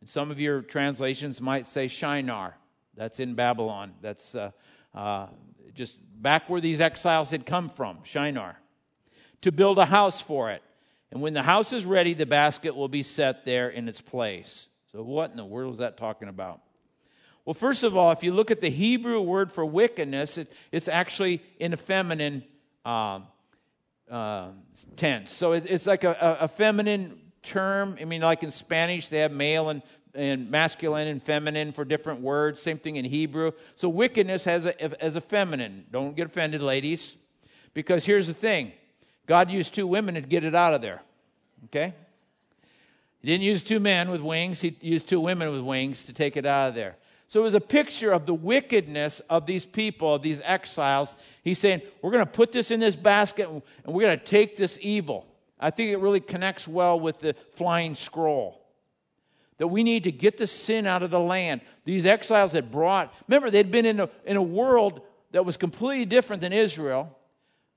And 0.00 0.08
some 0.08 0.30
of 0.30 0.38
your 0.38 0.62
translations 0.62 1.40
might 1.40 1.66
say 1.66 1.88
Shinar. 1.88 2.56
That's 2.96 3.20
in 3.20 3.34
Babylon. 3.34 3.94
That's 4.02 4.34
uh, 4.34 4.50
uh, 4.94 5.28
just 5.74 5.98
back 6.20 6.48
where 6.48 6.60
these 6.60 6.80
exiles 6.80 7.30
had 7.30 7.46
come 7.46 7.68
from, 7.68 7.98
Shinar 8.02 8.58
to 9.42 9.52
build 9.52 9.78
a 9.78 9.86
house 9.86 10.20
for 10.20 10.50
it. 10.50 10.62
And 11.10 11.22
when 11.22 11.32
the 11.32 11.42
house 11.42 11.72
is 11.72 11.84
ready, 11.86 12.14
the 12.14 12.26
basket 12.26 12.76
will 12.76 12.88
be 12.88 13.02
set 13.02 13.44
there 13.44 13.70
in 13.70 13.88
its 13.88 14.00
place. 14.00 14.66
So, 14.92 15.02
what 15.02 15.30
in 15.30 15.36
the 15.36 15.44
world 15.44 15.72
is 15.74 15.78
that 15.78 15.96
talking 15.96 16.28
about? 16.28 16.60
Well, 17.44 17.54
first 17.54 17.82
of 17.82 17.96
all, 17.96 18.10
if 18.10 18.22
you 18.22 18.32
look 18.32 18.50
at 18.50 18.60
the 18.60 18.68
Hebrew 18.68 19.20
word 19.20 19.50
for 19.50 19.64
wickedness, 19.64 20.36
it, 20.36 20.52
it's 20.70 20.86
actually 20.86 21.42
in 21.58 21.72
a 21.72 21.78
feminine 21.78 22.44
uh, 22.84 23.20
uh, 24.10 24.48
tense. 24.96 25.32
So 25.32 25.52
it, 25.52 25.64
it's 25.66 25.86
like 25.86 26.04
a, 26.04 26.38
a, 26.40 26.48
feminine 26.48 27.18
term. 27.42 27.96
I 28.00 28.04
mean, 28.04 28.22
like 28.22 28.42
in 28.42 28.50
Spanish, 28.50 29.08
they 29.08 29.18
have 29.18 29.32
male 29.32 29.68
and, 29.68 29.82
and 30.14 30.50
masculine 30.50 31.08
and 31.08 31.22
feminine 31.22 31.72
for 31.72 31.84
different 31.84 32.20
words. 32.20 32.60
Same 32.60 32.78
thing 32.78 32.96
in 32.96 33.04
Hebrew. 33.04 33.52
So 33.74 33.88
wickedness 33.88 34.44
has 34.44 34.66
a, 34.66 35.02
as 35.02 35.16
a 35.16 35.20
feminine. 35.20 35.86
Don't 35.90 36.16
get 36.16 36.26
offended, 36.26 36.62
ladies. 36.62 37.16
Because 37.74 38.04
here's 38.04 38.26
the 38.26 38.34
thing 38.34 38.72
God 39.26 39.50
used 39.50 39.74
two 39.74 39.86
women 39.86 40.14
to 40.14 40.20
get 40.20 40.44
it 40.44 40.54
out 40.54 40.74
of 40.74 40.82
there. 40.82 41.02
Okay? 41.66 41.94
He 43.20 43.28
didn't 43.28 43.44
use 43.44 43.62
two 43.62 43.80
men 43.80 44.10
with 44.10 44.20
wings, 44.20 44.60
he 44.60 44.76
used 44.80 45.08
two 45.08 45.20
women 45.20 45.50
with 45.50 45.60
wings 45.60 46.04
to 46.06 46.12
take 46.12 46.36
it 46.36 46.46
out 46.46 46.68
of 46.68 46.74
there. 46.74 46.96
So 47.26 47.40
it 47.40 47.42
was 47.42 47.54
a 47.54 47.60
picture 47.60 48.10
of 48.10 48.24
the 48.24 48.32
wickedness 48.32 49.20
of 49.28 49.44
these 49.44 49.66
people, 49.66 50.14
of 50.14 50.22
these 50.22 50.40
exiles. 50.44 51.14
He's 51.44 51.58
saying, 51.58 51.82
We're 52.00 52.10
going 52.10 52.24
to 52.24 52.30
put 52.30 52.52
this 52.52 52.70
in 52.70 52.80
this 52.80 52.96
basket 52.96 53.48
and 53.48 53.62
we're 53.86 54.02
going 54.02 54.18
to 54.18 54.24
take 54.24 54.56
this 54.56 54.78
evil. 54.80 55.26
I 55.60 55.70
think 55.70 55.90
it 55.90 55.98
really 55.98 56.20
connects 56.20 56.68
well 56.68 56.98
with 56.98 57.18
the 57.18 57.34
flying 57.52 57.94
scroll. 57.94 58.64
That 59.58 59.68
we 59.68 59.82
need 59.82 60.04
to 60.04 60.12
get 60.12 60.38
the 60.38 60.46
sin 60.46 60.86
out 60.86 61.02
of 61.02 61.10
the 61.10 61.18
land. 61.18 61.62
These 61.84 62.06
exiles 62.06 62.52
had 62.52 62.70
brought, 62.70 63.12
remember, 63.26 63.50
they'd 63.50 63.70
been 63.70 63.86
in 63.86 64.00
a, 64.00 64.08
in 64.24 64.36
a 64.36 64.42
world 64.42 65.00
that 65.32 65.44
was 65.44 65.56
completely 65.56 66.04
different 66.04 66.42
than 66.42 66.52
Israel 66.52 67.18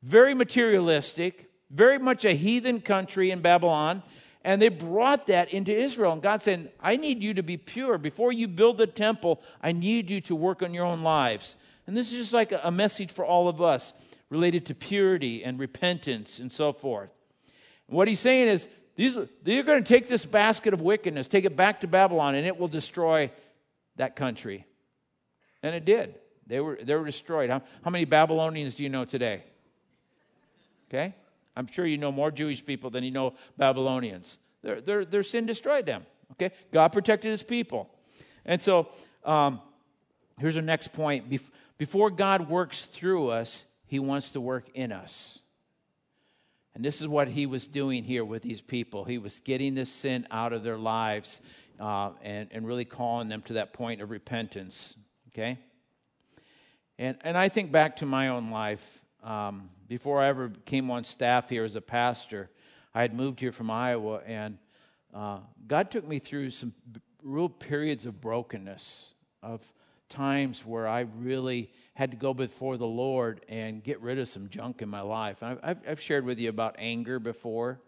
very 0.03 0.33
materialistic, 0.33 1.49
very 1.69 1.99
much 1.99 2.25
a 2.25 2.33
heathen 2.33 2.81
country 2.81 3.31
in 3.31 3.41
Babylon, 3.41 4.03
and 4.43 4.61
they 4.61 4.69
brought 4.69 5.27
that 5.27 5.53
into 5.53 5.71
Israel. 5.71 6.13
And 6.13 6.21
God 6.21 6.41
said, 6.41 6.71
I 6.79 6.95
need 6.95 7.21
you 7.21 7.35
to 7.35 7.43
be 7.43 7.57
pure. 7.57 7.97
Before 7.97 8.31
you 8.31 8.47
build 8.47 8.77
the 8.77 8.87
temple, 8.87 9.41
I 9.61 9.71
need 9.71 10.09
you 10.09 10.19
to 10.21 10.35
work 10.35 10.63
on 10.63 10.73
your 10.73 10.85
own 10.85 11.03
lives. 11.03 11.57
And 11.85 11.95
this 11.95 12.11
is 12.11 12.17
just 12.17 12.33
like 12.33 12.51
a 12.63 12.71
message 12.71 13.11
for 13.11 13.23
all 13.23 13.47
of 13.47 13.61
us 13.61 13.93
related 14.29 14.65
to 14.67 14.75
purity 14.75 15.43
and 15.43 15.59
repentance 15.59 16.39
and 16.39 16.51
so 16.51 16.73
forth. 16.73 17.13
What 17.91 18.07
he's 18.07 18.19
saying 18.19 18.47
is, 18.47 18.67
these, 18.95 19.17
they're 19.43 19.63
going 19.63 19.83
to 19.83 19.87
take 19.87 20.07
this 20.07 20.25
basket 20.25 20.73
of 20.73 20.81
wickedness, 20.81 21.27
take 21.27 21.45
it 21.45 21.55
back 21.55 21.81
to 21.81 21.87
Babylon, 21.87 22.35
and 22.35 22.45
it 22.45 22.57
will 22.57 22.67
destroy 22.67 23.31
that 23.95 24.15
country. 24.15 24.65
And 25.63 25.75
it 25.75 25.85
did. 25.85 26.15
They 26.47 26.59
were, 26.59 26.79
they 26.81 26.95
were 26.95 27.05
destroyed. 27.05 27.49
How, 27.49 27.61
how 27.83 27.91
many 27.91 28.05
Babylonians 28.05 28.75
do 28.75 28.83
you 28.83 28.89
know 28.89 29.05
today? 29.05 29.43
Okay? 30.89 31.15
I'm 31.55 31.67
sure 31.67 31.85
you 31.85 31.97
know 31.97 32.11
more 32.11 32.31
Jewish 32.31 32.65
people 32.65 32.89
than 32.89 33.03
you 33.03 33.11
know 33.11 33.33
Babylonians. 33.57 34.37
Their, 34.61 34.81
their, 34.81 35.05
their 35.05 35.23
sin 35.23 35.45
destroyed 35.45 35.85
them. 35.85 36.05
Okay? 36.33 36.51
God 36.71 36.89
protected 36.89 37.31
his 37.31 37.43
people. 37.43 37.89
And 38.45 38.61
so 38.61 38.89
um, 39.23 39.61
here's 40.39 40.55
our 40.55 40.61
next 40.61 40.93
point. 40.93 41.25
Before 41.77 42.09
God 42.09 42.49
works 42.49 42.85
through 42.85 43.29
us, 43.29 43.65
he 43.85 43.99
wants 43.99 44.31
to 44.31 44.41
work 44.41 44.69
in 44.73 44.91
us. 44.91 45.40
And 46.73 46.85
this 46.85 47.01
is 47.01 47.07
what 47.07 47.27
he 47.27 47.45
was 47.45 47.67
doing 47.67 48.03
here 48.03 48.23
with 48.23 48.43
these 48.43 48.61
people. 48.61 49.03
He 49.03 49.17
was 49.17 49.39
getting 49.41 49.75
this 49.75 49.91
sin 49.91 50.25
out 50.31 50.53
of 50.53 50.63
their 50.63 50.77
lives 50.77 51.41
uh, 51.79 52.11
and, 52.21 52.47
and 52.51 52.65
really 52.65 52.85
calling 52.85 53.27
them 53.27 53.41
to 53.43 53.53
that 53.53 53.73
point 53.73 54.01
of 54.01 54.09
repentance. 54.09 54.95
Okay? 55.29 55.57
And, 56.97 57.17
and 57.21 57.37
I 57.37 57.49
think 57.49 57.71
back 57.71 57.97
to 57.97 58.05
my 58.05 58.29
own 58.29 58.51
life. 58.51 59.01
Um, 59.23 59.69
before 59.87 60.21
I 60.21 60.27
ever 60.29 60.51
came 60.65 60.89
on 60.89 61.03
staff 61.03 61.49
here 61.49 61.63
as 61.63 61.75
a 61.75 61.81
pastor, 61.81 62.49
I 62.93 63.01
had 63.01 63.13
moved 63.13 63.39
here 63.39 63.51
from 63.51 63.69
Iowa, 63.69 64.21
and 64.25 64.57
uh, 65.13 65.39
God 65.67 65.91
took 65.91 66.07
me 66.07 66.19
through 66.19 66.51
some 66.51 66.73
real 67.23 67.49
periods 67.49 68.05
of 68.05 68.19
brokenness, 68.21 69.13
of 69.43 69.61
times 70.11 70.65
where 70.65 70.87
I 70.87 71.01
really 71.17 71.71
had 71.95 72.11
to 72.11 72.17
go 72.17 72.33
before 72.33 72.77
the 72.77 72.85
Lord 72.85 73.43
and 73.49 73.83
get 73.83 73.99
rid 74.01 74.19
of 74.19 74.27
some 74.27 74.49
junk 74.49 74.81
in 74.81 74.89
my 74.89 75.01
life. 75.01 75.41
I've, 75.41 75.79
I've, 75.87 75.99
shared 75.99 76.25
with 76.25 76.37
you 76.37 76.49
about 76.49 76.75
anger 76.77 77.19
before. 77.19 77.79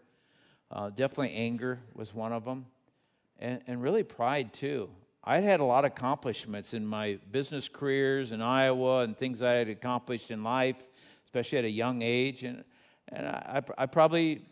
Uh, 0.70 0.90
definitely 0.90 1.34
anger 1.34 1.80
was 1.94 2.12
one 2.12 2.32
of 2.32 2.44
them, 2.44 2.66
and, 3.38 3.60
and 3.66 3.82
really 3.82 4.02
pride 4.02 4.52
too. 4.52 4.90
I'd 5.22 5.44
had 5.44 5.60
a 5.60 5.64
lot 5.64 5.84
of 5.84 5.92
accomplishments 5.92 6.74
in 6.74 6.84
my 6.84 7.18
business 7.30 7.68
careers 7.68 8.32
in 8.32 8.42
Iowa 8.42 9.02
and 9.02 9.16
things 9.16 9.40
I 9.40 9.52
had 9.52 9.68
accomplished 9.68 10.30
in 10.30 10.42
life, 10.42 10.88
especially 11.24 11.58
at 11.58 11.64
a 11.64 11.70
young 11.70 12.02
age, 12.02 12.42
and 12.44 12.64
and 13.08 13.26
I, 13.26 13.62
I 13.78 13.86
probably 13.86 14.42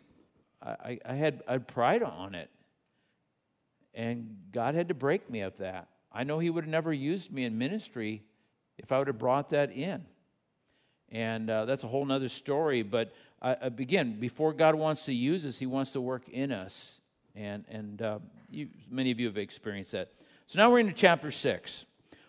I, 0.61 0.99
I 1.05 1.13
had 1.13 1.43
I 1.47 1.53
had 1.53 1.67
pride 1.67 2.03
on 2.03 2.35
it, 2.35 2.49
and 3.93 4.37
God 4.51 4.75
had 4.75 4.87
to 4.87 4.93
break 4.93 5.29
me 5.29 5.41
of 5.41 5.57
that. 5.57 5.87
I 6.13 6.23
know 6.23 6.39
He 6.39 6.49
would 6.49 6.65
have 6.65 6.71
never 6.71 6.93
used 6.93 7.31
me 7.31 7.45
in 7.45 7.57
ministry 7.57 8.23
if 8.77 8.91
I 8.91 8.99
would 8.99 9.07
have 9.07 9.17
brought 9.17 9.49
that 9.49 9.71
in. 9.71 10.05
And 11.09 11.49
uh, 11.49 11.65
that's 11.65 11.83
a 11.83 11.87
whole 11.87 12.09
other 12.11 12.29
story. 12.29 12.83
But 12.83 13.13
uh, 13.41 13.55
again, 13.61 14.19
before 14.19 14.53
God 14.53 14.75
wants 14.75 15.05
to 15.05 15.13
use 15.13 15.45
us, 15.45 15.59
He 15.59 15.65
wants 15.65 15.91
to 15.91 16.01
work 16.01 16.27
in 16.29 16.51
us. 16.51 16.99
And, 17.35 17.65
and 17.69 18.01
uh, 18.01 18.19
you, 18.49 18.69
many 18.89 19.11
of 19.11 19.19
you 19.19 19.27
have 19.27 19.37
experienced 19.37 19.91
that. 19.91 20.11
So 20.47 20.59
now 20.59 20.71
we're 20.71 20.79
into 20.79 20.93
chapter 20.93 21.31
6. 21.31 21.85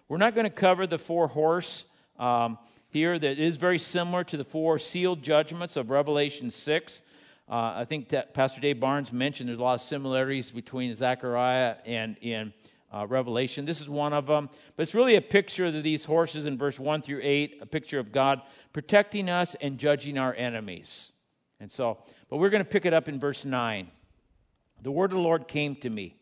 We're 0.09 0.19
not 0.19 0.35
going 0.35 0.45
to 0.45 0.51
cover 0.51 0.87
the 0.87 0.99
four 0.99 1.29
horse 1.29 1.85
um, 2.19 2.59
here, 2.91 3.19
that 3.19 3.39
is 3.41 3.57
very 3.57 3.79
similar 3.79 4.23
to 4.23 4.37
the 4.37 4.45
four 4.45 4.79
sealed 4.79 5.21
judgments 5.21 5.77
of 5.77 5.91
Revelation 5.91 6.53
6. 6.53 7.03
Uh, 7.49 7.55
I 7.55 7.85
think 7.85 8.15
Pastor 8.33 8.61
Dave 8.61 8.79
Barnes 8.79 9.13
mentioned 9.13 9.49
there's 9.49 9.59
a 9.59 9.63
lot 9.63 9.75
of 9.75 9.81
similarities 9.81 10.53
between 10.53 10.95
Zechariah 10.95 11.75
and 11.85 12.17
in 12.21 12.53
uh, 12.95 13.07
Revelation. 13.07 13.65
This 13.65 13.81
is 13.81 13.89
one 13.89 14.13
of 14.13 14.27
them. 14.27 14.49
But 14.77 14.85
it's 14.85 14.95
really 14.95 15.17
a 15.17 15.21
picture 15.21 15.67
of 15.67 15.83
these 15.83 16.05
horses 16.05 16.47
in 16.47 16.57
verse 16.57 16.79
1 16.79 17.03
through 17.03 17.21
8, 17.23 17.59
a 17.61 17.67
picture 17.67 17.99
of 17.99 18.13
God 18.13 18.43
protecting 18.73 19.29
us 19.29 19.57
and 19.61 19.79
judging 19.79 20.17
our 20.17 20.33
enemies. 20.35 21.13
And 21.59 21.71
so, 21.71 21.99
but 22.29 22.37
we're 22.37 22.51
going 22.51 22.63
to 22.63 22.69
pick 22.69 22.87
it 22.87 22.95
up 22.95 23.09
in 23.09 23.19
verse 23.19 23.45
9. 23.45 23.89
The 24.83 24.91
word 24.93 25.11
of 25.11 25.17
the 25.17 25.23
Lord 25.23 25.49
came 25.49 25.75
to 25.77 25.91
me 25.91 26.17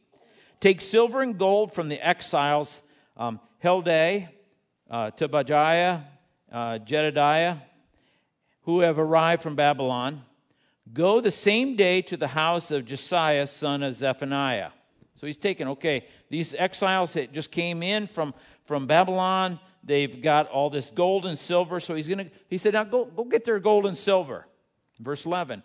Take 0.60 0.80
silver 0.80 1.20
and 1.20 1.36
gold 1.36 1.72
from 1.72 1.88
the 1.88 2.00
exiles, 2.00 2.82
um, 3.16 3.40
Heldai, 3.62 4.28
uh, 4.88 5.10
Tobadiah, 5.10 6.04
uh, 6.50 6.78
Jedediah, 6.78 7.56
who 8.62 8.80
have 8.80 8.98
arrived 8.98 9.42
from 9.42 9.56
Babylon. 9.56 10.22
Go 10.92 11.20
the 11.20 11.30
same 11.30 11.76
day 11.76 12.00
to 12.02 12.16
the 12.16 12.28
house 12.28 12.70
of 12.70 12.84
Josiah, 12.84 13.46
son 13.46 13.82
of 13.82 13.94
Zephaniah 13.94 14.70
so 15.22 15.28
he's 15.28 15.36
taken, 15.36 15.68
okay, 15.68 16.04
these 16.30 16.52
exiles 16.52 17.12
that 17.12 17.32
just 17.32 17.52
came 17.52 17.80
in 17.80 18.08
from, 18.08 18.34
from 18.64 18.88
Babylon, 18.88 19.60
they've 19.84 20.20
got 20.20 20.48
all 20.48 20.68
this 20.68 20.90
gold 20.90 21.26
and 21.26 21.38
silver. 21.38 21.78
So 21.78 21.94
he's 21.94 22.08
gonna, 22.08 22.26
he 22.48 22.58
said, 22.58 22.72
now 22.72 22.82
go, 22.82 23.04
go 23.04 23.22
get 23.22 23.44
their 23.44 23.60
gold 23.60 23.86
and 23.86 23.96
silver. 23.96 24.48
Verse 24.98 25.24
11. 25.24 25.62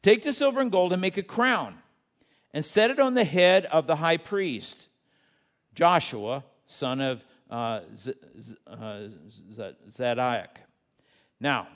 Take 0.00 0.22
the 0.22 0.32
silver 0.32 0.60
and 0.60 0.70
gold 0.70 0.92
and 0.92 1.00
make 1.00 1.16
a 1.16 1.24
crown 1.24 1.74
and 2.54 2.64
set 2.64 2.92
it 2.92 3.00
on 3.00 3.14
the 3.14 3.24
head 3.24 3.66
of 3.66 3.88
the 3.88 3.96
high 3.96 4.16
priest, 4.16 4.86
Joshua, 5.74 6.44
son 6.68 7.00
of 7.00 7.24
uh, 7.50 7.80
uh. 8.68 9.08
Now, 11.40 11.66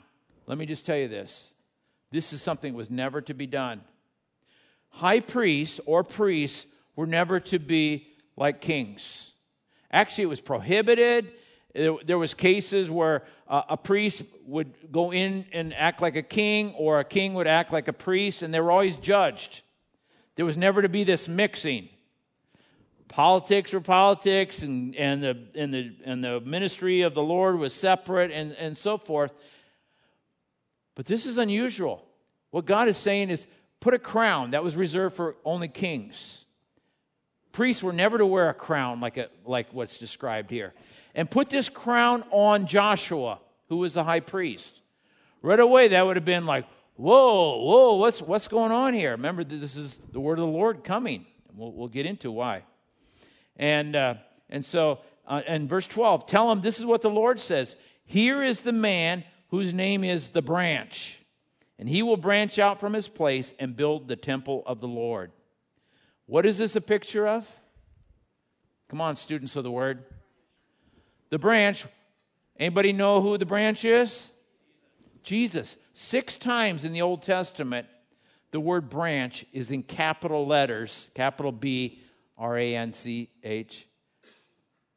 let 0.46 0.56
me 0.56 0.66
just 0.66 0.86
tell 0.86 0.98
you 0.98 1.08
this. 1.08 1.50
This 2.12 2.32
is 2.32 2.40
something 2.40 2.74
that 2.74 2.78
was 2.78 2.90
never 2.90 3.20
to 3.22 3.34
be 3.34 3.48
done. 3.48 3.80
High 4.90 5.18
priests 5.18 5.80
or 5.84 6.04
priests 6.04 6.66
were 6.96 7.06
never 7.06 7.40
to 7.40 7.58
be 7.58 8.08
like 8.36 8.60
kings. 8.60 9.32
Actually, 9.90 10.24
it 10.24 10.28
was 10.28 10.40
prohibited. 10.40 11.32
There 11.74 12.18
was 12.18 12.34
cases 12.34 12.90
where 12.90 13.24
a 13.48 13.76
priest 13.76 14.22
would 14.46 14.92
go 14.92 15.12
in 15.12 15.46
and 15.52 15.74
act 15.74 16.00
like 16.00 16.16
a 16.16 16.22
king, 16.22 16.72
or 16.74 17.00
a 17.00 17.04
king 17.04 17.34
would 17.34 17.46
act 17.46 17.72
like 17.72 17.88
a 17.88 17.92
priest, 17.92 18.42
and 18.42 18.54
they 18.54 18.60
were 18.60 18.70
always 18.70 18.96
judged. 18.96 19.62
There 20.36 20.44
was 20.44 20.56
never 20.56 20.82
to 20.82 20.88
be 20.88 21.04
this 21.04 21.28
mixing. 21.28 21.88
Politics 23.08 23.72
were 23.72 23.80
politics, 23.80 24.62
and, 24.62 24.96
and, 24.96 25.22
the, 25.22 25.38
and, 25.54 25.74
the, 25.74 25.94
and 26.04 26.24
the 26.24 26.40
ministry 26.40 27.02
of 27.02 27.14
the 27.14 27.22
Lord 27.22 27.58
was 27.58 27.72
separate, 27.72 28.30
and, 28.30 28.52
and 28.52 28.76
so 28.76 28.98
forth. 28.98 29.32
But 30.94 31.06
this 31.06 31.26
is 31.26 31.38
unusual. 31.38 32.04
What 32.50 32.66
God 32.66 32.88
is 32.88 32.96
saying 32.96 33.30
is 33.30 33.46
put 33.80 33.94
a 33.94 33.98
crown 33.98 34.52
that 34.52 34.62
was 34.62 34.74
reserved 34.76 35.16
for 35.16 35.36
only 35.44 35.68
kings 35.68 36.43
priests 37.54 37.82
were 37.82 37.92
never 37.92 38.18
to 38.18 38.26
wear 38.26 38.50
a 38.50 38.54
crown 38.54 39.00
like, 39.00 39.16
a, 39.16 39.28
like 39.46 39.72
what's 39.72 39.96
described 39.96 40.50
here. 40.50 40.74
And 41.14 41.30
put 41.30 41.48
this 41.48 41.70
crown 41.70 42.24
on 42.30 42.66
Joshua, 42.66 43.38
who 43.68 43.78
was 43.78 43.94
the 43.94 44.04
high 44.04 44.20
priest. 44.20 44.80
Right 45.40 45.60
away, 45.60 45.88
that 45.88 46.04
would 46.04 46.16
have 46.16 46.24
been 46.24 46.44
like, 46.44 46.66
whoa, 46.96 47.62
whoa, 47.62 47.94
what's, 47.94 48.20
what's 48.20 48.48
going 48.48 48.72
on 48.72 48.92
here? 48.92 49.12
Remember, 49.12 49.44
this 49.44 49.76
is 49.76 50.00
the 50.12 50.20
word 50.20 50.38
of 50.38 50.46
the 50.46 50.52
Lord 50.52 50.84
coming. 50.84 51.24
We'll, 51.54 51.72
we'll 51.72 51.88
get 51.88 52.04
into 52.04 52.30
why. 52.30 52.64
And, 53.56 53.94
uh, 53.94 54.14
and 54.50 54.64
so, 54.64 54.98
uh, 55.26 55.42
in 55.46 55.68
verse 55.68 55.86
12, 55.86 56.26
tell 56.26 56.50
him 56.50 56.60
this 56.60 56.78
is 56.78 56.84
what 56.84 57.02
the 57.02 57.10
Lord 57.10 57.38
says 57.38 57.76
Here 58.04 58.42
is 58.42 58.60
the 58.60 58.72
man 58.72 59.24
whose 59.48 59.72
name 59.72 60.02
is 60.02 60.30
the 60.30 60.42
branch, 60.42 61.18
and 61.78 61.88
he 61.88 62.02
will 62.02 62.16
branch 62.16 62.58
out 62.58 62.80
from 62.80 62.92
his 62.92 63.06
place 63.06 63.54
and 63.60 63.76
build 63.76 64.08
the 64.08 64.16
temple 64.16 64.64
of 64.66 64.80
the 64.80 64.88
Lord. 64.88 65.30
What 66.26 66.46
is 66.46 66.58
this 66.58 66.76
a 66.76 66.80
picture 66.80 67.26
of? 67.26 67.48
Come 68.88 69.00
on, 69.00 69.16
students 69.16 69.56
of 69.56 69.64
the 69.64 69.70
word. 69.70 70.04
The 71.30 71.38
branch. 71.38 71.86
Anybody 72.58 72.92
know 72.92 73.20
who 73.20 73.36
the 73.36 73.46
branch 73.46 73.84
is? 73.84 74.30
Jesus. 75.22 75.76
Six 75.92 76.36
times 76.36 76.84
in 76.84 76.92
the 76.92 77.02
Old 77.02 77.22
Testament, 77.22 77.86
the 78.52 78.60
word 78.60 78.88
branch 78.88 79.44
is 79.52 79.70
in 79.70 79.82
capital 79.82 80.46
letters, 80.46 81.10
capital 81.14 81.52
B, 81.52 82.00
R 82.38 82.58
A 82.58 82.76
N 82.76 82.92
C 82.92 83.30
H, 83.42 83.86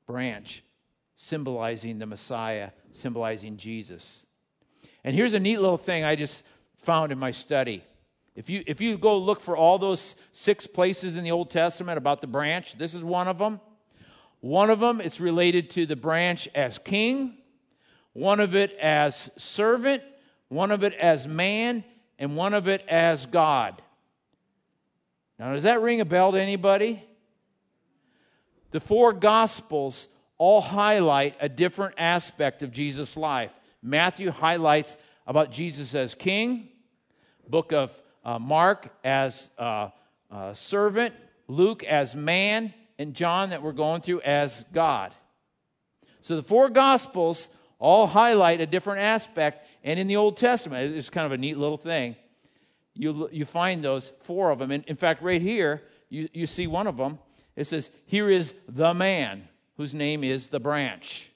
branch, 0.05 0.63
symbolizing 1.15 1.99
the 1.99 2.05
Messiah, 2.05 2.71
symbolizing 2.91 3.57
Jesus. 3.57 4.25
And 5.03 5.15
here's 5.15 5.33
a 5.33 5.39
neat 5.39 5.59
little 5.59 5.77
thing 5.77 6.03
I 6.03 6.15
just 6.15 6.43
found 6.75 7.11
in 7.11 7.17
my 7.17 7.31
study. 7.31 7.83
If 8.37 8.51
you, 8.51 8.63
if 8.67 8.79
you 8.81 8.99
go 8.99 9.17
look 9.17 9.41
for 9.41 9.57
all 9.57 9.79
those 9.79 10.15
six 10.31 10.67
places 10.67 11.17
in 11.17 11.23
the 11.23 11.31
Old 11.31 11.49
Testament 11.49 11.97
about 11.97 12.21
the 12.21 12.27
branch, 12.27 12.77
this 12.77 12.93
is 12.93 13.03
one 13.03 13.27
of 13.27 13.39
them. 13.39 13.59
One 14.41 14.69
of 14.69 14.79
them, 14.79 15.01
it's 15.01 15.19
related 15.19 15.71
to 15.71 15.87
the 15.87 15.95
branch 15.95 16.47
as 16.53 16.77
king, 16.77 17.39
one 18.13 18.39
of 18.39 18.55
it 18.55 18.77
as 18.79 19.31
servant, 19.37 20.03
one 20.49 20.69
of 20.69 20.83
it 20.83 20.93
as 20.93 21.27
man, 21.27 21.83
and 22.19 22.37
one 22.37 22.53
of 22.53 22.67
it 22.67 22.85
as 22.87 23.25
God. 23.25 23.81
Now, 25.39 25.53
does 25.53 25.63
that 25.63 25.81
ring 25.81 25.99
a 25.99 26.05
bell 26.05 26.31
to 26.31 26.39
anybody? 26.39 27.03
The 28.69 28.79
four 28.79 29.13
Gospels 29.13 30.07
all 30.37 30.61
highlight 30.61 31.35
a 31.39 31.49
different 31.49 31.95
aspect 31.97 32.61
of 32.61 32.71
Jesus' 32.71 33.17
life. 33.17 33.51
Matthew 33.81 34.29
highlights 34.29 34.95
about 35.25 35.51
Jesus 35.51 35.95
as 35.95 36.13
king. 36.13 36.69
book 37.49 37.73
of 37.73 37.99
uh, 38.27 38.37
Mark 38.37 38.89
as 39.05 39.49
uh, 39.57 39.89
uh, 40.29 40.53
servant, 40.53 41.15
Luke 41.47 41.83
as 41.85 42.13
man, 42.13 42.73
and 42.99 43.13
John 43.13 43.51
that 43.51 43.63
we're 43.63 43.71
going 43.71 44.01
through 44.01 44.21
as 44.21 44.65
God. 44.73 45.13
So 46.19 46.35
the 46.35 46.43
four 46.43 46.69
Gospels 46.69 47.47
all 47.79 48.05
highlight 48.05 48.59
a 48.59 48.65
different 48.65 48.99
aspect. 48.99 49.65
And 49.81 49.97
in 49.97 50.07
the 50.07 50.17
Old 50.17 50.35
Testament, 50.35 50.93
it's 50.93 51.09
kind 51.09 51.25
of 51.25 51.31
a 51.31 51.37
neat 51.37 51.57
little 51.57 51.77
thing. 51.77 52.17
You, 52.93 53.29
you 53.31 53.45
find 53.45 53.81
those 53.81 54.11
four 54.23 54.51
of 54.51 54.59
them. 54.59 54.71
And 54.71 54.83
in 54.85 54.97
fact, 54.97 55.21
right 55.21 55.41
here, 55.41 55.83
you, 56.09 56.27
you 56.33 56.47
see 56.47 56.67
one 56.67 56.87
of 56.87 56.97
them. 56.97 57.19
It 57.55 57.65
says, 57.65 57.91
Here 58.05 58.29
is 58.29 58.53
the 58.67 58.93
man 58.93 59.47
whose 59.77 59.93
name 59.93 60.23
is 60.23 60.49
the 60.49 60.59
branch. 60.59 61.29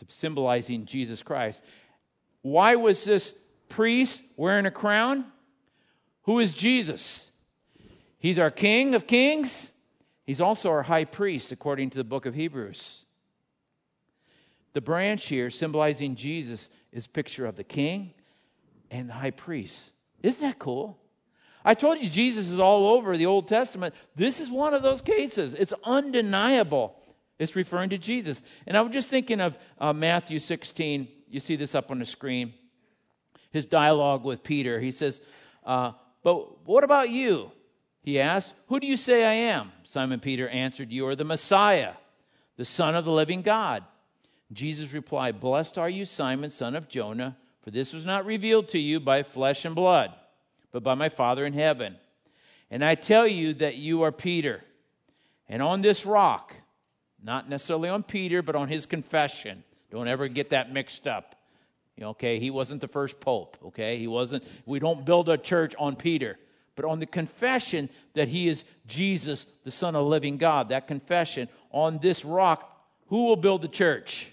It's 0.00 0.14
symbolizing 0.14 0.86
Jesus 0.86 1.22
Christ. 1.22 1.62
Why 2.40 2.76
was 2.76 3.04
this 3.04 3.34
priest 3.68 4.22
wearing 4.36 4.66
a 4.66 4.70
crown? 4.70 5.24
Who 6.22 6.38
is 6.38 6.54
Jesus? 6.54 7.30
He's 8.18 8.38
our 8.38 8.50
King 8.50 8.94
of 8.94 9.06
Kings. 9.06 9.72
He's 10.26 10.40
also 10.40 10.70
our 10.70 10.82
high 10.82 11.04
priest, 11.04 11.52
according 11.52 11.90
to 11.90 11.98
the 11.98 12.04
book 12.04 12.26
of 12.26 12.34
Hebrews. 12.34 13.06
The 14.74 14.80
branch 14.82 15.26
here, 15.26 15.48
symbolizing 15.48 16.16
Jesus, 16.16 16.68
is 16.92 17.06
picture 17.06 17.46
of 17.46 17.56
the 17.56 17.64
king 17.64 18.12
and 18.90 19.08
the 19.08 19.14
high 19.14 19.30
priest. 19.30 19.90
Isn't 20.22 20.46
that 20.46 20.58
cool? 20.58 20.98
I 21.64 21.74
told 21.74 21.98
you 21.98 22.08
Jesus 22.08 22.50
is 22.50 22.58
all 22.58 22.86
over 22.88 23.16
the 23.16 23.26
Old 23.26 23.48
Testament. 23.48 23.94
This 24.14 24.40
is 24.40 24.50
one 24.50 24.74
of 24.74 24.82
those 24.82 25.00
cases. 25.00 25.54
It's 25.54 25.72
undeniable. 25.84 26.94
It's 27.38 27.56
referring 27.56 27.90
to 27.90 27.98
Jesus. 27.98 28.42
And 28.66 28.76
I 28.76 28.80
was 28.80 28.92
just 28.92 29.08
thinking 29.08 29.40
of 29.40 29.58
uh, 29.78 29.92
Matthew 29.92 30.38
16. 30.38 31.08
You 31.28 31.40
see 31.40 31.56
this 31.56 31.74
up 31.74 31.90
on 31.90 31.98
the 31.98 32.06
screen. 32.06 32.54
His 33.50 33.66
dialogue 33.66 34.24
with 34.24 34.42
Peter. 34.42 34.80
He 34.80 34.90
says, 34.90 35.20
uh, 35.64 35.92
But 36.22 36.66
what 36.66 36.84
about 36.84 37.10
you? 37.10 37.50
He 38.02 38.20
asked, 38.20 38.54
Who 38.68 38.80
do 38.80 38.86
you 38.86 38.96
say 38.96 39.24
I 39.24 39.32
am? 39.52 39.72
Simon 39.84 40.20
Peter 40.20 40.48
answered, 40.48 40.90
You 40.90 41.06
are 41.06 41.16
the 41.16 41.24
Messiah, 41.24 41.94
the 42.56 42.64
Son 42.64 42.94
of 42.94 43.04
the 43.04 43.12
living 43.12 43.42
God. 43.42 43.84
Jesus 44.52 44.92
replied, 44.92 45.40
Blessed 45.40 45.78
are 45.78 45.90
you, 45.90 46.04
Simon, 46.04 46.50
son 46.50 46.74
of 46.74 46.88
Jonah, 46.88 47.36
for 47.62 47.70
this 47.70 47.92
was 47.92 48.04
not 48.04 48.24
revealed 48.24 48.68
to 48.68 48.78
you 48.78 48.98
by 48.98 49.22
flesh 49.22 49.64
and 49.64 49.74
blood, 49.74 50.12
but 50.72 50.82
by 50.82 50.94
my 50.94 51.08
Father 51.08 51.44
in 51.44 51.52
heaven. 51.52 51.96
And 52.70 52.84
I 52.84 52.94
tell 52.94 53.26
you 53.26 53.54
that 53.54 53.76
you 53.76 54.02
are 54.02 54.12
Peter, 54.12 54.64
and 55.48 55.62
on 55.62 55.82
this 55.82 56.06
rock, 56.06 56.54
not 57.22 57.48
necessarily 57.48 57.88
on 57.88 58.02
Peter, 58.02 58.42
but 58.42 58.56
on 58.56 58.68
his 58.68 58.86
confession. 58.86 59.64
Don't 59.90 60.08
ever 60.08 60.28
get 60.28 60.50
that 60.50 60.72
mixed 60.72 61.06
up. 61.06 61.34
Okay, 62.00 62.38
he 62.38 62.50
wasn't 62.50 62.80
the 62.80 62.88
first 62.88 63.20
pope. 63.20 63.56
Okay, 63.66 63.98
he 63.98 64.06
wasn't. 64.06 64.44
We 64.66 64.78
don't 64.78 65.04
build 65.04 65.28
a 65.28 65.36
church 65.36 65.74
on 65.78 65.96
Peter, 65.96 66.38
but 66.76 66.84
on 66.84 67.00
the 67.00 67.06
confession 67.06 67.88
that 68.14 68.28
he 68.28 68.48
is 68.48 68.64
Jesus, 68.86 69.46
the 69.64 69.70
Son 69.70 69.94
of 69.94 70.04
the 70.04 70.08
living 70.08 70.36
God. 70.36 70.68
That 70.68 70.86
confession 70.86 71.48
on 71.70 71.98
this 71.98 72.24
rock, 72.24 72.86
who 73.08 73.24
will 73.24 73.36
build 73.36 73.62
the 73.62 73.68
church? 73.68 74.32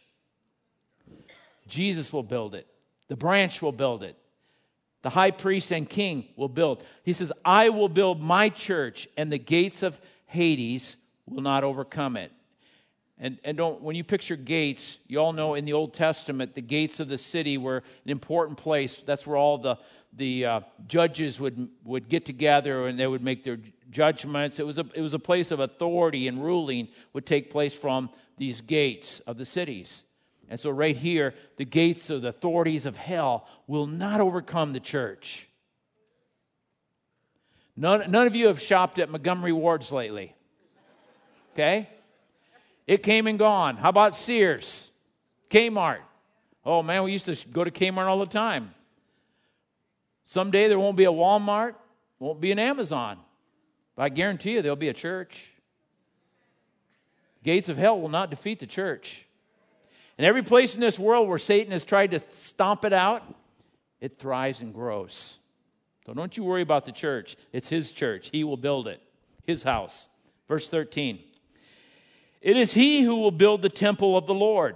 Jesus 1.67 2.13
will 2.13 2.23
build 2.23 2.53
it. 2.53 2.67
The 3.07 3.15
branch 3.15 3.61
will 3.61 3.71
build 3.71 4.03
it. 4.03 4.15
The 5.01 5.09
high 5.11 5.31
priest 5.31 5.71
and 5.71 5.87
king 5.87 6.27
will 6.35 6.49
build. 6.49 6.83
He 7.03 7.13
says, 7.13 7.31
I 7.43 7.69
will 7.69 7.89
build 7.89 8.19
my 8.19 8.49
church, 8.49 9.07
and 9.17 9.31
the 9.31 9.37
gates 9.37 9.83
of 9.83 9.99
Hades 10.25 10.97
will 11.27 11.41
not 11.41 11.63
overcome 11.63 12.17
it. 12.17 12.31
And, 13.17 13.39
and 13.45 13.55
don't, 13.55 13.81
when 13.81 13.95
you 13.95 14.03
picture 14.03 14.35
gates, 14.35 14.99
you 15.07 15.19
all 15.19 15.31
know 15.31 15.53
in 15.53 15.63
the 15.63 15.73
Old 15.73 15.93
Testament, 15.93 16.53
the 16.53 16.61
gates 16.61 16.99
of 16.99 17.07
the 17.07 17.17
city 17.17 17.57
were 17.57 17.77
an 17.77 18.11
important 18.11 18.57
place. 18.57 19.01
That's 19.05 19.25
where 19.25 19.37
all 19.37 19.57
the, 19.57 19.77
the 20.11 20.45
uh, 20.45 20.59
judges 20.87 21.39
would, 21.39 21.69
would 21.85 22.09
get 22.09 22.25
together 22.25 22.87
and 22.87 22.99
they 22.99 23.07
would 23.07 23.23
make 23.23 23.45
their 23.45 23.59
judgments. 23.89 24.59
It 24.59 24.65
was, 24.65 24.77
a, 24.79 24.85
it 24.93 25.01
was 25.01 25.13
a 25.13 25.19
place 25.19 25.51
of 25.51 25.61
authority 25.61 26.27
and 26.27 26.43
ruling 26.43 26.89
would 27.13 27.25
take 27.25 27.49
place 27.49 27.73
from 27.73 28.09
these 28.37 28.59
gates 28.59 29.21
of 29.21 29.37
the 29.37 29.45
cities. 29.45 30.03
And 30.49 30.59
so, 30.59 30.69
right 30.69 30.95
here, 30.95 31.33
the 31.57 31.65
gates 31.65 32.09
of 32.09 32.21
the 32.21 32.27
authorities 32.27 32.85
of 32.85 32.97
hell 32.97 33.47
will 33.65 33.87
not 33.87 34.21
overcome 34.21 34.73
the 34.73 34.79
church. 34.79 35.47
None, 37.75 38.11
none 38.11 38.27
of 38.27 38.35
you 38.35 38.47
have 38.47 38.61
shopped 38.61 38.99
at 38.99 39.09
Montgomery 39.09 39.51
Wards 39.51 39.91
lately. 39.91 40.35
Okay? 41.53 41.89
It 42.87 43.03
came 43.03 43.27
and 43.27 43.39
gone. 43.39 43.77
How 43.77 43.89
about 43.89 44.15
Sears? 44.15 44.91
Kmart. 45.49 45.99
Oh 46.63 46.83
man, 46.83 47.03
we 47.03 47.11
used 47.11 47.25
to 47.25 47.35
go 47.49 47.63
to 47.63 47.71
Kmart 47.71 48.07
all 48.07 48.19
the 48.19 48.25
time. 48.25 48.73
Someday 50.23 50.67
there 50.67 50.79
won't 50.79 50.97
be 50.97 51.05
a 51.05 51.11
Walmart, 51.11 51.75
won't 52.19 52.41
be 52.41 52.51
an 52.51 52.59
Amazon. 52.59 53.19
But 53.95 54.03
I 54.03 54.09
guarantee 54.09 54.53
you 54.53 54.61
there'll 54.61 54.75
be 54.75 54.89
a 54.89 54.93
church. 54.93 55.45
Gates 57.43 57.69
of 57.69 57.77
hell 57.77 57.99
will 57.99 58.09
not 58.09 58.31
defeat 58.31 58.59
the 58.59 58.67
church. 58.67 59.25
And 60.17 60.25
every 60.25 60.41
place 60.41 60.75
in 60.75 60.81
this 60.81 60.97
world 60.97 61.27
where 61.27 61.37
Satan 61.37 61.71
has 61.71 61.83
tried 61.83 62.11
to 62.11 62.19
stomp 62.31 62.85
it 62.85 62.93
out, 62.93 63.23
it 64.01 64.17
thrives 64.17 64.61
and 64.61 64.73
grows. 64.73 65.37
So 66.05 66.13
don't 66.13 66.35
you 66.37 66.43
worry 66.43 66.61
about 66.61 66.85
the 66.85 66.91
church. 66.91 67.35
It's 67.51 67.69
his 67.69 67.91
church. 67.91 68.29
He 68.31 68.43
will 68.43 68.57
build 68.57 68.87
it, 68.87 69.01
his 69.45 69.63
house. 69.63 70.07
Verse 70.47 70.69
13. 70.69 71.19
It 72.45 72.57
is 72.57 72.73
he 72.73 73.01
who 73.01 73.21
will 73.21 73.31
build 73.31 73.63
the 73.63 73.69
temple 73.69 74.15
of 74.15 74.27
the 74.27 74.33
Lord. 74.35 74.75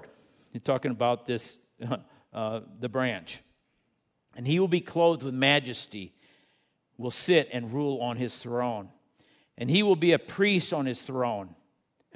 He's 0.51 0.63
talking 0.63 0.89
about 0.89 1.28
this, 1.28 1.59
uh, 2.34 2.61
the 2.80 2.89
branch. 2.89 3.41
And 4.36 4.47
he 4.47 4.59
will 4.59 4.67
be 4.67 4.82
clothed 4.82 5.22
with 5.22 5.36
majesty, 5.36 6.15
will 6.97 7.11
sit 7.11 7.47
and 7.53 7.72
rule 7.72 8.01
on 8.01 8.17
his 8.17 8.36
throne. 8.39 8.89
And 9.55 9.70
he 9.70 9.84
will 9.84 9.95
be 9.95 10.13
a 10.13 10.17
priest 10.17 10.74
on 10.74 10.88
his 10.88 10.99
throne. 10.99 11.53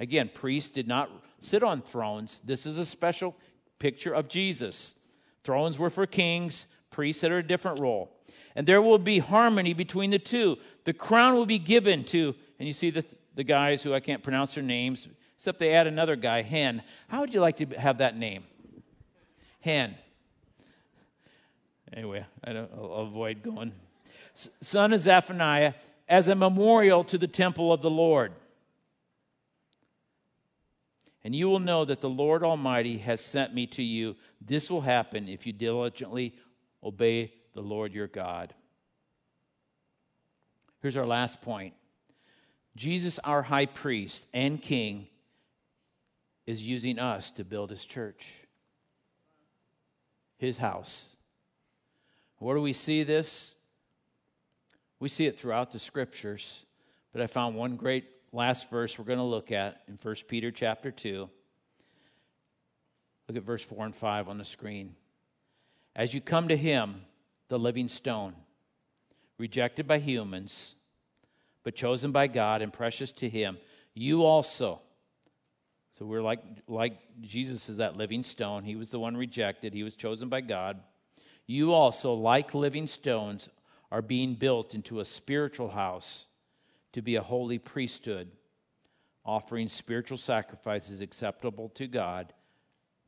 Again, 0.00 0.28
priests 0.34 0.70
did 0.70 0.88
not 0.88 1.08
sit 1.38 1.62
on 1.62 1.82
thrones. 1.82 2.40
This 2.42 2.66
is 2.66 2.76
a 2.76 2.84
special 2.84 3.36
picture 3.78 4.12
of 4.12 4.28
Jesus. 4.28 4.94
Thrones 5.44 5.78
were 5.78 5.88
for 5.88 6.04
kings, 6.04 6.66
priests 6.90 7.22
had 7.22 7.30
a 7.30 7.44
different 7.44 7.78
role. 7.78 8.10
And 8.56 8.66
there 8.66 8.82
will 8.82 8.98
be 8.98 9.20
harmony 9.20 9.72
between 9.72 10.10
the 10.10 10.18
two. 10.18 10.58
The 10.84 10.92
crown 10.92 11.34
will 11.34 11.46
be 11.46 11.60
given 11.60 12.02
to, 12.06 12.34
and 12.58 12.66
you 12.66 12.72
see 12.72 12.90
the, 12.90 13.04
the 13.36 13.44
guys 13.44 13.84
who 13.84 13.94
I 13.94 14.00
can't 14.00 14.22
pronounce 14.22 14.56
their 14.56 14.64
names, 14.64 15.06
Except 15.36 15.58
they 15.58 15.72
add 15.74 15.86
another 15.86 16.16
guy, 16.16 16.42
Hen. 16.42 16.82
How 17.08 17.20
would 17.20 17.34
you 17.34 17.40
like 17.40 17.56
to 17.56 17.66
have 17.78 17.98
that 17.98 18.16
name? 18.16 18.44
Hen. 19.60 19.94
Anyway, 21.92 22.24
I 22.42 22.52
don't, 22.52 22.70
I'll 22.74 23.06
avoid 23.06 23.42
going. 23.42 23.72
Son 24.60 24.92
of 24.92 25.00
Zephaniah, 25.00 25.74
as 26.08 26.28
a 26.28 26.34
memorial 26.34 27.04
to 27.04 27.18
the 27.18 27.26
temple 27.26 27.72
of 27.72 27.82
the 27.82 27.90
Lord. 27.90 28.32
And 31.22 31.34
you 31.34 31.48
will 31.48 31.60
know 31.60 31.84
that 31.86 32.00
the 32.00 32.10
Lord 32.10 32.42
Almighty 32.42 32.98
has 32.98 33.20
sent 33.22 33.54
me 33.54 33.66
to 33.68 33.82
you. 33.82 34.16
This 34.40 34.70
will 34.70 34.82
happen 34.82 35.28
if 35.28 35.46
you 35.46 35.52
diligently 35.52 36.34
obey 36.82 37.32
the 37.54 37.62
Lord 37.62 37.94
your 37.94 38.08
God. 38.08 38.54
Here's 40.82 40.98
our 40.98 41.06
last 41.06 41.40
point 41.40 41.72
Jesus, 42.76 43.18
our 43.20 43.42
high 43.42 43.66
priest 43.66 44.26
and 44.34 44.60
king, 44.60 45.06
is 46.46 46.66
using 46.66 46.98
us 46.98 47.30
to 47.32 47.44
build 47.44 47.70
his 47.70 47.84
church, 47.84 48.32
his 50.36 50.58
house. 50.58 51.08
Where 52.38 52.56
do 52.56 52.62
we 52.62 52.72
see 52.72 53.02
this? 53.02 53.54
We 55.00 55.08
see 55.08 55.26
it 55.26 55.38
throughout 55.38 55.70
the 55.70 55.78
scriptures, 55.78 56.64
but 57.12 57.22
I 57.22 57.26
found 57.26 57.56
one 57.56 57.76
great 57.76 58.04
last 58.32 58.68
verse 58.68 58.98
we're 58.98 59.04
going 59.04 59.18
to 59.18 59.24
look 59.24 59.52
at 59.52 59.82
in 59.88 59.98
1 60.00 60.14
Peter 60.28 60.50
chapter 60.50 60.90
2. 60.90 61.28
Look 63.28 63.36
at 63.36 63.42
verse 63.42 63.62
4 63.62 63.86
and 63.86 63.96
5 63.96 64.28
on 64.28 64.38
the 64.38 64.44
screen. 64.44 64.96
As 65.96 66.12
you 66.12 66.20
come 66.20 66.48
to 66.48 66.56
him, 66.56 67.02
the 67.48 67.58
living 67.58 67.88
stone, 67.88 68.34
rejected 69.38 69.86
by 69.86 69.98
humans, 69.98 70.74
but 71.62 71.74
chosen 71.74 72.12
by 72.12 72.26
God 72.26 72.60
and 72.60 72.72
precious 72.72 73.12
to 73.12 73.28
him, 73.28 73.58
you 73.94 74.24
also 74.24 74.80
so 75.98 76.04
we're 76.04 76.22
like, 76.22 76.40
like 76.66 76.98
Jesus 77.20 77.68
is 77.68 77.76
that 77.76 77.96
living 77.96 78.24
stone. 78.24 78.64
He 78.64 78.74
was 78.74 78.90
the 78.90 78.98
one 78.98 79.16
rejected, 79.16 79.72
he 79.72 79.84
was 79.84 79.94
chosen 79.94 80.28
by 80.28 80.40
God. 80.40 80.80
You 81.46 81.72
also, 81.72 82.14
like 82.14 82.54
living 82.54 82.86
stones, 82.86 83.48
are 83.92 84.02
being 84.02 84.34
built 84.34 84.74
into 84.74 84.98
a 84.98 85.04
spiritual 85.04 85.68
house 85.68 86.26
to 86.92 87.02
be 87.02 87.14
a 87.14 87.22
holy 87.22 87.58
priesthood, 87.58 88.30
offering 89.24 89.68
spiritual 89.68 90.18
sacrifices 90.18 91.00
acceptable 91.00 91.68
to 91.70 91.86
God 91.86 92.32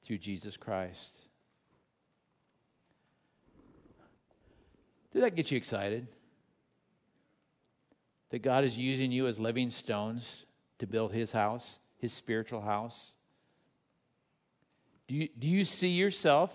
through 0.03 0.18
Jesus 0.18 0.57
Christ. 0.57 1.16
Did 5.12 5.22
that 5.22 5.34
get 5.34 5.51
you 5.51 5.57
excited? 5.57 6.07
That 8.30 8.43
God 8.43 8.64
is 8.64 8.76
using 8.76 9.11
you 9.11 9.26
as 9.26 9.39
living 9.39 9.70
stones 9.70 10.45
to 10.78 10.87
build 10.87 11.12
his 11.12 11.32
house? 11.32 11.78
His 11.99 12.12
spiritual 12.12 12.61
house? 12.61 13.14
Do 15.09 15.14
you, 15.14 15.28
do 15.38 15.47
you 15.47 15.64
see 15.64 15.88
yourself 15.88 16.55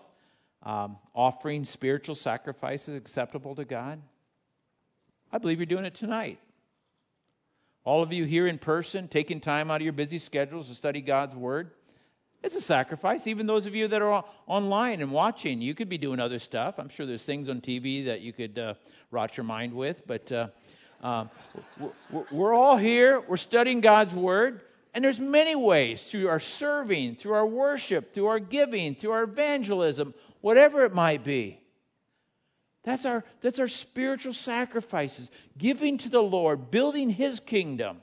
um, 0.64 0.98
offering 1.16 1.64
spiritual 1.64 2.16
sacrifices 2.16 2.96
acceptable 2.96 3.56
to 3.56 3.66
God? 3.66 4.02
I 5.32 5.38
believe 5.38 5.60
you're 5.60 5.66
doing 5.66 5.86
it 5.86 5.96
tonight. 5.96 6.40
All 7.84 8.04
of 8.04 8.14
you 8.14 8.26
here 8.26 8.46
in 8.46 8.60
person, 8.60 9.08
taking 9.08 9.40
time 9.40 9.72
out 9.72 9.78
of 9.78 9.82
your 9.82 9.94
busy 9.94 10.20
schedules 10.20 10.68
to 10.68 10.76
study 10.76 11.02
God's 11.02 11.36
Word, 11.36 11.72
it's 12.44 12.56
a 12.56 12.62
sacrifice. 12.62 13.28
Even 13.28 13.46
those 13.46 13.66
of 13.66 13.76
you 13.76 13.88
that 13.88 14.02
are 14.02 14.26
online 14.48 15.02
and 15.02 15.12
watching, 15.12 15.62
you 15.62 15.76
could 15.76 15.90
be 15.90 15.98
doing 15.98 16.20
other 16.20 16.40
stuff. 16.40 16.80
I'm 16.80 16.90
sure 16.90 17.06
there's 17.06 17.24
things 17.24 17.50
on 17.50 17.62
TV 17.62 18.06
that 18.06 18.22
you 18.22 18.34
could 18.34 18.58
uh, 18.58 18.74
rot 19.12 19.38
your 19.38 19.44
mind 19.44 19.74
with, 19.74 20.06
but 20.08 20.32
uh, 20.32 20.48
uh, 21.04 21.26
we're 22.32 22.54
all 22.54 22.78
here. 22.78 23.22
We're 23.22 23.38
studying 23.38 23.80
God's 23.80 24.14
Word. 24.14 24.62
And 24.94 25.04
there's 25.04 25.20
many 25.20 25.56
ways 25.56 26.04
through 26.04 26.28
our 26.28 26.40
serving, 26.40 27.16
through 27.16 27.34
our 27.34 27.46
worship, 27.46 28.14
through 28.14 28.28
our 28.28 28.40
giving, 28.40 28.94
through 28.94 29.12
our 29.12 29.24
evangelism, 29.24 30.14
whatever 30.42 30.84
it 30.84 30.94
might 30.94 31.24
be. 31.24 31.62
That's 32.84 33.06
our, 33.06 33.24
that's 33.42 33.60
our 33.60 33.68
spiritual 33.68 34.34
sacrifices, 34.34 35.30
giving 35.58 35.98
to 36.00 36.10
the 36.10 36.24
Lord, 36.24 36.72
building 36.72 37.12
His 37.12 37.40
kingdom. 37.40 38.02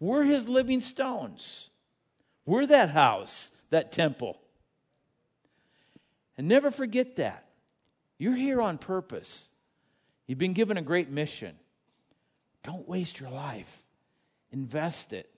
We're 0.00 0.24
His 0.24 0.48
living 0.48 0.80
stones. 0.80 1.70
We're 2.44 2.66
that 2.66 2.90
house, 2.90 3.50
that 3.70 3.92
temple. 3.92 4.38
And 6.36 6.48
never 6.48 6.70
forget 6.70 7.16
that. 7.16 7.44
You're 8.18 8.36
here 8.36 8.60
on 8.60 8.78
purpose. 8.78 9.48
You've 10.26 10.38
been 10.38 10.54
given 10.54 10.76
a 10.76 10.82
great 10.82 11.10
mission. 11.10 11.54
Don't 12.62 12.88
waste 12.88 13.20
your 13.20 13.30
life, 13.30 13.84
invest 14.50 15.12
it. 15.12 15.30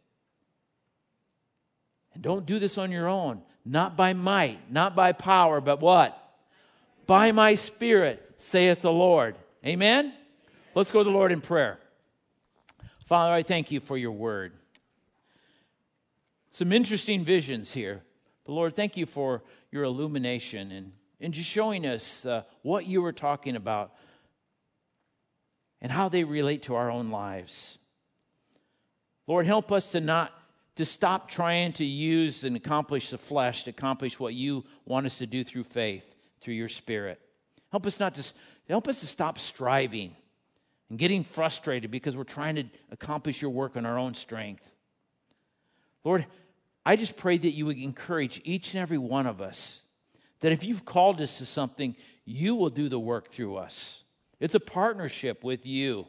And 2.19 2.25
don't 2.25 2.47
do 2.47 2.59
this 2.59 2.79
on 2.79 2.91
your 2.91 3.07
own, 3.07 3.43
not 3.65 3.97
by 3.97 4.13
might, 4.13 4.73
not 4.73 4.97
by 4.97 5.13
power, 5.13 5.61
but 5.61 5.81
what? 5.81 6.21
By 7.07 7.31
my 7.31 7.55
spirit, 7.55 8.35
saith 8.39 8.83
the 8.83 8.91
Lord. 8.91 9.37
Amen? 9.65 10.13
Let's 10.75 10.91
go 10.91 10.99
to 10.99 11.05
the 11.05 11.17
Lord 11.17 11.31
in 11.31 11.41
prayer. 11.41 11.79
Father, 13.07 13.33
I 13.33 13.45
thank 13.45 13.71
you 13.71 13.79
for 13.79 13.97
your 13.97 14.11
word. 14.11 14.53
Some 16.51 16.73
interesting 16.73 17.25
visions 17.25 17.73
here. 17.73 18.03
But 18.45 18.55
Lord, 18.55 18.75
thank 18.75 18.97
you 18.97 19.07
for 19.07 19.45
your 19.71 19.85
illumination 19.85 20.73
and, 20.73 20.91
and 21.21 21.33
just 21.33 21.49
showing 21.49 21.87
us 21.87 22.27
uh, 22.27 22.43
what 22.63 22.87
you 22.87 23.01
were 23.01 23.13
talking 23.13 23.55
about 23.55 23.95
and 25.81 25.93
how 25.93 26.09
they 26.09 26.25
relate 26.25 26.63
to 26.65 26.75
our 26.75 26.91
own 26.91 27.11
lives. 27.11 27.79
Lord, 29.29 29.47
help 29.47 29.71
us 29.71 29.93
to 29.93 30.01
not 30.01 30.33
to 30.79 30.85
stop 30.85 31.29
trying 31.29 31.73
to 31.73 31.85
use 31.85 32.45
and 32.45 32.55
accomplish 32.55 33.11
the 33.11 33.19
flesh 33.19 33.65
to 33.65 33.71
accomplish 33.71 34.21
what 34.21 34.33
you 34.33 34.63
want 34.85 35.07
us 35.07 35.19
to 35.19 35.27
do 35.27 35.43
through 35.43 35.65
faith, 35.65 36.15
through 36.41 36.55
your 36.55 36.69
spirit. 36.69 37.21
Help 37.73 37.85
us 37.85 37.99
not 37.99 38.15
to 38.15 38.25
help 38.69 38.87
us 38.87 39.01
to 39.01 39.07
stop 39.09 39.41
striving 39.41 40.15
and 40.89 40.97
getting 40.97 41.25
frustrated 41.25 41.91
because 41.91 42.17
we're 42.17 42.23
trying 42.23 42.55
to 42.55 42.65
accomplish 42.93 43.43
your 43.43 43.51
work 43.51 43.77
on 43.77 43.85
our 43.85 43.99
own 43.99 44.15
strength. 44.15 44.71
Lord, 46.05 46.27
I 46.87 46.95
just 46.95 47.17
pray 47.17 47.39
that 47.39 47.51
you 47.51 47.67
would 47.67 47.77
encourage 47.77 48.41
each 48.45 48.73
and 48.73 48.81
every 48.81 48.99
one 48.99 49.27
of 49.27 49.41
us 49.41 49.83
that 50.39 50.53
if 50.53 50.63
you've 50.63 50.85
called 50.85 51.21
us 51.21 51.39
to 51.39 51.45
something, 51.47 51.97
you 52.25 52.55
will 52.55 52.71
do 52.71 52.89
the 52.89 53.01
work 53.01 53.33
through 53.33 53.57
us. 53.57 54.05
It's 54.39 54.55
a 54.55 54.61
partnership 54.61 55.43
with 55.43 55.67
you. 55.67 56.07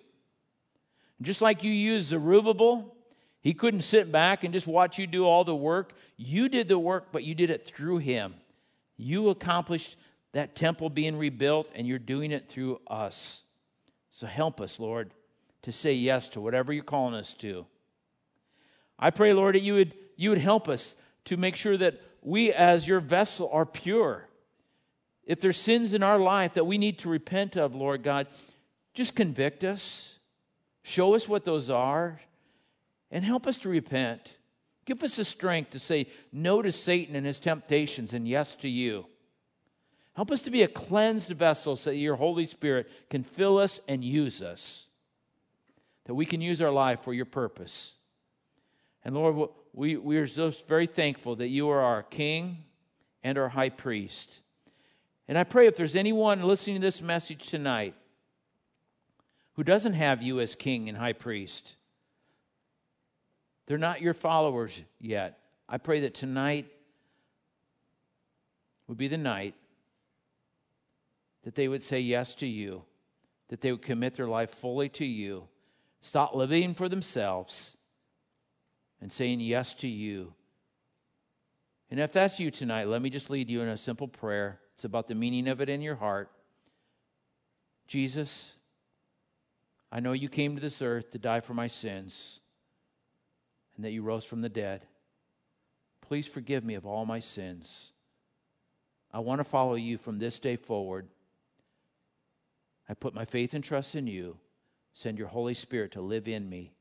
Just 1.24 1.41
like 1.41 1.63
you 1.63 1.72
used 1.72 2.09
Zerubbabel 2.09 2.95
he 3.41 3.53
couldn't 3.53 3.81
sit 3.81 4.11
back 4.11 4.43
and 4.43 4.53
just 4.53 4.67
watch 4.67 4.97
you 4.99 5.07
do 5.07 5.25
all 5.25 5.43
the 5.43 5.55
work. 5.55 5.93
You 6.17 6.49
did 6.49 6.67
the 6.67 6.79
work, 6.79 7.07
but 7.11 7.23
you 7.23 7.33
did 7.33 7.49
it 7.49 7.65
through 7.65 7.99
him. 7.99 8.35
You 8.97 9.29
accomplished 9.29 9.95
that 10.33 10.55
temple 10.55 10.89
being 10.89 11.17
rebuilt, 11.17 11.69
and 11.73 11.87
you're 11.87 11.99
doing 11.99 12.31
it 12.31 12.49
through 12.49 12.81
us. 12.87 13.43
So 14.09 14.27
help 14.27 14.59
us, 14.59 14.79
Lord, 14.79 15.11
to 15.61 15.71
say 15.71 15.93
yes 15.93 16.27
to 16.29 16.41
whatever 16.41 16.73
you're 16.73 16.83
calling 16.83 17.15
us 17.15 17.33
to. 17.35 17.65
I 18.97 19.09
pray, 19.09 19.31
Lord, 19.33 19.55
that 19.55 19.61
you 19.61 19.75
would, 19.75 19.93
you 20.17 20.29
would 20.29 20.39
help 20.39 20.67
us 20.67 20.95
to 21.25 21.37
make 21.37 21.55
sure 21.55 21.77
that 21.77 21.99
we, 22.21 22.51
as 22.51 22.87
your 22.87 22.99
vessel, 22.99 23.49
are 23.53 23.65
pure. 23.65 24.27
If 25.23 25.39
there's 25.39 25.57
sins 25.57 25.93
in 25.93 26.03
our 26.03 26.19
life 26.19 26.55
that 26.55 26.65
we 26.65 26.77
need 26.77 26.99
to 26.99 27.09
repent 27.09 27.55
of, 27.55 27.73
Lord 27.73 28.03
God, 28.03 28.27
just 28.93 29.15
convict 29.15 29.63
us. 29.63 30.19
Show 30.83 31.13
us 31.15 31.29
what 31.29 31.45
those 31.45 31.69
are 31.69 32.19
and 33.12 33.24
help 33.24 33.47
us 33.47 33.57
to 33.60 33.70
repent. 33.70 34.38
Give 34.86 35.03
us 35.03 35.16
the 35.16 35.26
strength 35.26 35.72
to 35.72 35.80
say 35.80 36.07
no 36.32 36.62
to 36.62 36.72
Satan 36.72 37.16
and 37.16 37.26
his 37.26 37.39
temptations 37.39 38.14
and 38.14 38.28
yes 38.28 38.55
to 38.55 38.70
you. 38.70 39.05
Help 40.16 40.32
us 40.32 40.41
to 40.41 40.51
be 40.51 40.64
a 40.64 40.68
cleansed 40.68 41.30
vessel 41.30 41.76
so 41.76 41.91
that 41.91 41.95
your 41.95 42.16
Holy 42.16 42.45
Spirit 42.45 42.89
can 43.10 43.24
fill 43.24 43.57
us 43.57 43.80
and 43.88 44.03
use 44.03 44.41
us, 44.41 44.88
that 46.05 46.16
we 46.16 46.26
can 46.26 46.41
use 46.41 46.62
our 46.62 46.72
life 46.72 47.01
for 47.01 47.14
your 47.14 47.26
purpose. 47.26 47.93
And 49.05 49.16
Lord, 49.16 49.49
we, 49.74 49.95
we 49.95 50.18
are 50.18 50.28
just 50.28 50.68
very 50.68 50.88
thankful 50.88 51.36
that 51.38 51.47
you 51.47 51.70
are 51.70 51.80
our 51.80 52.03
King 52.03 52.66
and 53.24 53.38
our 53.38 53.49
High 53.49 53.70
Priest. 53.70 54.41
And 55.28 55.38
I 55.38 55.43
pray 55.43 55.68
if 55.68 55.76
there's 55.76 55.95
anyone 55.95 56.41
listening 56.41 56.78
to 56.78 56.82
this 56.82 57.01
message 57.01 57.47
tonight 57.47 57.93
who 59.53 59.64
doesn't 59.64 59.93
have 59.93 60.22
you 60.24 60.39
as 60.39 60.55
King 60.55 60.89
and 60.89 60.97
High 60.97 61.14
Priest, 61.14 61.76
they're 63.70 63.78
not 63.78 64.01
your 64.01 64.15
followers 64.15 64.82
yet. 64.99 65.38
I 65.70 65.78
pray 65.78 65.99
that 65.99 66.15
tonight 66.15 66.65
would 68.88 68.97
be 68.97 69.07
the 69.07 69.15
night 69.15 69.53
that 71.43 71.53
they 71.53 71.67
would 71.67 71.84
say 71.84 71.99
yes 71.99 72.34
to 72.36 72.47
you, 72.47 72.82
that 73.49 73.61
they 73.61 73.72
would 73.72 73.84
commit 73.84 74.15
their 74.15 74.28
life 74.28 74.49
fully 74.49 74.89
to 74.89 75.05
you, 75.05 75.47
stop 76.01 76.34
living 76.34 76.74
for 76.74 76.89
themselves, 76.89 77.78
and 78.99 79.13
saying 79.13 79.39
yes 79.39 79.76
to 79.76 79.88
you. 79.88 80.34
And 81.91 81.99
if 81.99 82.11
that's 82.11 82.39
you 82.39 82.49
tonight, 82.49 82.88
let 82.88 83.03
me 83.03 83.11
just 83.11 83.30
lead 83.30 83.51
you 83.51 83.61
in 83.61 83.67
a 83.67 83.78
simple 83.78 84.07
prayer. 84.07 84.59
It's 84.74 84.84
about 84.84 85.05
the 85.05 85.13
meaning 85.13 85.47
of 85.47 85.61
it 85.61 85.70
in 85.70 85.84
your 85.84 85.95
heart. 85.95 86.32
Jesus, 87.88 88.53
I 89.91 89.99
know 89.99 90.13
you 90.13 90.28
came 90.28 90.55
to 90.55 90.61
this 90.61 90.82
earth 90.82 91.11
to 91.11 91.20
die 91.20 91.41
for 91.41 91.53
my 91.53 91.67
sins 91.67 92.38
and 93.80 93.86
that 93.86 93.91
you 93.91 94.03
rose 94.03 94.25
from 94.25 94.41
the 94.41 94.49
dead. 94.49 94.82
Please 96.01 96.27
forgive 96.27 96.65
me 96.65 96.73
of 96.73 96.86
all 96.86 97.05
my 97.05 97.21
sins. 97.21 97.93
I 99.13 99.19
want 99.19 99.39
to 99.39 99.45
follow 99.45 99.75
you 99.75 99.97
from 99.97 100.19
this 100.19 100.38
day 100.38 100.57
forward. 100.57 101.07
I 102.89 102.93
put 102.93 103.13
my 103.13 103.23
faith 103.23 103.53
and 103.53 103.63
trust 103.63 103.95
in 103.95 104.05
you. 104.05 104.36
Send 104.91 105.17
your 105.17 105.30
Holy 105.30 105.53
Spirit 105.53 105.93
to 105.93 106.01
live 106.01 106.27
in 106.27 106.49
me. 106.49 106.73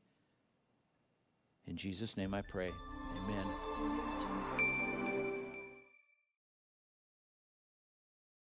In 1.65 1.77
Jesus' 1.77 2.17
name 2.17 2.33
I 2.33 2.41
pray. 2.41 2.73